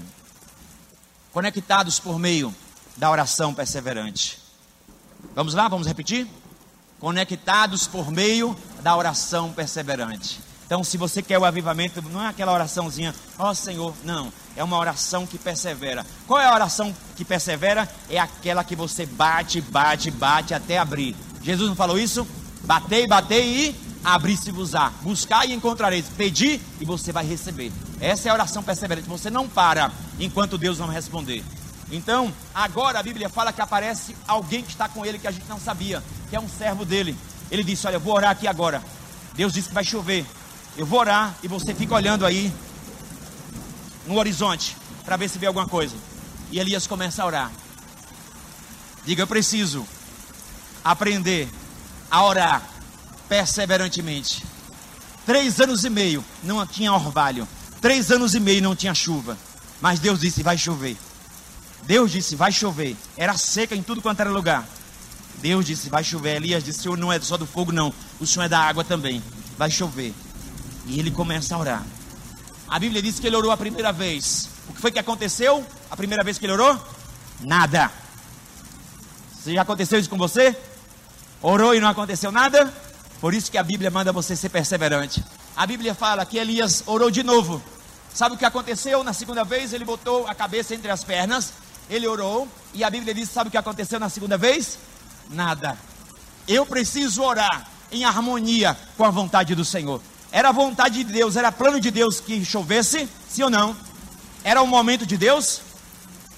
Conectados 1.34 2.00
por 2.00 2.18
meio 2.18 2.54
da 2.98 3.10
oração 3.10 3.54
perseverante. 3.54 4.38
Vamos 5.34 5.54
lá, 5.54 5.68
vamos 5.68 5.86
repetir? 5.86 6.26
Conectados 6.98 7.86
por 7.86 8.10
meio 8.10 8.56
da 8.82 8.96
oração 8.96 9.52
perseverante. 9.52 10.40
Então, 10.66 10.84
se 10.84 10.98
você 10.98 11.22
quer 11.22 11.38
o 11.38 11.46
avivamento, 11.46 12.02
não 12.02 12.22
é 12.22 12.26
aquela 12.26 12.52
oraçãozinha, 12.52 13.14
ó 13.38 13.50
oh, 13.50 13.54
Senhor, 13.54 13.94
não. 14.04 14.30
É 14.54 14.62
uma 14.62 14.76
oração 14.76 15.26
que 15.26 15.38
persevera. 15.38 16.04
Qual 16.26 16.38
é 16.38 16.46
a 16.46 16.52
oração 16.52 16.94
que 17.16 17.24
persevera? 17.24 17.88
É 18.10 18.18
aquela 18.18 18.62
que 18.62 18.76
você 18.76 19.06
bate, 19.06 19.62
bate, 19.62 20.10
bate 20.10 20.52
até 20.52 20.76
abrir. 20.76 21.16
Jesus 21.42 21.68
não 21.68 21.76
falou 21.76 21.98
isso? 21.98 22.26
Batei, 22.64 23.06
batei 23.06 23.68
e 23.68 23.80
abri-se-vos-á. 24.04 24.92
Buscar 25.00 25.48
e 25.48 25.54
encontrareis. 25.54 26.06
Pedir 26.16 26.60
e 26.78 26.84
você 26.84 27.12
vai 27.12 27.24
receber. 27.24 27.72
Essa 27.98 28.28
é 28.28 28.30
a 28.30 28.34
oração 28.34 28.62
perseverante. 28.62 29.08
Você 29.08 29.30
não 29.30 29.48
para 29.48 29.90
enquanto 30.18 30.58
Deus 30.58 30.78
não 30.78 30.88
responder. 30.88 31.42
Então, 31.90 32.32
agora 32.54 32.98
a 32.98 33.02
Bíblia 33.02 33.28
fala 33.28 33.52
que 33.52 33.60
aparece 33.60 34.14
alguém 34.26 34.62
que 34.62 34.70
está 34.70 34.88
com 34.88 35.06
ele 35.06 35.18
que 35.18 35.26
a 35.26 35.30
gente 35.30 35.48
não 35.48 35.58
sabia, 35.58 36.02
que 36.28 36.36
é 36.36 36.40
um 36.40 36.48
servo 36.48 36.84
dele. 36.84 37.16
Ele 37.50 37.64
disse: 37.64 37.86
Olha, 37.86 37.96
eu 37.96 38.00
vou 38.00 38.14
orar 38.14 38.30
aqui 38.30 38.46
agora. 38.46 38.82
Deus 39.34 39.52
disse 39.52 39.68
que 39.68 39.74
vai 39.74 39.84
chover. 39.84 40.26
Eu 40.76 40.84
vou 40.84 41.00
orar 41.00 41.34
e 41.42 41.48
você 41.48 41.74
fica 41.74 41.94
olhando 41.94 42.26
aí 42.26 42.52
no 44.06 44.16
horizonte 44.16 44.76
para 45.04 45.16
ver 45.16 45.28
se 45.28 45.38
vê 45.38 45.46
alguma 45.46 45.66
coisa. 45.66 45.96
E 46.50 46.58
Elias 46.58 46.86
começa 46.86 47.22
a 47.22 47.26
orar. 47.26 47.50
Diga: 49.04 49.22
Eu 49.22 49.26
preciso 49.26 49.86
aprender 50.84 51.48
a 52.10 52.22
orar 52.22 52.62
perseverantemente. 53.28 54.44
Três 55.24 55.58
anos 55.60 55.84
e 55.84 55.90
meio 55.90 56.22
não 56.42 56.66
tinha 56.66 56.92
orvalho. 56.92 57.48
Três 57.80 58.10
anos 58.10 58.34
e 58.34 58.40
meio 58.40 58.62
não 58.62 58.76
tinha 58.76 58.94
chuva. 58.94 59.38
Mas 59.80 60.00
Deus 60.00 60.20
disse: 60.20 60.42
Vai 60.42 60.58
chover. 60.58 60.98
Deus 61.84 62.10
disse: 62.10 62.36
Vai 62.36 62.52
chover. 62.52 62.96
Era 63.16 63.36
seca 63.36 63.74
em 63.74 63.82
tudo 63.82 64.02
quanto 64.02 64.20
era 64.20 64.30
lugar. 64.30 64.66
Deus 65.36 65.64
disse: 65.64 65.88
Vai 65.88 66.04
chover. 66.04 66.36
Elias 66.36 66.64
disse: 66.64 66.80
O 66.80 66.82
Senhor 66.82 66.98
não 66.98 67.12
é 67.12 67.20
só 67.20 67.36
do 67.36 67.46
fogo, 67.46 67.72
não. 67.72 67.92
O 68.20 68.26
Senhor 68.26 68.44
é 68.44 68.48
da 68.48 68.60
água 68.60 68.84
também. 68.84 69.22
Vai 69.56 69.70
chover. 69.70 70.14
E 70.86 70.98
ele 70.98 71.10
começa 71.10 71.54
a 71.54 71.58
orar. 71.58 71.86
A 72.68 72.78
Bíblia 72.78 73.00
diz 73.00 73.18
que 73.18 73.26
ele 73.26 73.36
orou 73.36 73.50
a 73.50 73.56
primeira 73.56 73.92
vez. 73.92 74.48
O 74.68 74.74
que 74.74 74.80
foi 74.80 74.90
que 74.90 74.98
aconteceu? 74.98 75.66
A 75.90 75.96
primeira 75.96 76.22
vez 76.22 76.38
que 76.38 76.44
ele 76.44 76.52
orou? 76.52 76.78
Nada. 77.40 77.90
Se 79.42 79.54
já 79.54 79.62
aconteceu 79.62 79.98
isso 79.98 80.10
com 80.10 80.18
você? 80.18 80.56
Orou 81.40 81.74
e 81.74 81.80
não 81.80 81.88
aconteceu 81.88 82.30
nada? 82.30 82.72
Por 83.20 83.32
isso 83.32 83.50
que 83.50 83.56
a 83.56 83.62
Bíblia 83.62 83.90
manda 83.90 84.12
você 84.12 84.36
ser 84.36 84.48
perseverante. 84.48 85.24
A 85.56 85.66
Bíblia 85.66 85.94
fala 85.94 86.26
que 86.26 86.36
Elias 86.36 86.82
orou 86.86 87.10
de 87.10 87.22
novo. 87.22 87.62
Sabe 88.12 88.34
o 88.34 88.38
que 88.38 88.44
aconteceu? 88.44 89.02
Na 89.02 89.12
segunda 89.12 89.44
vez 89.44 89.72
ele 89.72 89.84
botou 89.84 90.26
a 90.26 90.34
cabeça 90.34 90.74
entre 90.74 90.90
as 90.90 91.04
pernas, 91.04 91.52
ele 91.88 92.06
orou, 92.06 92.48
e 92.74 92.84
a 92.84 92.90
Bíblia 92.90 93.14
diz: 93.14 93.30
sabe 93.30 93.48
o 93.48 93.50
que 93.50 93.56
aconteceu 93.56 93.98
na 93.98 94.08
segunda 94.08 94.36
vez? 94.36 94.78
Nada. 95.30 95.76
Eu 96.46 96.64
preciso 96.64 97.22
orar 97.22 97.68
em 97.90 98.04
harmonia 98.04 98.76
com 98.96 99.04
a 99.04 99.10
vontade 99.10 99.54
do 99.54 99.64
Senhor. 99.64 100.00
Era 100.30 100.50
a 100.50 100.52
vontade 100.52 101.02
de 101.02 101.12
Deus, 101.12 101.36
era 101.36 101.50
plano 101.50 101.80
de 101.80 101.90
Deus 101.90 102.20
que 102.20 102.44
chovesse, 102.44 103.08
sim 103.28 103.42
ou 103.42 103.50
não? 103.50 103.76
Era 104.44 104.62
o 104.62 104.66
momento 104.66 105.06
de 105.06 105.16
Deus? 105.16 105.62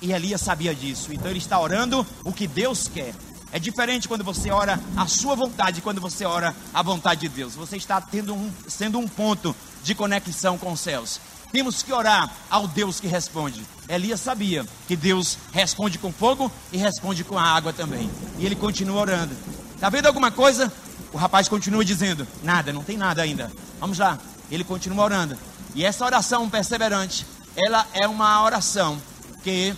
E 0.01 0.13
Elias 0.13 0.41
sabia 0.41 0.75
disso, 0.75 1.13
então 1.13 1.29
ele 1.29 1.39
está 1.39 1.61
orando 1.61 2.07
o 2.25 2.33
que 2.33 2.47
Deus 2.47 2.89
quer. 2.89 3.15
É 3.53 3.59
diferente 3.59 4.07
quando 4.07 4.23
você 4.23 4.51
ora 4.51 4.81
a 4.97 5.07
sua 5.09 5.35
vontade, 5.35 5.81
quando 5.81 6.01
você 6.01 6.25
ora 6.25 6.55
a 6.73 6.83
vontade 6.83 7.23
de 7.23 7.29
Deus. 7.29 7.55
Você 7.57 7.77
está 7.77 8.01
tendo 8.01 8.33
um, 8.33 8.51
sendo 8.69 8.99
um 8.99 9.09
ponto 9.09 9.55
de 9.83 9.95
conexão 9.95 10.57
com 10.57 10.73
os 10.73 10.81
céus. 10.81 11.21
Temos 11.53 11.83
que 11.83 11.93
orar 11.93 12.31
ao 12.49 12.69
Deus 12.69 13.01
que 13.01 13.09
responde. 13.09 13.65
Elias 13.89 14.21
sabia 14.21 14.65
que 14.87 14.95
Deus 14.95 15.37
responde 15.53 15.99
com 15.99 16.13
fogo 16.13 16.51
e 16.73 16.77
responde 16.77 17.25
com 17.25 17.37
a 17.37 17.43
água 17.43 17.73
também. 17.73 18.11
E 18.39 18.47
ele 18.47 18.55
continua 18.55 19.01
orando. 19.01 19.35
Está 19.75 19.89
vendo 19.89 20.07
alguma 20.07 20.31
coisa? 20.31 20.73
O 21.13 21.17
rapaz 21.17 21.49
continua 21.49 21.85
dizendo: 21.85 22.27
Nada, 22.43 22.73
não 22.73 22.85
tem 22.85 22.97
nada 22.97 23.23
ainda. 23.23 23.51
Vamos 23.81 23.99
lá. 23.99 24.19
Ele 24.51 24.63
continua 24.63 25.05
orando. 25.05 25.37
E 25.75 25.85
essa 25.85 26.05
oração 26.05 26.49
perseverante, 26.49 27.27
ela 27.57 27.87
é 27.95 28.07
uma 28.07 28.43
oração 28.43 29.01
que 29.43 29.75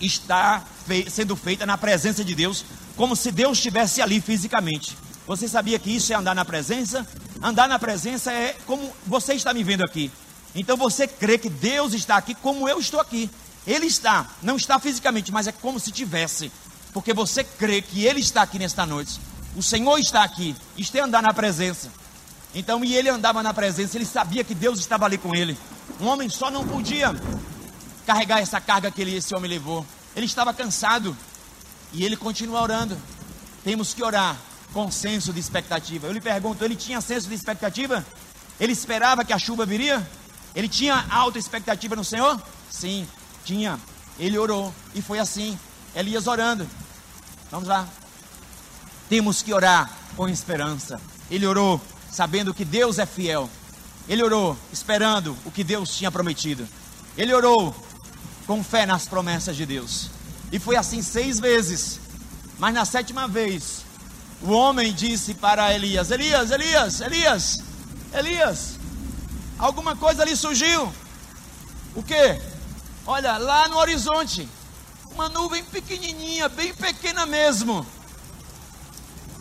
está 0.00 0.62
sendo 1.10 1.34
feita 1.34 1.66
na 1.66 1.76
presença 1.76 2.24
de 2.24 2.34
Deus, 2.34 2.64
como 2.96 3.16
se 3.16 3.32
Deus 3.32 3.58
estivesse 3.58 4.00
ali 4.00 4.20
fisicamente. 4.20 4.96
Você 5.26 5.48
sabia 5.48 5.78
que 5.78 5.90
isso 5.90 6.12
é 6.12 6.16
andar 6.16 6.34
na 6.34 6.44
presença? 6.44 7.06
Andar 7.42 7.68
na 7.68 7.78
presença 7.78 8.32
é 8.32 8.56
como 8.66 8.92
você 9.04 9.34
está 9.34 9.52
me 9.52 9.64
vendo 9.64 9.82
aqui. 9.82 10.10
Então 10.56 10.76
você 10.76 11.06
crê 11.06 11.36
que 11.36 11.50
Deus 11.50 11.92
está 11.92 12.16
aqui 12.16 12.34
como 12.34 12.68
eu 12.68 12.80
estou 12.80 12.98
aqui. 12.98 13.30
Ele 13.66 13.86
está, 13.86 14.26
não 14.42 14.56
está 14.56 14.78
fisicamente, 14.78 15.30
mas 15.30 15.46
é 15.46 15.52
como 15.52 15.78
se 15.78 15.92
tivesse. 15.92 16.50
Porque 16.92 17.12
você 17.12 17.44
crê 17.44 17.82
que 17.82 18.04
Ele 18.04 18.20
está 18.20 18.42
aqui 18.42 18.58
nesta 18.58 18.86
noite. 18.86 19.20
O 19.54 19.62
Senhor 19.62 19.98
está 19.98 20.24
aqui. 20.24 20.56
Isto 20.76 20.96
é 20.96 21.00
andar 21.00 21.22
na 21.22 21.34
presença. 21.34 21.90
Então, 22.54 22.82
e 22.82 22.96
ele 22.96 23.10
andava 23.10 23.42
na 23.42 23.52
presença, 23.52 23.98
ele 23.98 24.06
sabia 24.06 24.42
que 24.42 24.54
Deus 24.54 24.78
estava 24.78 25.04
ali 25.04 25.18
com 25.18 25.34
ele. 25.34 25.58
Um 26.00 26.06
homem 26.06 26.28
só 26.30 26.50
não 26.50 26.66
podia 26.66 27.14
carregar 28.06 28.40
essa 28.40 28.58
carga 28.60 28.90
que 28.90 29.02
ele, 29.02 29.14
esse 29.14 29.34
homem 29.34 29.50
levou. 29.50 29.84
Ele 30.14 30.24
estava 30.24 30.54
cansado. 30.54 31.14
E 31.92 32.02
ele 32.02 32.16
continua 32.16 32.62
orando. 32.62 32.96
Temos 33.62 33.92
que 33.92 34.02
orar 34.02 34.36
com 34.72 34.90
senso 34.90 35.32
de 35.34 35.40
expectativa. 35.40 36.06
Eu 36.06 36.12
lhe 36.12 36.20
pergunto, 36.20 36.64
ele 36.64 36.76
tinha 36.76 37.00
senso 37.02 37.28
de 37.28 37.34
expectativa? 37.34 38.04
Ele 38.58 38.72
esperava 38.72 39.22
que 39.22 39.34
a 39.34 39.38
chuva 39.38 39.66
viria? 39.66 40.06
Ele 40.56 40.68
tinha 40.70 41.04
alta 41.10 41.38
expectativa 41.38 41.94
no 41.94 42.02
Senhor? 42.02 42.40
Sim, 42.70 43.06
tinha. 43.44 43.78
Ele 44.18 44.38
orou 44.38 44.74
e 44.94 45.02
foi 45.02 45.18
assim. 45.18 45.58
Elias 45.94 46.26
orando. 46.26 46.66
Vamos 47.50 47.68
lá. 47.68 47.86
Temos 49.06 49.42
que 49.42 49.52
orar 49.52 49.90
com 50.16 50.26
esperança. 50.26 50.98
Ele 51.30 51.46
orou 51.46 51.78
sabendo 52.10 52.54
que 52.54 52.64
Deus 52.64 52.98
é 52.98 53.04
fiel. 53.04 53.50
Ele 54.08 54.22
orou 54.22 54.56
esperando 54.72 55.36
o 55.44 55.50
que 55.50 55.62
Deus 55.62 55.94
tinha 55.94 56.10
prometido. 56.10 56.66
Ele 57.18 57.34
orou 57.34 57.76
com 58.46 58.64
fé 58.64 58.86
nas 58.86 59.06
promessas 59.06 59.56
de 59.56 59.66
Deus. 59.66 60.08
E 60.50 60.58
foi 60.58 60.76
assim 60.76 61.02
seis 61.02 61.38
vezes. 61.38 62.00
Mas 62.58 62.72
na 62.72 62.86
sétima 62.86 63.28
vez, 63.28 63.84
o 64.40 64.52
homem 64.52 64.94
disse 64.94 65.34
para 65.34 65.74
Elias: 65.74 66.10
Elias, 66.10 66.50
Elias, 66.50 67.00
Elias, 67.00 67.62
Elias, 68.14 68.75
alguma 69.58 69.96
coisa 69.96 70.22
ali 70.22 70.36
surgiu. 70.36 70.92
O 71.94 72.02
que? 72.02 72.40
Olha, 73.06 73.38
lá 73.38 73.68
no 73.68 73.76
horizonte, 73.76 74.48
uma 75.12 75.28
nuvem 75.28 75.64
pequenininha, 75.64 76.48
bem 76.48 76.74
pequena 76.74 77.24
mesmo 77.26 77.86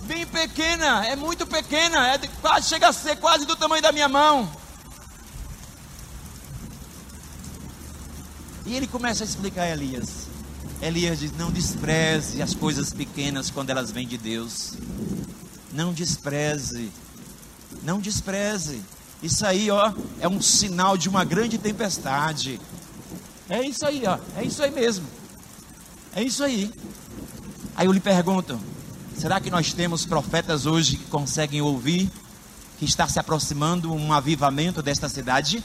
bem 0.06 0.26
pequena, 0.26 1.06
é 1.06 1.16
muito 1.16 1.46
pequena, 1.46 2.08
é 2.10 2.18
de, 2.18 2.28
quase 2.28 2.70
chega 2.70 2.88
a 2.88 2.94
ser 2.94 3.18
quase 3.18 3.46
do 3.46 3.56
tamanho 3.56 3.82
da 3.82 3.92
minha 3.92 4.08
mão. 4.08 4.50
E 8.66 8.76
ele 8.76 8.88
começa 8.88 9.24
a 9.24 9.26
explicar 9.26 9.64
a 9.64 9.70
Elias: 9.70 10.28
Elias 10.82 11.20
diz: 11.20 11.32
Não 11.34 11.52
despreze 11.52 12.42
as 12.42 12.54
coisas 12.54 12.94
pequenas 12.94 13.50
quando 13.50 13.70
elas 13.70 13.92
vêm 13.92 14.08
de 14.08 14.18
Deus. 14.18 14.74
Não 15.72 15.92
despreze. 15.92 16.92
Não 17.84 18.00
despreze. 18.00 18.82
Isso 19.22 19.46
aí, 19.46 19.72
ó, 19.72 19.94
é 20.20 20.28
um 20.28 20.42
sinal 20.42 20.98
de 20.98 21.10
uma 21.10 21.24
grande 21.24 21.58
tempestade. 21.58 22.60
É 23.50 23.62
isso 23.62 23.86
aí, 23.86 24.04
ó. 24.06 24.18
É 24.38 24.44
isso 24.44 24.64
aí 24.64 24.72
mesmo. 24.72 25.06
É 26.16 26.24
isso 26.24 26.44
aí. 26.44 26.72
Aí 27.76 27.86
eu 27.86 27.92
lhe 27.92 28.00
pergunto: 28.00 28.60
será 29.18 29.40
que 29.40 29.50
nós 29.50 29.74
temos 29.74 30.06
profetas 30.06 30.66
hoje 30.66 30.98
que 30.98 31.06
conseguem 31.06 31.62
ouvir 31.62 32.10
que 32.78 32.86
está 32.86 33.08
se 33.08 33.20
aproximando 33.20 33.94
um 33.94 34.12
avivamento 34.14 34.82
desta 34.82 35.08
cidade? 35.10 35.64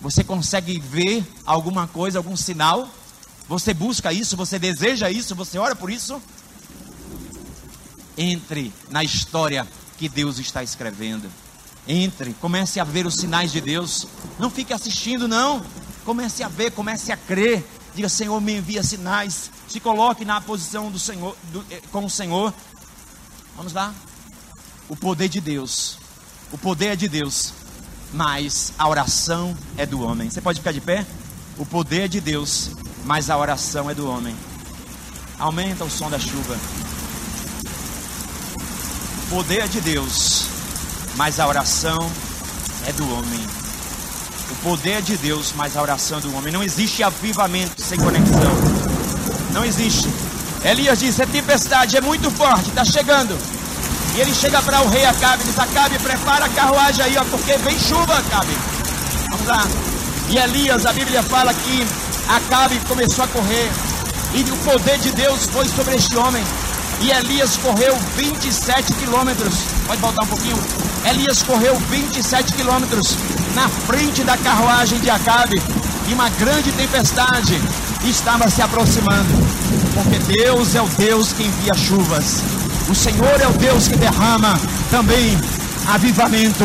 Você 0.00 0.22
consegue 0.22 0.78
ver 0.78 1.26
alguma 1.44 1.86
coisa, 1.86 2.18
algum 2.18 2.36
sinal? 2.36 2.88
Você 3.48 3.74
busca 3.74 4.12
isso, 4.12 4.36
você 4.36 4.58
deseja 4.58 5.10
isso, 5.10 5.34
você 5.34 5.58
ora 5.58 5.74
por 5.74 5.90
isso? 5.90 6.20
Entre 8.16 8.72
na 8.90 9.02
história 9.02 9.66
que 9.96 10.08
Deus 10.08 10.38
está 10.38 10.62
escrevendo. 10.62 11.28
Entre, 11.88 12.34
comece 12.34 12.78
a 12.78 12.84
ver 12.84 13.06
os 13.06 13.14
sinais 13.14 13.50
de 13.50 13.62
Deus. 13.62 14.06
Não 14.38 14.50
fique 14.50 14.74
assistindo, 14.74 15.26
não. 15.26 15.64
Comece 16.04 16.42
a 16.42 16.48
ver, 16.48 16.70
comece 16.72 17.10
a 17.10 17.16
crer. 17.16 17.64
Diga, 17.94 18.10
Senhor, 18.10 18.38
me 18.42 18.58
envia 18.58 18.82
sinais. 18.82 19.50
Se 19.66 19.80
coloque 19.80 20.22
na 20.22 20.38
posição 20.38 20.90
do 20.90 20.98
Senhor, 20.98 21.34
do, 21.44 21.64
eh, 21.70 21.80
com 21.90 22.04
o 22.04 22.10
Senhor. 22.10 22.52
Vamos 23.56 23.72
lá. 23.72 23.94
O 24.86 24.94
poder 24.94 25.28
de 25.28 25.40
Deus. 25.40 25.98
O 26.52 26.58
poder 26.58 26.88
é 26.88 26.96
de 26.96 27.08
Deus. 27.08 27.54
Mas 28.12 28.72
a 28.78 28.86
oração 28.86 29.56
é 29.78 29.86
do 29.86 30.02
homem. 30.02 30.30
Você 30.30 30.42
pode 30.42 30.60
ficar 30.60 30.72
de 30.72 30.80
pé? 30.82 31.06
O 31.58 31.66
poder 31.66 32.02
é 32.02 32.08
de 32.08 32.20
Deus, 32.20 32.70
mas 33.04 33.28
a 33.30 33.36
oração 33.36 33.90
é 33.90 33.94
do 33.94 34.08
homem. 34.08 34.34
Aumenta 35.38 35.84
o 35.84 35.90
som 35.90 36.08
da 36.08 36.18
chuva. 36.18 36.56
O 39.24 39.30
poder 39.30 39.64
é 39.64 39.66
de 39.66 39.80
Deus, 39.80 40.46
mas 41.18 41.40
a 41.40 41.48
oração 41.48 41.98
é 42.86 42.92
do 42.92 43.12
homem. 43.12 43.40
O 44.52 44.54
poder 44.62 44.92
é 44.92 45.00
de 45.00 45.16
Deus, 45.16 45.52
mas 45.56 45.76
a 45.76 45.82
oração 45.82 46.18
é 46.18 46.20
do 46.20 46.34
homem. 46.34 46.52
Não 46.52 46.62
existe 46.62 47.02
avivamento 47.02 47.82
sem 47.82 47.98
conexão. 47.98 48.52
Não 49.52 49.64
existe. 49.64 50.08
Elias 50.64 51.00
disse: 51.00 51.20
a 51.20 51.26
tempestade 51.26 51.96
é 51.96 52.00
muito 52.00 52.30
forte, 52.30 52.68
está 52.68 52.84
chegando. 52.84 53.36
E 54.14 54.20
ele 54.20 54.32
chega 54.32 54.62
para 54.62 54.80
o 54.80 54.88
rei 54.88 55.04
Acabe 55.04 55.42
e 55.42 55.46
diz: 55.46 55.58
Acabe, 55.58 55.98
prepara 55.98 56.44
a 56.44 56.48
carruagem 56.48 57.04
aí, 57.04 57.16
ó, 57.18 57.24
porque 57.24 57.56
vem 57.58 57.78
chuva, 57.78 58.16
Acabe. 58.16 58.56
Vamos 59.28 59.46
lá. 59.46 59.66
E 60.30 60.38
Elias, 60.38 60.86
a 60.86 60.92
Bíblia 60.92 61.22
fala 61.24 61.52
que 61.52 61.86
Acabe 62.28 62.78
começou 62.86 63.24
a 63.24 63.28
correr. 63.28 63.70
E 64.34 64.42
o 64.42 64.56
poder 64.58 64.98
de 64.98 65.10
Deus 65.10 65.46
foi 65.46 65.66
sobre 65.68 65.96
este 65.96 66.16
homem. 66.16 66.44
E 67.00 67.10
Elias 67.10 67.56
correu 67.56 67.96
27 68.16 68.92
quilômetros. 68.94 69.54
Pode 69.86 70.00
voltar 70.00 70.24
um 70.24 70.26
pouquinho. 70.26 70.58
Elias 71.08 71.42
correu 71.42 71.76
27 71.76 72.54
quilômetros 72.54 73.16
na 73.54 73.68
frente 73.68 74.24
da 74.24 74.36
carruagem 74.36 74.98
de 74.98 75.08
Acabe. 75.08 75.62
E 76.08 76.12
uma 76.12 76.28
grande 76.30 76.72
tempestade 76.72 77.60
estava 78.04 78.50
se 78.50 78.62
aproximando. 78.62 79.28
Porque 79.94 80.18
Deus 80.18 80.74
é 80.74 80.82
o 80.82 80.88
Deus 80.88 81.32
que 81.32 81.44
envia 81.44 81.74
chuvas. 81.74 82.42
O 82.88 82.94
Senhor 82.94 83.40
é 83.40 83.46
o 83.46 83.52
Deus 83.52 83.86
que 83.86 83.96
derrama 83.96 84.58
também 84.90 85.38
avivamento. 85.86 86.64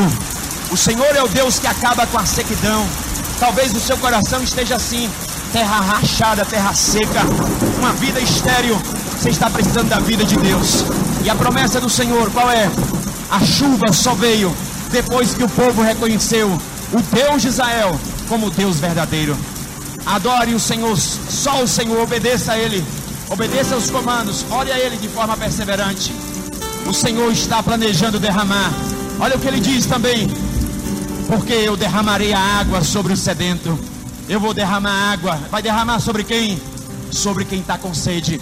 O 0.71 0.77
Senhor 0.77 1.15
é 1.15 1.21
o 1.21 1.27
Deus 1.27 1.59
que 1.59 1.67
acaba 1.67 2.07
com 2.07 2.17
a 2.17 2.25
sequidão. 2.25 2.87
Talvez 3.39 3.73
o 3.73 3.79
seu 3.79 3.97
coração 3.97 4.41
esteja 4.41 4.75
assim, 4.75 5.09
terra 5.51 5.79
rachada, 5.81 6.45
terra 6.45 6.73
seca, 6.73 7.21
uma 7.77 7.93
vida 7.93 8.19
estéril. 8.19 8.81
Você 9.23 9.29
está 9.29 9.49
precisando 9.49 9.87
da 9.87 9.99
vida 9.99 10.25
de 10.25 10.35
Deus. 10.35 10.83
E 11.23 11.29
a 11.29 11.35
promessa 11.35 11.79
do 11.79 11.89
Senhor, 11.89 12.29
qual 12.31 12.51
é? 12.51 12.69
A 13.31 13.39
chuva 13.39 13.93
só 13.93 14.13
veio 14.13 14.53
depois 14.91 15.33
que 15.33 15.45
o 15.45 15.47
povo 15.47 15.81
reconheceu 15.81 16.49
o 16.91 17.01
Deus 17.15 17.41
de 17.41 17.47
Israel 17.47 17.97
como 18.27 18.49
Deus 18.49 18.81
verdadeiro. 18.81 19.37
Adore 20.05 20.53
o 20.53 20.59
Senhor, 20.59 20.97
só 20.97 21.63
o 21.63 21.67
Senhor, 21.69 22.01
obedeça 22.01 22.51
a 22.51 22.59
Ele, 22.59 22.83
obedeça 23.29 23.75
aos 23.75 23.89
comandos, 23.89 24.45
olhe 24.51 24.73
a 24.73 24.77
Ele 24.77 24.97
de 24.97 25.07
forma 25.07 25.37
perseverante. 25.37 26.13
O 26.85 26.93
Senhor 26.93 27.31
está 27.31 27.63
planejando 27.63 28.19
derramar. 28.19 28.73
Olha 29.21 29.37
o 29.37 29.39
que 29.39 29.47
ele 29.47 29.61
diz 29.61 29.85
também: 29.85 30.29
porque 31.29 31.53
eu 31.53 31.77
derramarei 31.77 32.33
a 32.33 32.39
água 32.39 32.83
sobre 32.83 33.13
o 33.13 33.17
sedento. 33.17 33.79
Eu 34.27 34.41
vou 34.41 34.53
derramar 34.53 35.13
água. 35.13 35.39
Vai 35.49 35.61
derramar 35.61 36.01
sobre 36.01 36.25
quem? 36.25 36.61
Sobre 37.09 37.45
quem 37.45 37.61
está 37.61 37.77
com 37.77 37.93
sede. 37.93 38.41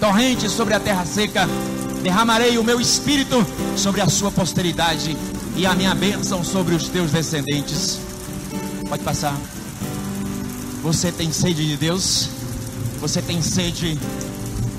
Torrente 0.00 0.48
sobre 0.50 0.74
a 0.74 0.80
terra 0.80 1.06
seca. 1.06 1.48
Derramarei 2.02 2.58
o 2.58 2.64
meu 2.64 2.80
espírito 2.80 3.44
sobre 3.76 4.00
a 4.00 4.08
sua 4.08 4.30
posteridade 4.30 5.16
e 5.56 5.64
a 5.66 5.74
minha 5.74 5.94
bênção 5.94 6.44
sobre 6.44 6.74
os 6.74 6.88
teus 6.88 7.10
descendentes. 7.10 7.98
Pode 8.88 9.02
passar. 9.02 9.34
Você 10.82 11.10
tem 11.10 11.32
sede 11.32 11.66
de 11.66 11.76
Deus? 11.76 12.28
Você 13.00 13.22
tem 13.22 13.40
sede 13.40 13.98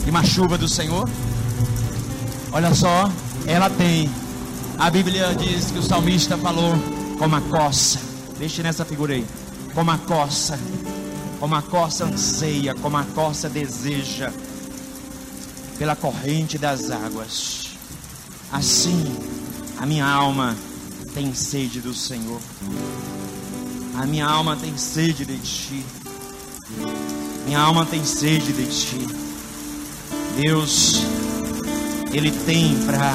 de 0.04 0.10
uma 0.10 0.24
chuva 0.24 0.58
do 0.58 0.68
Senhor? 0.68 1.10
Olha 2.52 2.74
só, 2.74 3.12
ela 3.46 3.70
tem. 3.70 4.10
A 4.78 4.90
Bíblia 4.90 5.36
diz 5.36 5.72
que 5.72 5.80
o 5.80 5.84
salmista 5.84 6.38
falou 6.38 6.76
como 7.18 7.36
a 7.36 7.42
coça. 7.42 8.00
Deixe 8.38 8.62
nessa 8.62 8.86
figura 8.86 9.14
aí. 9.14 9.26
Como 9.74 9.90
a 9.90 9.98
coça. 9.98 10.60
Como 11.40 11.56
a 11.56 11.62
coça 11.62 12.06
anseia, 12.06 12.76
como 12.76 12.98
a 12.98 13.04
coça 13.04 13.50
deseja 13.50 14.32
pela 15.78 15.96
corrente 15.96 16.58
das 16.58 16.90
águas. 16.90 17.70
Assim, 18.52 19.16
a 19.78 19.86
minha 19.86 20.06
alma 20.06 20.56
tem 21.14 21.34
sede 21.34 21.82
do 21.82 21.94
Senhor. 21.94 22.42
A 23.96 24.06
minha 24.06 24.26
alma 24.26 24.56
tem 24.56 24.78
sede 24.78 25.26
de 25.26 25.38
ti. 25.38 25.86
Minha 27.46 27.60
alma 27.60 27.86
tem 27.86 28.04
sede 28.06 28.54
de 28.54 28.66
ti. 28.66 29.08
Deus, 30.42 31.02
Ele 32.12 32.32
tem 32.32 32.78
para 32.86 33.14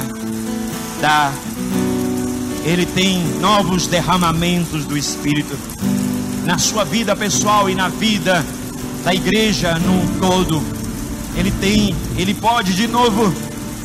dar 1.00 1.32
ele 2.64 2.86
tem 2.86 3.20
novos 3.40 3.88
derramamentos 3.88 4.84
do 4.84 4.96
Espírito 4.96 5.58
na 6.44 6.58
sua 6.58 6.84
vida 6.84 7.14
pessoal 7.16 7.68
e 7.68 7.74
na 7.74 7.88
vida 7.88 8.44
da 9.02 9.12
igreja 9.12 9.78
no 9.80 10.20
todo. 10.20 10.81
Ele 11.36 11.50
tem, 11.50 11.94
ele 12.16 12.34
pode 12.34 12.74
de 12.74 12.86
novo 12.86 13.32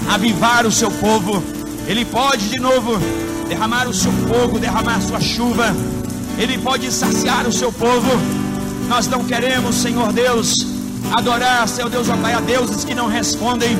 avivar 0.09 0.65
o 0.65 0.71
seu 0.71 0.91
povo. 0.91 1.43
Ele 1.87 2.03
pode 2.03 2.49
de 2.49 2.59
novo 2.59 2.99
derramar 3.47 3.87
o 3.87 3.93
seu 3.93 4.11
fogo, 4.11 4.59
derramar 4.59 5.01
sua 5.01 5.19
chuva. 5.19 5.75
Ele 6.37 6.57
pode 6.57 6.91
saciar 6.91 7.47
o 7.47 7.51
seu 7.51 7.71
povo. 7.71 8.09
Nós 8.87 9.07
não 9.07 9.23
queremos, 9.23 9.75
Senhor 9.75 10.11
Deus, 10.13 10.65
adorar, 11.11 11.67
Senhor 11.67 11.89
Deus, 11.89 12.09
ó 12.09 12.17
Pai, 12.17 12.33
a 12.33 12.39
deuses 12.39 12.83
que 12.83 12.93
não 12.93 13.07
respondem. 13.07 13.77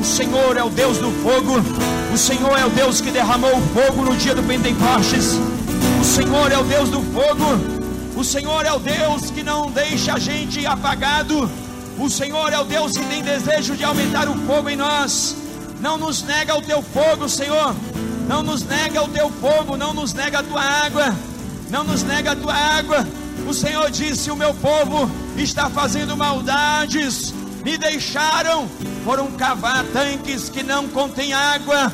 O 0.00 0.04
Senhor 0.04 0.56
é 0.56 0.64
o 0.64 0.70
Deus 0.70 0.98
do 0.98 1.10
fogo. 1.22 1.62
O 2.12 2.18
Senhor 2.18 2.58
é 2.58 2.64
o 2.66 2.70
Deus 2.70 3.00
que 3.00 3.10
derramou 3.10 3.56
o 3.56 3.62
fogo 3.68 4.02
no 4.02 4.16
dia 4.16 4.34
do 4.34 4.42
Pentecostes. 4.42 5.38
O 6.00 6.04
Senhor 6.04 6.50
é 6.50 6.58
o 6.58 6.64
Deus 6.64 6.88
do 6.90 7.00
fogo. 7.02 7.82
O 8.16 8.24
Senhor 8.24 8.66
é 8.66 8.72
o 8.72 8.78
Deus 8.78 9.30
que 9.30 9.42
não 9.42 9.70
deixa 9.70 10.14
a 10.14 10.18
gente 10.18 10.66
apagado. 10.66 11.48
O 12.02 12.10
Senhor 12.10 12.52
é 12.52 12.58
o 12.58 12.64
Deus 12.64 12.96
que 12.98 13.04
tem 13.04 13.22
desejo 13.22 13.76
de 13.76 13.84
aumentar 13.84 14.28
o 14.28 14.34
fogo 14.38 14.68
em 14.68 14.74
nós. 14.74 15.36
Não 15.80 15.96
nos 15.96 16.24
nega 16.24 16.58
o 16.58 16.60
teu 16.60 16.82
fogo, 16.82 17.28
Senhor. 17.28 17.72
Não 18.26 18.42
nos 18.42 18.64
nega 18.64 19.00
o 19.04 19.08
teu 19.08 19.30
fogo, 19.30 19.76
não 19.76 19.94
nos 19.94 20.12
nega 20.12 20.40
a 20.40 20.42
tua 20.42 20.60
água. 20.60 21.14
Não 21.70 21.84
nos 21.84 22.02
nega 22.02 22.32
a 22.32 22.36
tua 22.36 22.54
água. 22.54 23.06
O 23.46 23.54
Senhor 23.54 23.88
disse: 23.88 24.32
O 24.32 24.36
meu 24.36 24.52
povo 24.52 25.08
está 25.36 25.70
fazendo 25.70 26.16
maldades. 26.16 27.32
Me 27.64 27.78
deixaram, 27.78 28.68
foram 29.04 29.30
cavar 29.30 29.84
tanques 29.92 30.48
que 30.48 30.64
não 30.64 30.88
contêm 30.88 31.32
água 31.32 31.92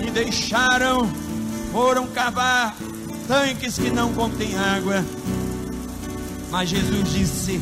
e 0.00 0.10
deixaram, 0.10 1.06
foram 1.70 2.06
cavar 2.06 2.74
tanques 3.26 3.76
que 3.76 3.90
não 3.90 4.14
contêm 4.14 4.56
água. 4.56 5.04
Mas 6.50 6.68
Jesus 6.68 7.12
disse: 7.12 7.60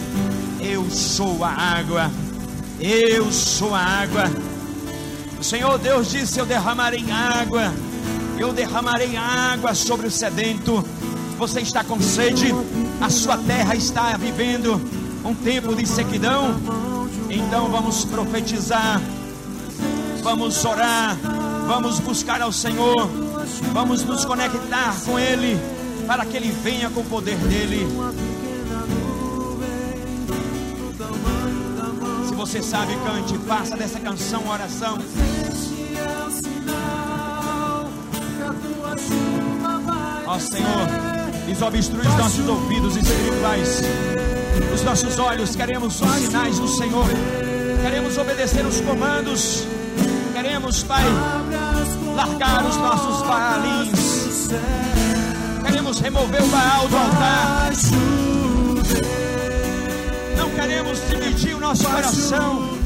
Eu 0.61 0.89
sou 0.91 1.45
a 1.45 1.51
água, 1.51 2.11
eu 2.81 3.31
sou 3.33 3.75
a 3.75 3.81
água. 3.81 4.25
O 5.39 5.45
Senhor 5.45 5.79
Deus 5.79 6.11
disse: 6.11 6.39
Eu 6.39 6.47
derramarei 6.47 7.05
água, 7.11 7.73
eu 8.39 8.53
derramarei 8.53 9.17
água 9.17 9.75
sobre 9.75 10.07
o 10.07 10.11
sedento. 10.11 10.85
Você 11.39 11.61
está 11.61 11.85
com 11.85 12.01
sede, 12.01 12.55
a 13.01 13.11
sua 13.11 13.37
terra 13.37 13.75
está 13.75 14.17
vivendo 14.17 14.81
um 15.25 15.35
tempo 15.35 15.75
de 15.75 15.87
sequidão. 15.87 16.57
Então 17.29 17.69
vamos 17.69 18.05
profetizar, 18.05 19.01
vamos 20.23 20.65
orar 20.65 21.17
Vamos 21.67 21.99
buscar 21.99 22.41
ao 22.41 22.53
Senhor. 22.53 23.11
Vamos 23.73 24.05
nos 24.05 24.25
conectar 24.25 24.95
com 25.05 25.19
Ele. 25.19 25.59
Para 26.07 26.25
que 26.25 26.37
Ele 26.37 26.53
venha 26.63 26.89
com 26.89 27.01
o 27.01 27.05
poder 27.05 27.37
dEle. 27.37 27.89
Você 32.47 32.63
sabe, 32.63 32.95
cante, 33.05 33.37
faça 33.39 33.77
dessa 33.77 33.99
canção 33.99 34.47
oração. 34.49 34.99
Ó 40.27 40.39
Senhor, 40.39 40.87
desobstrui 41.45 42.07
os 42.07 42.15
nossos 42.15 42.47
ouvidos 42.47 42.97
espirituais, 42.97 43.83
os 44.73 44.83
nossos 44.85 45.19
olhos, 45.19 45.57
queremos 45.57 46.01
os 46.01 46.09
sinais 46.09 46.61
do 46.61 46.69
Senhor, 46.69 47.07
queremos 47.83 48.17
obedecer 48.17 48.65
os 48.65 48.81
comandos, 48.81 49.67
queremos, 50.33 50.85
Pai, 50.85 51.03
largar 52.15 52.65
os 52.65 52.77
nossos 52.77 53.27
baalins, 53.27 54.49
queremos 55.65 55.99
remover 55.99 56.45
o 56.45 56.47
Baal 56.47 56.89
do 56.89 56.97
altar, 56.97 57.73
queremos 60.67 61.01
dividir 61.09 61.55
o 61.55 61.61
nosso 61.61 61.85
coração. 61.85 62.77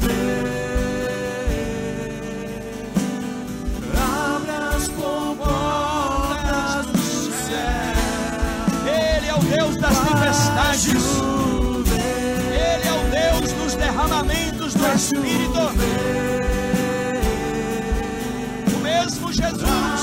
Ele 8.85 9.27
é 9.27 9.33
o 9.33 9.39
Deus 9.39 9.77
das 9.77 9.99
tempestades. 9.99 11.03
Ele 12.51 12.87
é 12.87 12.93
o 12.93 13.39
Deus 13.39 13.51
dos 13.53 13.73
derramamentos 13.73 14.75
do 14.75 14.87
Espírito. 14.95 15.61
O 18.75 18.79
mesmo 18.83 19.33
Jesus 19.33 20.00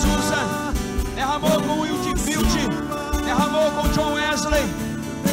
Azusa, 0.00 0.72
derramou 1.14 1.60
com 1.60 1.80
Wilde 1.80 2.18
Field, 2.18 2.48
derramou 3.22 3.70
com 3.72 3.88
John 3.88 4.14
Wesley, 4.14 4.64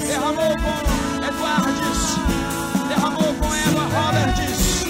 derramou 0.06 0.54
com 0.58 1.26
Eduardes, 1.26 2.18
derramou 2.90 3.34
com 3.36 3.56
Eva 3.56 3.84
Roberts. 3.96 4.86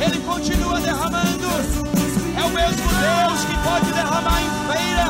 Ele 0.00 0.20
continua 0.20 0.80
derramando. 0.80 1.48
É 2.36 2.44
o 2.44 2.50
mesmo 2.50 2.86
Deus 2.86 3.44
que 3.44 3.56
pode 3.68 3.92
derramar 3.92 4.40
em 4.40 4.50
feira. 4.70 5.08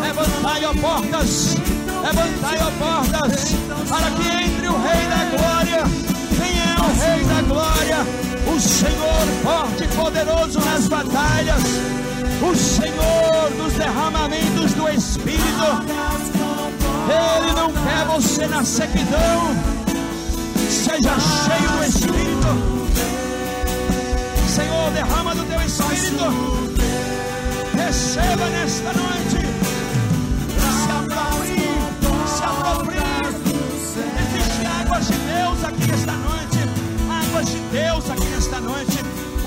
Levantai, 0.00 0.64
ó 0.64 0.74
portas, 0.74 1.56
levantai, 2.04 2.58
ó 2.60 2.70
portas, 2.78 3.54
para 3.88 4.10
que 4.12 4.44
entre 4.44 4.68
o 4.68 4.78
Rei 4.82 5.06
da 5.08 5.36
Glória. 5.36 6.07
Rei 7.00 7.24
da 7.24 7.42
Glória? 7.42 7.98
O 8.54 8.60
Senhor 8.60 9.26
forte 9.42 9.84
e 9.84 9.88
poderoso 9.88 10.60
nas 10.60 10.86
batalhas, 10.88 11.62
o 12.42 12.56
Senhor 12.56 13.50
dos 13.56 13.72
derramamentos 13.74 14.72
do 14.74 14.88
Espírito. 14.88 15.38
Ele 17.08 17.52
não 17.52 17.72
quer 17.72 18.04
você 18.06 18.46
na 18.46 18.64
sequidão. 18.64 19.54
Seja 20.68 21.14
cheio 21.18 21.70
do 21.70 21.84
Espírito. 21.84 22.50
Senhor, 24.48 24.90
derrama 24.92 25.34
do 25.34 25.44
teu 25.44 25.60
Espírito. 25.60 26.24
Receba 27.74 28.46
nesta 28.50 28.92
noite. 28.92 29.46
Se 30.58 30.90
aproprie, 30.90 31.70
se 32.26 32.42
aproprie. 32.44 32.98
Existem 34.20 34.66
águas 34.80 35.06
de 35.06 35.14
Deus 35.14 35.64
aqui 35.64 35.86
nesta 35.90 36.12
noite. 36.12 36.57
De 37.44 37.56
Deus 37.70 38.10
aqui 38.10 38.24
nesta 38.26 38.60
noite. 38.60 38.98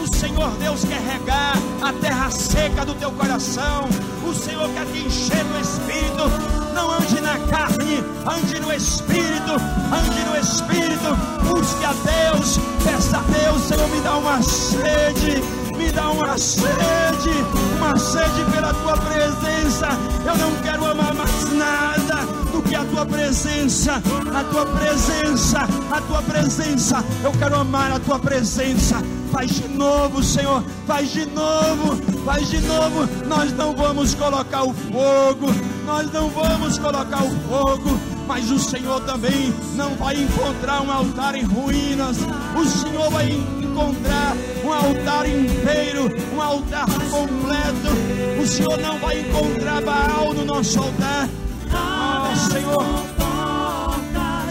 O 0.02 0.16
Senhor 0.16 0.50
Deus 0.52 0.86
quer 0.86 1.02
regar 1.02 1.58
a 1.82 1.92
terra 1.92 2.32
seca 2.32 2.86
do 2.86 2.96
teu 2.96 3.12
coração. 3.12 3.90
O 4.26 4.34
Senhor 4.34 4.70
quer 4.70 4.86
te 4.86 5.00
encher 5.00 5.44
do 5.44 5.60
Espírito. 5.60 6.30
Não 6.74 6.90
ande 6.90 7.20
na 7.20 7.38
carne, 7.50 8.02
ande 8.26 8.62
no 8.62 8.72
Espírito, 8.72 9.52
ande 9.52 10.24
no 10.26 10.38
Espírito. 10.38 11.18
Busque 11.44 11.84
a 11.84 11.92
Deus, 11.92 12.60
peça 12.82 13.18
a 13.18 13.22
Deus, 13.24 13.62
Senhor, 13.64 13.90
me 13.90 14.00
dá 14.00 14.16
uma 14.16 14.42
sede, 14.42 15.44
me 15.76 15.92
dá 15.92 16.12
uma 16.12 16.38
sede, 16.38 17.36
uma 17.78 17.98
sede 17.98 18.52
pela 18.54 18.74
tua 18.74 18.96
presença. 18.96 19.90
Eu 20.26 20.38
não 20.38 20.56
quero 20.62 20.86
amar 20.86 21.14
mais 21.14 21.52
nada 21.52 22.41
do 22.52 22.62
que 22.62 22.76
a 22.76 22.84
tua 22.86 23.06
presença, 23.06 24.02
a 24.34 24.44
tua 24.44 24.66
presença, 24.66 25.60
a 25.92 26.02
tua 26.02 26.22
presença. 26.22 27.04
Eu 27.24 27.32
quero 27.32 27.56
amar 27.56 27.92
a 27.92 28.00
tua 28.00 28.20
presença. 28.20 29.02
Faz 29.32 29.52
de 29.52 29.68
novo, 29.70 30.22
Senhor, 30.22 30.62
faz 30.86 31.12
de 31.12 31.26
novo, 31.28 31.96
faz 32.26 32.50
de 32.50 32.60
novo. 32.60 33.08
Nós 33.28 33.54
não 33.54 33.74
vamos 33.74 34.14
colocar 34.14 34.64
o 34.64 34.74
fogo, 34.74 35.48
nós 35.86 36.12
não 36.12 36.30
vamos 36.30 36.78
colocar 36.78 37.24
o 37.24 37.32
fogo, 37.48 37.98
mas 38.28 38.52
o 38.52 38.60
Senhor 38.60 39.00
também 39.02 39.54
não 39.76 39.96
vai 39.96 40.22
encontrar 40.22 40.82
um 40.82 40.92
altar 40.92 41.36
em 41.36 41.44
ruínas. 41.44 42.18
O 42.58 42.66
Senhor 42.66 43.10
vai 43.10 43.32
encontrar 43.32 44.36
um 44.66 44.74
altar 44.74 45.26
inteiro, 45.30 46.10
um 46.36 46.42
altar 46.42 46.86
completo. 47.10 48.42
O 48.42 48.46
Senhor 48.46 48.78
não 48.80 49.00
vai 49.00 49.22
encontrar 49.22 49.82
Baal 49.82 50.34
no 50.34 50.44
nosso 50.44 50.78
altar. 50.78 51.30
Oh, 51.74 52.36
Senhor, 52.52 52.86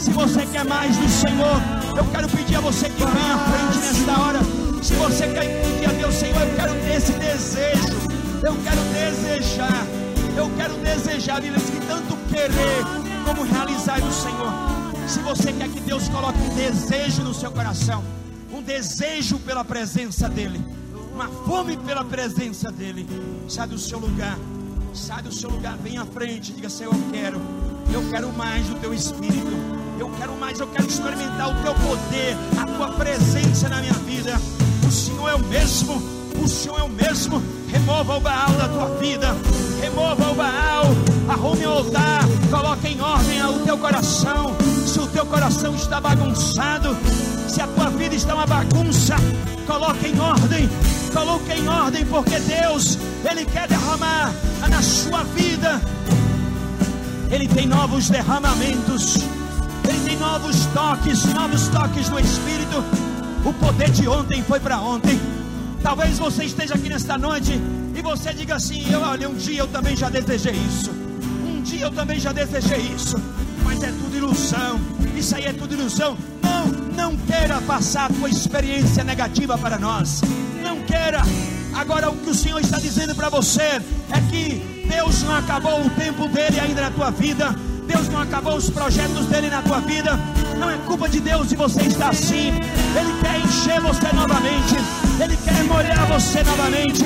se 0.00 0.10
você 0.12 0.46
quer 0.46 0.64
mais 0.64 0.96
do 0.96 1.08
Senhor, 1.08 1.60
eu 1.96 2.04
quero 2.12 2.28
pedir 2.28 2.56
a 2.56 2.60
você 2.60 2.88
que 2.88 3.04
vem 3.04 3.30
à 3.30 3.38
frente 3.38 3.78
nesta 3.86 4.20
hora. 4.20 4.40
Se 4.82 4.94
você 4.94 5.28
quer 5.28 5.62
pedir 5.62 5.88
a 5.88 5.92
Deus, 5.92 6.14
Senhor, 6.14 6.40
eu 6.40 6.56
quero 6.56 6.74
ter 6.74 6.96
esse 6.96 7.12
desejo. 7.12 8.10
Eu 8.42 8.56
quero 8.62 8.80
desejar. 8.92 9.86
Eu 10.36 10.50
quero 10.56 10.74
desejar, 10.76 11.40
Bíblia 11.40 11.60
que 11.60 11.86
tanto 11.86 12.16
querer 12.28 12.84
como 13.26 13.42
realizar 13.42 14.00
no 14.00 14.12
Senhor. 14.12 14.52
Se 15.06 15.18
você 15.20 15.52
quer 15.52 15.68
que 15.68 15.80
Deus 15.80 16.08
coloque 16.08 16.38
um 16.38 16.54
desejo 16.54 17.22
no 17.22 17.34
seu 17.34 17.50
coração, 17.50 18.02
um 18.52 18.62
desejo 18.62 19.38
pela 19.40 19.64
presença 19.64 20.28
dEle, 20.28 20.60
uma 21.12 21.28
fome 21.28 21.76
pela 21.76 22.04
presença 22.04 22.70
dEle, 22.70 23.06
sai 23.48 23.68
do 23.68 23.78
seu 23.78 23.98
lugar, 23.98 24.38
sai 24.94 25.22
do 25.22 25.32
seu 25.32 25.50
lugar, 25.50 25.76
vem 25.78 25.98
à 25.98 26.04
frente, 26.04 26.52
diga: 26.52 26.68
Senhor, 26.68 26.94
eu 26.94 27.12
quero, 27.12 27.40
eu 27.92 28.10
quero 28.10 28.32
mais 28.32 28.66
do 28.66 28.74
teu 28.76 28.92
Espírito, 28.92 29.52
eu 29.98 30.10
quero 30.18 30.34
mais, 30.36 30.58
eu 30.58 30.66
quero 30.68 30.86
experimentar 30.86 31.50
o 31.50 31.62
teu 31.62 31.74
poder, 31.74 32.36
a 32.60 32.66
tua 32.66 32.88
presença 32.92 33.68
na 33.68 33.80
minha 33.80 33.92
vida. 33.92 34.40
O 34.86 34.90
Senhor 34.90 35.28
é 35.28 35.34
o 35.34 35.38
mesmo, 35.38 36.02
o 36.42 36.48
Senhor 36.48 36.80
é 36.80 36.82
o 36.82 36.88
mesmo. 36.88 37.42
Remova 37.68 38.16
o 38.16 38.20
Baal 38.20 38.52
da 38.54 38.68
tua 38.68 38.96
vida, 38.98 39.28
remova 39.80 40.32
o 40.32 40.34
Baal, 40.34 40.84
arrume 41.28 41.66
o 41.66 41.70
altar, 41.70 42.24
coloque 42.50 42.88
em 42.88 43.00
ordem 43.00 43.44
o 43.44 43.60
teu 43.60 43.78
coração. 43.78 44.56
Se 44.86 44.98
o 44.98 45.06
teu 45.06 45.24
coração 45.24 45.74
está 45.76 46.00
bagunçado, 46.00 46.96
se 47.50 47.60
a 47.60 47.66
tua 47.66 47.90
vida 47.90 48.14
está 48.14 48.32
uma 48.34 48.46
bagunça, 48.46 49.16
coloque 49.66 50.06
em 50.06 50.20
ordem, 50.20 50.70
coloque 51.12 51.52
em 51.52 51.66
ordem, 51.66 52.06
porque 52.06 52.38
Deus, 52.38 52.96
Ele 53.28 53.44
quer 53.44 53.66
derramar 53.66 54.32
na 54.68 54.80
sua 54.80 55.24
vida. 55.24 55.80
Ele 57.28 57.48
tem 57.48 57.66
novos 57.66 58.08
derramamentos, 58.08 59.16
Ele 59.88 60.00
tem 60.04 60.16
novos 60.18 60.64
toques, 60.66 61.24
novos 61.34 61.66
toques 61.68 62.08
do 62.08 62.20
Espírito. 62.20 62.84
O 63.44 63.52
poder 63.54 63.90
de 63.90 64.06
ontem 64.06 64.44
foi 64.44 64.60
para 64.60 64.80
ontem. 64.80 65.20
Talvez 65.82 66.18
você 66.20 66.44
esteja 66.44 66.74
aqui 66.74 66.88
nesta 66.88 67.18
noite 67.18 67.60
e 67.96 68.00
você 68.00 68.32
diga 68.32 68.56
assim: 68.56 68.88
eu, 68.92 69.00
olha, 69.00 69.28
um 69.28 69.34
dia 69.34 69.58
eu 69.58 69.66
também 69.66 69.96
já 69.96 70.08
desejei 70.08 70.54
isso. 70.54 70.92
Um 71.44 71.62
dia 71.62 71.86
eu 71.86 71.90
também 71.90 72.20
já 72.20 72.30
desejei 72.30 72.80
isso. 72.94 73.20
Mas 73.64 73.82
é 73.82 73.88
tudo 73.88 74.16
ilusão. 74.16 74.80
Isso 75.16 75.34
aí 75.34 75.46
é 75.46 75.52
tudo 75.52 75.74
ilusão. 75.74 76.16
Não, 76.96 77.16
queira 77.16 77.60
passar 77.62 78.06
a 78.06 78.08
tua 78.08 78.28
experiência 78.28 79.04
negativa 79.04 79.56
para 79.56 79.78
nós. 79.78 80.20
Não 80.62 80.80
queira. 80.82 81.22
Agora 81.74 82.10
o 82.10 82.16
que 82.16 82.30
o 82.30 82.34
Senhor 82.34 82.60
está 82.60 82.78
dizendo 82.78 83.14
para 83.14 83.28
você 83.28 83.62
é 83.62 84.20
que 84.30 84.86
Deus 84.88 85.22
não 85.22 85.36
acabou 85.36 85.80
o 85.80 85.90
tempo 85.90 86.28
dele 86.28 86.58
ainda 86.60 86.82
na 86.82 86.90
tua 86.90 87.10
vida. 87.10 87.54
Deus 87.86 88.08
não 88.08 88.20
acabou 88.20 88.56
os 88.56 88.70
projetos 88.70 89.26
dele 89.26 89.50
na 89.50 89.62
tua 89.62 89.80
vida. 89.80 90.18
Não 90.58 90.70
é 90.70 90.76
culpa 90.78 91.08
de 91.08 91.20
Deus 91.20 91.48
se 91.48 91.56
você 91.56 91.82
está 91.82 92.10
assim. 92.10 92.48
Ele 92.48 93.20
quer 93.20 93.40
encher 93.40 93.80
você 93.80 94.12
novamente. 94.14 94.76
Ele 95.22 95.36
quer 95.36 95.64
molhar 95.64 96.06
você 96.06 96.42
novamente. 96.42 97.04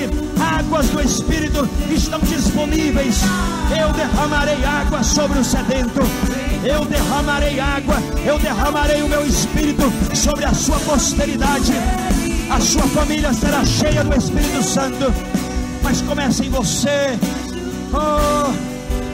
Águas 0.59 0.87
do 0.89 1.01
Espírito 1.01 1.67
estão 1.89 2.19
disponíveis. 2.19 3.21
Eu 3.79 3.91
derramarei 3.93 4.63
água 4.63 5.03
sobre 5.03 5.39
o 5.39 5.43
sedento. 5.43 6.01
Eu 6.65 6.83
derramarei 6.85 7.59
água. 7.59 7.95
Eu 8.25 8.39
derramarei 8.39 9.03
o 9.03 9.07
meu 9.07 9.23
Espírito 9.25 9.83
sobre 10.15 10.45
a 10.45 10.53
sua 10.53 10.79
posteridade. 10.79 11.71
A 12.49 12.59
sua 12.59 12.87
família 12.87 13.31
será 13.33 13.63
cheia 13.63 14.03
do 14.03 14.17
Espírito 14.17 14.63
Santo. 14.63 15.13
Mas 15.83 16.01
comece 16.01 16.45
em 16.45 16.49
você. 16.49 17.19
Oh, 17.93 18.51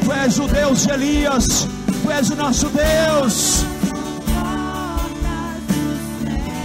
tu 0.05 0.13
és 0.13 0.39
o 0.39 0.47
Deus 0.47 0.83
de 0.83 0.91
Elias. 0.91 1.67
Tu 2.01 2.09
és 2.09 2.29
o 2.29 2.35
nosso 2.37 2.69
Deus. 2.69 3.65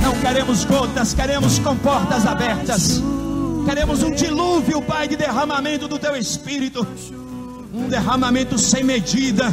Não 0.00 0.14
queremos 0.20 0.64
gotas, 0.64 1.12
queremos 1.14 1.58
com 1.58 1.76
portas 1.78 2.24
abertas. 2.24 3.02
Queremos 3.66 4.04
um 4.04 4.12
dilúvio, 4.12 4.80
Pai, 4.80 5.08
de 5.08 5.16
derramamento 5.16 5.88
do 5.88 5.98
Teu 5.98 6.14
Espírito. 6.14 6.86
Um 7.74 7.88
derramamento 7.88 8.56
sem 8.56 8.84
medida, 8.84 9.52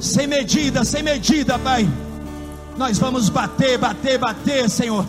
sem 0.00 0.26
medida, 0.26 0.84
sem 0.84 1.02
medida, 1.02 1.58
Pai. 1.58 1.88
Nós 2.76 2.98
vamos 2.98 3.28
bater, 3.28 3.78
bater, 3.78 4.18
bater, 4.18 4.68
Senhor. 4.70 5.06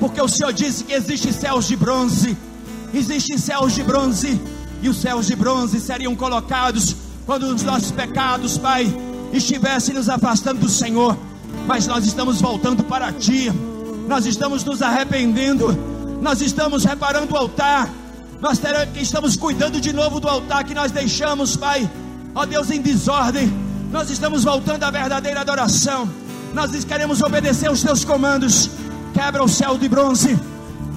Porque 0.00 0.20
o 0.20 0.28
Senhor 0.28 0.52
disse 0.52 0.84
que 0.84 0.92
existem 0.92 1.32
céus 1.32 1.66
de 1.66 1.76
bronze. 1.76 2.36
Existem 2.94 3.36
céus 3.36 3.74
de 3.74 3.82
bronze. 3.82 4.40
E 4.80 4.88
os 4.88 5.00
céus 5.00 5.26
de 5.26 5.34
bronze 5.34 5.80
seriam 5.80 6.14
colocados 6.14 6.94
quando 7.26 7.44
os 7.44 7.62
nossos 7.62 7.90
pecados, 7.90 8.56
Pai, 8.56 8.86
estivessem 9.32 9.94
nos 9.94 10.08
afastando 10.08 10.60
do 10.60 10.68
Senhor. 10.68 11.18
Mas 11.66 11.86
nós 11.86 12.06
estamos 12.06 12.40
voltando 12.40 12.84
para 12.84 13.12
Ti. 13.12 13.52
Nós 14.06 14.24
estamos 14.24 14.64
nos 14.64 14.80
arrependendo 14.80 15.98
nós 16.20 16.40
estamos 16.40 16.84
reparando 16.84 17.34
o 17.34 17.36
altar, 17.36 17.88
nós 18.40 18.60
estamos 18.96 19.36
cuidando 19.36 19.80
de 19.80 19.92
novo 19.92 20.20
do 20.20 20.28
altar 20.28 20.64
que 20.64 20.74
nós 20.74 20.92
deixamos, 20.92 21.56
Pai, 21.56 21.88
ó 22.34 22.44
Deus, 22.44 22.70
em 22.70 22.80
desordem. 22.80 23.67
Nós 23.90 24.10
estamos 24.10 24.44
voltando 24.44 24.82
à 24.84 24.90
verdadeira 24.90 25.40
adoração. 25.40 26.08
Nós 26.52 26.84
queremos 26.84 27.22
obedecer 27.22 27.68
aos 27.68 27.82
teus 27.82 28.04
comandos. 28.04 28.70
Quebra 29.14 29.42
o 29.42 29.48
céu 29.48 29.78
de 29.78 29.88
bronze, 29.88 30.38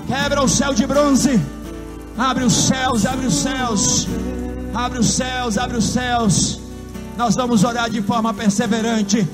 quebra 0.07 0.41
o 0.43 0.49
céu 0.49 0.73
de 0.73 0.85
bronze. 0.85 1.41
Abre 2.17 2.43
os 2.43 2.53
céus, 2.53 3.05
abre 3.05 3.25
os 3.25 3.33
céus, 3.33 4.07
abre 4.73 4.99
os 4.99 5.09
céus, 5.09 5.57
abre 5.57 5.77
os 5.77 5.85
céus. 5.85 6.59
Nós 7.17 7.35
vamos 7.35 7.63
orar 7.63 7.89
de 7.89 8.01
forma 8.01 8.33
perseverante. 8.33 9.27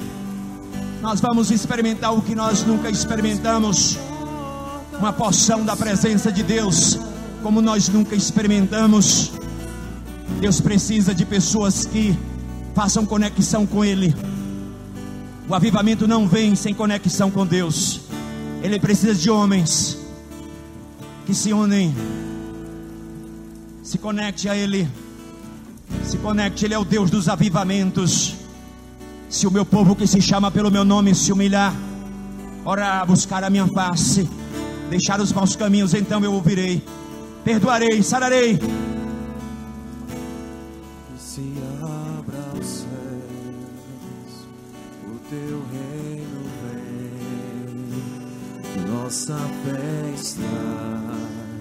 Nós 1.02 1.20
vamos 1.20 1.50
experimentar 1.50 2.14
o 2.14 2.22
que 2.22 2.36
nós 2.36 2.64
nunca 2.64 2.90
experimentamos 2.90 3.98
uma 5.00 5.12
porção 5.12 5.66
da 5.66 5.76
presença 5.76 6.32
de 6.32 6.44
Deus, 6.44 7.00
como 7.42 7.62
nós 7.62 7.90
nunca 7.90 8.16
experimentamos. 8.16 9.32
Deus 10.40 10.62
precisa 10.62 11.14
de 11.14 11.26
pessoas 11.26 11.86
que 11.86 12.18
façam 12.78 13.08
conexão 13.08 13.66
com 13.66 13.84
Ele. 13.84 14.14
O 15.50 15.56
avivamento 15.56 16.08
não 16.08 16.28
vem 16.28 16.56
sem 16.56 16.76
conexão 16.76 17.32
com 17.32 17.44
Deus. 17.44 18.02
Ele 18.62 18.80
precisa 18.80 19.16
de 19.16 19.32
homens 19.32 19.98
que 21.26 21.34
se 21.34 21.52
unem, 21.52 21.96
se 23.82 23.98
conecte 23.98 24.48
a 24.48 24.56
Ele, 24.56 24.88
se 26.04 26.20
conecte. 26.20 26.66
Ele 26.66 26.76
é 26.76 26.78
o 26.78 26.86
Deus 26.86 27.10
dos 27.10 27.28
avivamentos. 27.28 28.36
Se 29.28 29.48
o 29.48 29.52
meu 29.52 29.66
povo 29.66 29.96
que 29.96 30.06
se 30.06 30.22
chama 30.22 30.52
pelo 30.52 30.70
meu 30.70 30.86
nome 30.86 31.16
se 31.16 31.34
humilhar, 31.34 31.74
orar, 32.64 33.08
buscar 33.08 33.44
a 33.44 33.50
minha 33.50 33.66
face 33.66 34.30
deixar 34.88 35.20
os 35.20 35.34
maus 35.34 35.56
caminhos, 35.56 35.96
então 35.96 36.24
eu 36.24 36.32
ouvirei, 36.32 36.84
perdoarei, 37.44 38.04
sararei. 38.04 38.60
Teu 45.30 45.62
reino 45.72 46.42
vem, 46.64 47.94
nossa 48.92 49.38
festa. 49.66 50.42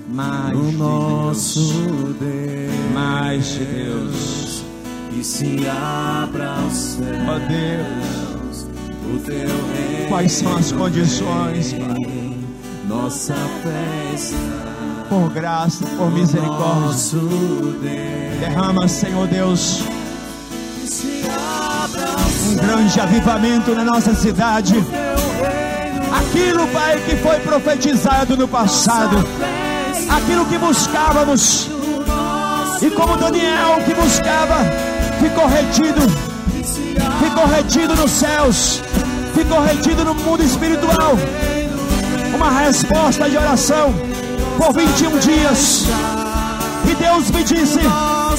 Mais 0.09 0.53
no 0.57 0.71
de 0.71 0.77
nosso 0.77 1.61
Deus. 1.61 2.17
Deus, 2.21 2.93
Mais 2.95 3.45
de 3.47 3.65
Deus. 3.65 4.65
que 5.11 5.25
se 5.25 5.67
abra 5.69 6.55
os 6.67 6.73
céus, 6.75 7.29
Ó 7.29 7.39
Deus, 7.49 8.67
o 9.15 9.19
teu 9.25 9.37
reino 9.39 10.09
quais 10.09 10.33
são 10.33 10.57
as 10.57 10.71
condições, 10.73 11.73
Pai? 11.73 12.37
nossa 12.89 13.35
festa, 13.63 14.37
Por 15.09 15.31
graça, 15.31 15.85
por 15.99 16.11
misericórdia. 16.13 17.21
Derrama, 18.41 18.87
Senhor 18.89 19.27
Deus, 19.27 19.81
um 22.47 22.55
grande 22.57 23.01
avivamento 23.01 23.75
na 23.75 23.85
nossa 23.85 24.15
cidade. 24.15 24.75
Aquilo, 26.19 26.67
Pai, 26.69 27.01
que 27.01 27.17
foi 27.17 27.41
profetizado 27.41 28.37
no 28.37 28.47
passado, 28.47 29.17
aquilo 30.09 30.47
que 30.47 30.57
buscávamos, 30.59 31.69
e 32.81 32.91
como 32.91 33.17
Daniel 33.17 33.81
que 33.85 33.95
buscava, 33.95 34.57
ficou 35.21 35.47
retido, 35.49 36.01
ficou 37.23 37.47
retido 37.47 37.97
nos 37.97 38.11
céus, 38.11 38.81
ficou 39.35 39.61
retido 39.63 40.05
no 40.05 40.15
mundo 40.15 40.43
espiritual. 40.43 41.17
Uma 42.35 42.51
resposta 42.51 43.29
de 43.29 43.37
oração 43.37 43.95
por 44.57 44.73
21 44.73 45.19
dias. 45.19 45.87
E 46.89 46.95
Deus 46.95 47.31
me 47.31 47.43
disse: 47.43 47.81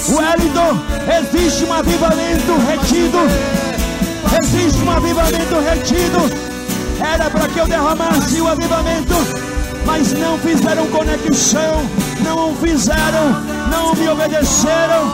Wellington, 0.09 0.77
existe 1.19 1.65
um 1.65 1.73
avivamento 1.73 2.53
retido. 2.67 3.66
Existe 4.39 4.81
um 4.83 4.91
avivamento 4.91 5.55
retido. 5.59 6.19
Era 6.99 7.29
para 7.29 7.47
que 7.47 7.59
eu 7.59 7.67
derramasse 7.67 8.41
o 8.41 8.47
avivamento, 8.47 9.13
mas 9.85 10.13
não 10.13 10.37
fizeram 10.39 10.87
conexão, 10.87 11.89
não 12.23 12.55
fizeram, 12.55 13.41
não 13.71 13.95
me 13.95 14.09
obedeceram. 14.09 15.11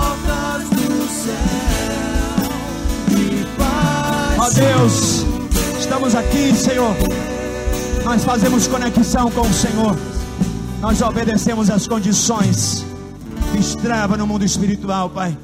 Ó 4.37 4.49
Deus, 4.49 5.25
estamos 5.79 6.15
aqui, 6.15 6.53
Senhor. 6.55 6.95
Nós 8.03 8.23
fazemos 8.25 8.67
conexão 8.67 9.31
com 9.31 9.41
o 9.41 9.53
Senhor. 9.53 9.97
Nós 10.81 11.01
obedecemos 11.01 11.69
as 11.69 11.87
condições. 11.87 12.85
Destrava 13.53 14.17
no 14.17 14.27
mundo 14.27 14.43
espiritual, 14.43 15.09
Pai. 15.09 15.37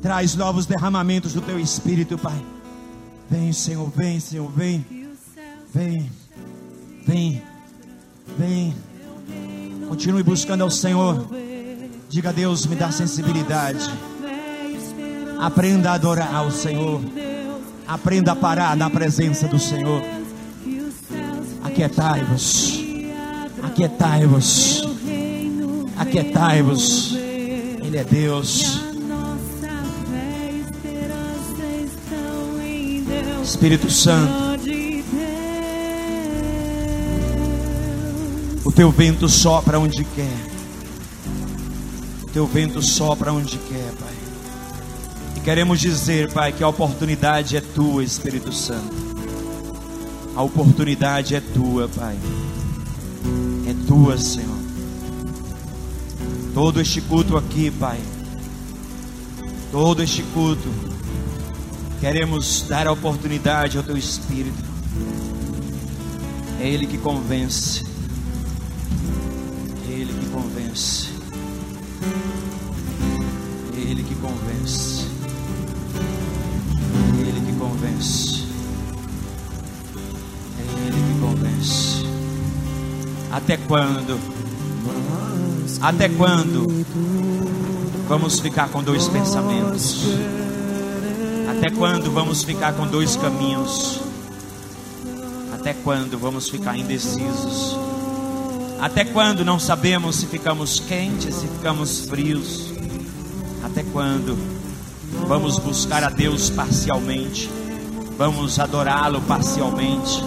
Traz 0.00 0.34
novos 0.34 0.66
derramamentos 0.66 1.34
do 1.34 1.40
teu 1.40 1.60
espírito, 1.60 2.18
Pai. 2.18 2.42
Vem, 3.32 3.50
Senhor, 3.50 3.90
vem, 3.96 4.20
Senhor, 4.20 4.50
vem. 4.50 4.84
Vem. 5.74 6.10
Vem. 7.06 7.42
Vem. 8.38 8.74
Continue 9.88 10.22
buscando 10.22 10.62
ao 10.62 10.70
Senhor. 10.70 11.26
Diga 12.10 12.28
a 12.28 12.32
Deus, 12.32 12.66
me 12.66 12.76
dá 12.76 12.92
sensibilidade. 12.92 13.90
Aprenda 15.40 15.92
a 15.92 15.94
adorar 15.94 16.34
ao 16.34 16.50
Senhor. 16.50 17.00
Aprenda 17.88 18.32
a 18.32 18.36
parar 18.36 18.76
na 18.76 18.90
presença 18.90 19.48
do 19.48 19.58
Senhor. 19.58 20.02
Aquietai-vos. 21.64 22.84
Aquietai-vos. 23.62 24.82
Aquietai-vos. 25.96 27.14
Ele 27.14 27.96
é 27.96 28.04
Deus. 28.04 28.81
Espírito 33.42 33.90
Santo. 33.90 34.32
O 38.64 38.70
teu 38.70 38.90
vento 38.92 39.28
sopra 39.28 39.78
onde 39.78 40.04
quer. 40.04 40.50
O 42.22 42.26
teu 42.26 42.46
vento 42.46 42.80
sopra 42.80 43.32
onde 43.32 43.58
quer, 43.58 43.92
Pai. 43.98 44.14
E 45.36 45.40
queremos 45.40 45.80
dizer, 45.80 46.32
Pai, 46.32 46.52
que 46.52 46.62
a 46.62 46.68
oportunidade 46.68 47.56
é 47.56 47.60
tua, 47.60 48.04
Espírito 48.04 48.52
Santo. 48.52 48.94
A 50.36 50.42
oportunidade 50.42 51.34
é 51.34 51.40
tua, 51.40 51.88
Pai. 51.88 52.16
É 53.68 53.86
tua, 53.88 54.16
Senhor. 54.18 54.62
Todo 56.54 56.80
este 56.80 57.00
culto 57.00 57.36
aqui, 57.36 57.72
Pai. 57.72 58.00
Todo 59.72 60.00
este 60.02 60.22
culto. 60.34 60.91
Queremos 62.02 62.64
dar 62.68 62.88
a 62.88 62.92
oportunidade 62.92 63.78
ao 63.78 63.84
teu 63.84 63.96
Espírito. 63.96 64.60
É 66.60 66.66
Ele 66.66 66.84
que 66.84 66.98
convence. 66.98 67.84
É 69.88 69.92
Ele 69.92 70.12
que 70.12 70.26
convence. 70.30 71.10
É 73.72 73.80
Ele 73.88 74.02
que 74.02 74.16
convence. 74.16 75.06
É 77.16 77.20
Ele 77.20 77.40
que 77.40 77.52
convence. 77.56 78.46
É 80.58 80.86
Ele 80.88 80.96
que 81.06 81.20
convence. 81.20 82.04
Até 83.30 83.56
quando? 83.58 84.18
Até 85.80 86.08
quando 86.08 86.84
vamos 88.08 88.40
ficar 88.40 88.68
com 88.70 88.82
dois 88.82 89.06
pensamentos? 89.06 90.02
Até 91.62 91.70
quando 91.70 92.10
vamos 92.10 92.42
ficar 92.42 92.72
com 92.72 92.88
dois 92.88 93.14
caminhos? 93.14 94.00
Até 95.54 95.72
quando 95.72 96.18
vamos 96.18 96.48
ficar 96.48 96.76
indecisos? 96.76 97.78
Até 98.80 99.04
quando 99.04 99.44
não 99.44 99.60
sabemos 99.60 100.16
se 100.16 100.26
ficamos 100.26 100.80
quentes, 100.80 101.36
se 101.36 101.46
ficamos 101.46 102.00
frios? 102.00 102.72
Até 103.62 103.84
quando 103.84 104.36
vamos 105.28 105.60
buscar 105.60 106.02
a 106.02 106.10
Deus 106.10 106.50
parcialmente? 106.50 107.48
Vamos 108.18 108.58
adorá-lo 108.58 109.20
parcialmente? 109.20 110.20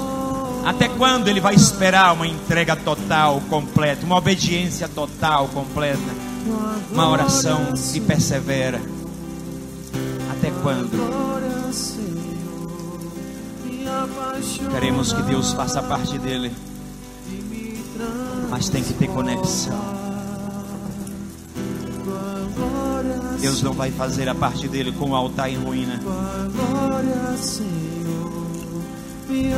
Até 0.63 0.87
quando 0.87 1.27
ele 1.27 1.41
vai 1.41 1.53
esperar 1.53 2.13
uma 2.13 2.25
entrega 2.25 2.77
total, 2.77 3.41
completa, 3.49 4.05
uma 4.05 4.15
obediência 4.15 4.87
total, 4.87 5.49
completa, 5.49 5.99
uma 6.93 7.09
oração 7.09 7.73
que 7.91 7.99
persevera? 7.99 8.94
Até 10.45 10.53
quando? 10.61 10.91
Queremos 14.69 15.11
que 15.11 15.23
Deus 15.23 15.53
faça 15.53 15.81
parte 15.81 16.19
dele, 16.19 16.51
mas 18.51 18.69
tem 18.69 18.83
que 18.83 18.93
ter 18.93 19.07
conexão. 19.07 19.73
Deus 23.41 23.63
não 23.63 23.73
vai 23.73 23.89
fazer 23.89 24.29
a 24.29 24.35
parte 24.35 24.67
dele 24.67 24.91
com 24.91 25.09
o 25.09 25.15
altar 25.15 25.49
em 25.49 25.57
ruína. 25.57 25.99
Me 29.27 29.51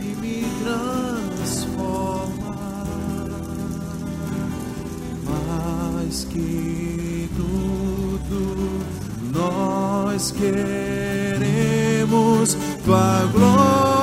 e 0.00 0.16
me 0.16 0.44
transforma 0.64 2.56
mais 5.24 6.24
que 6.24 6.85
nós 9.32 10.30
queremos 10.30 10.56
tua 12.84 13.26
glória 13.32 13.95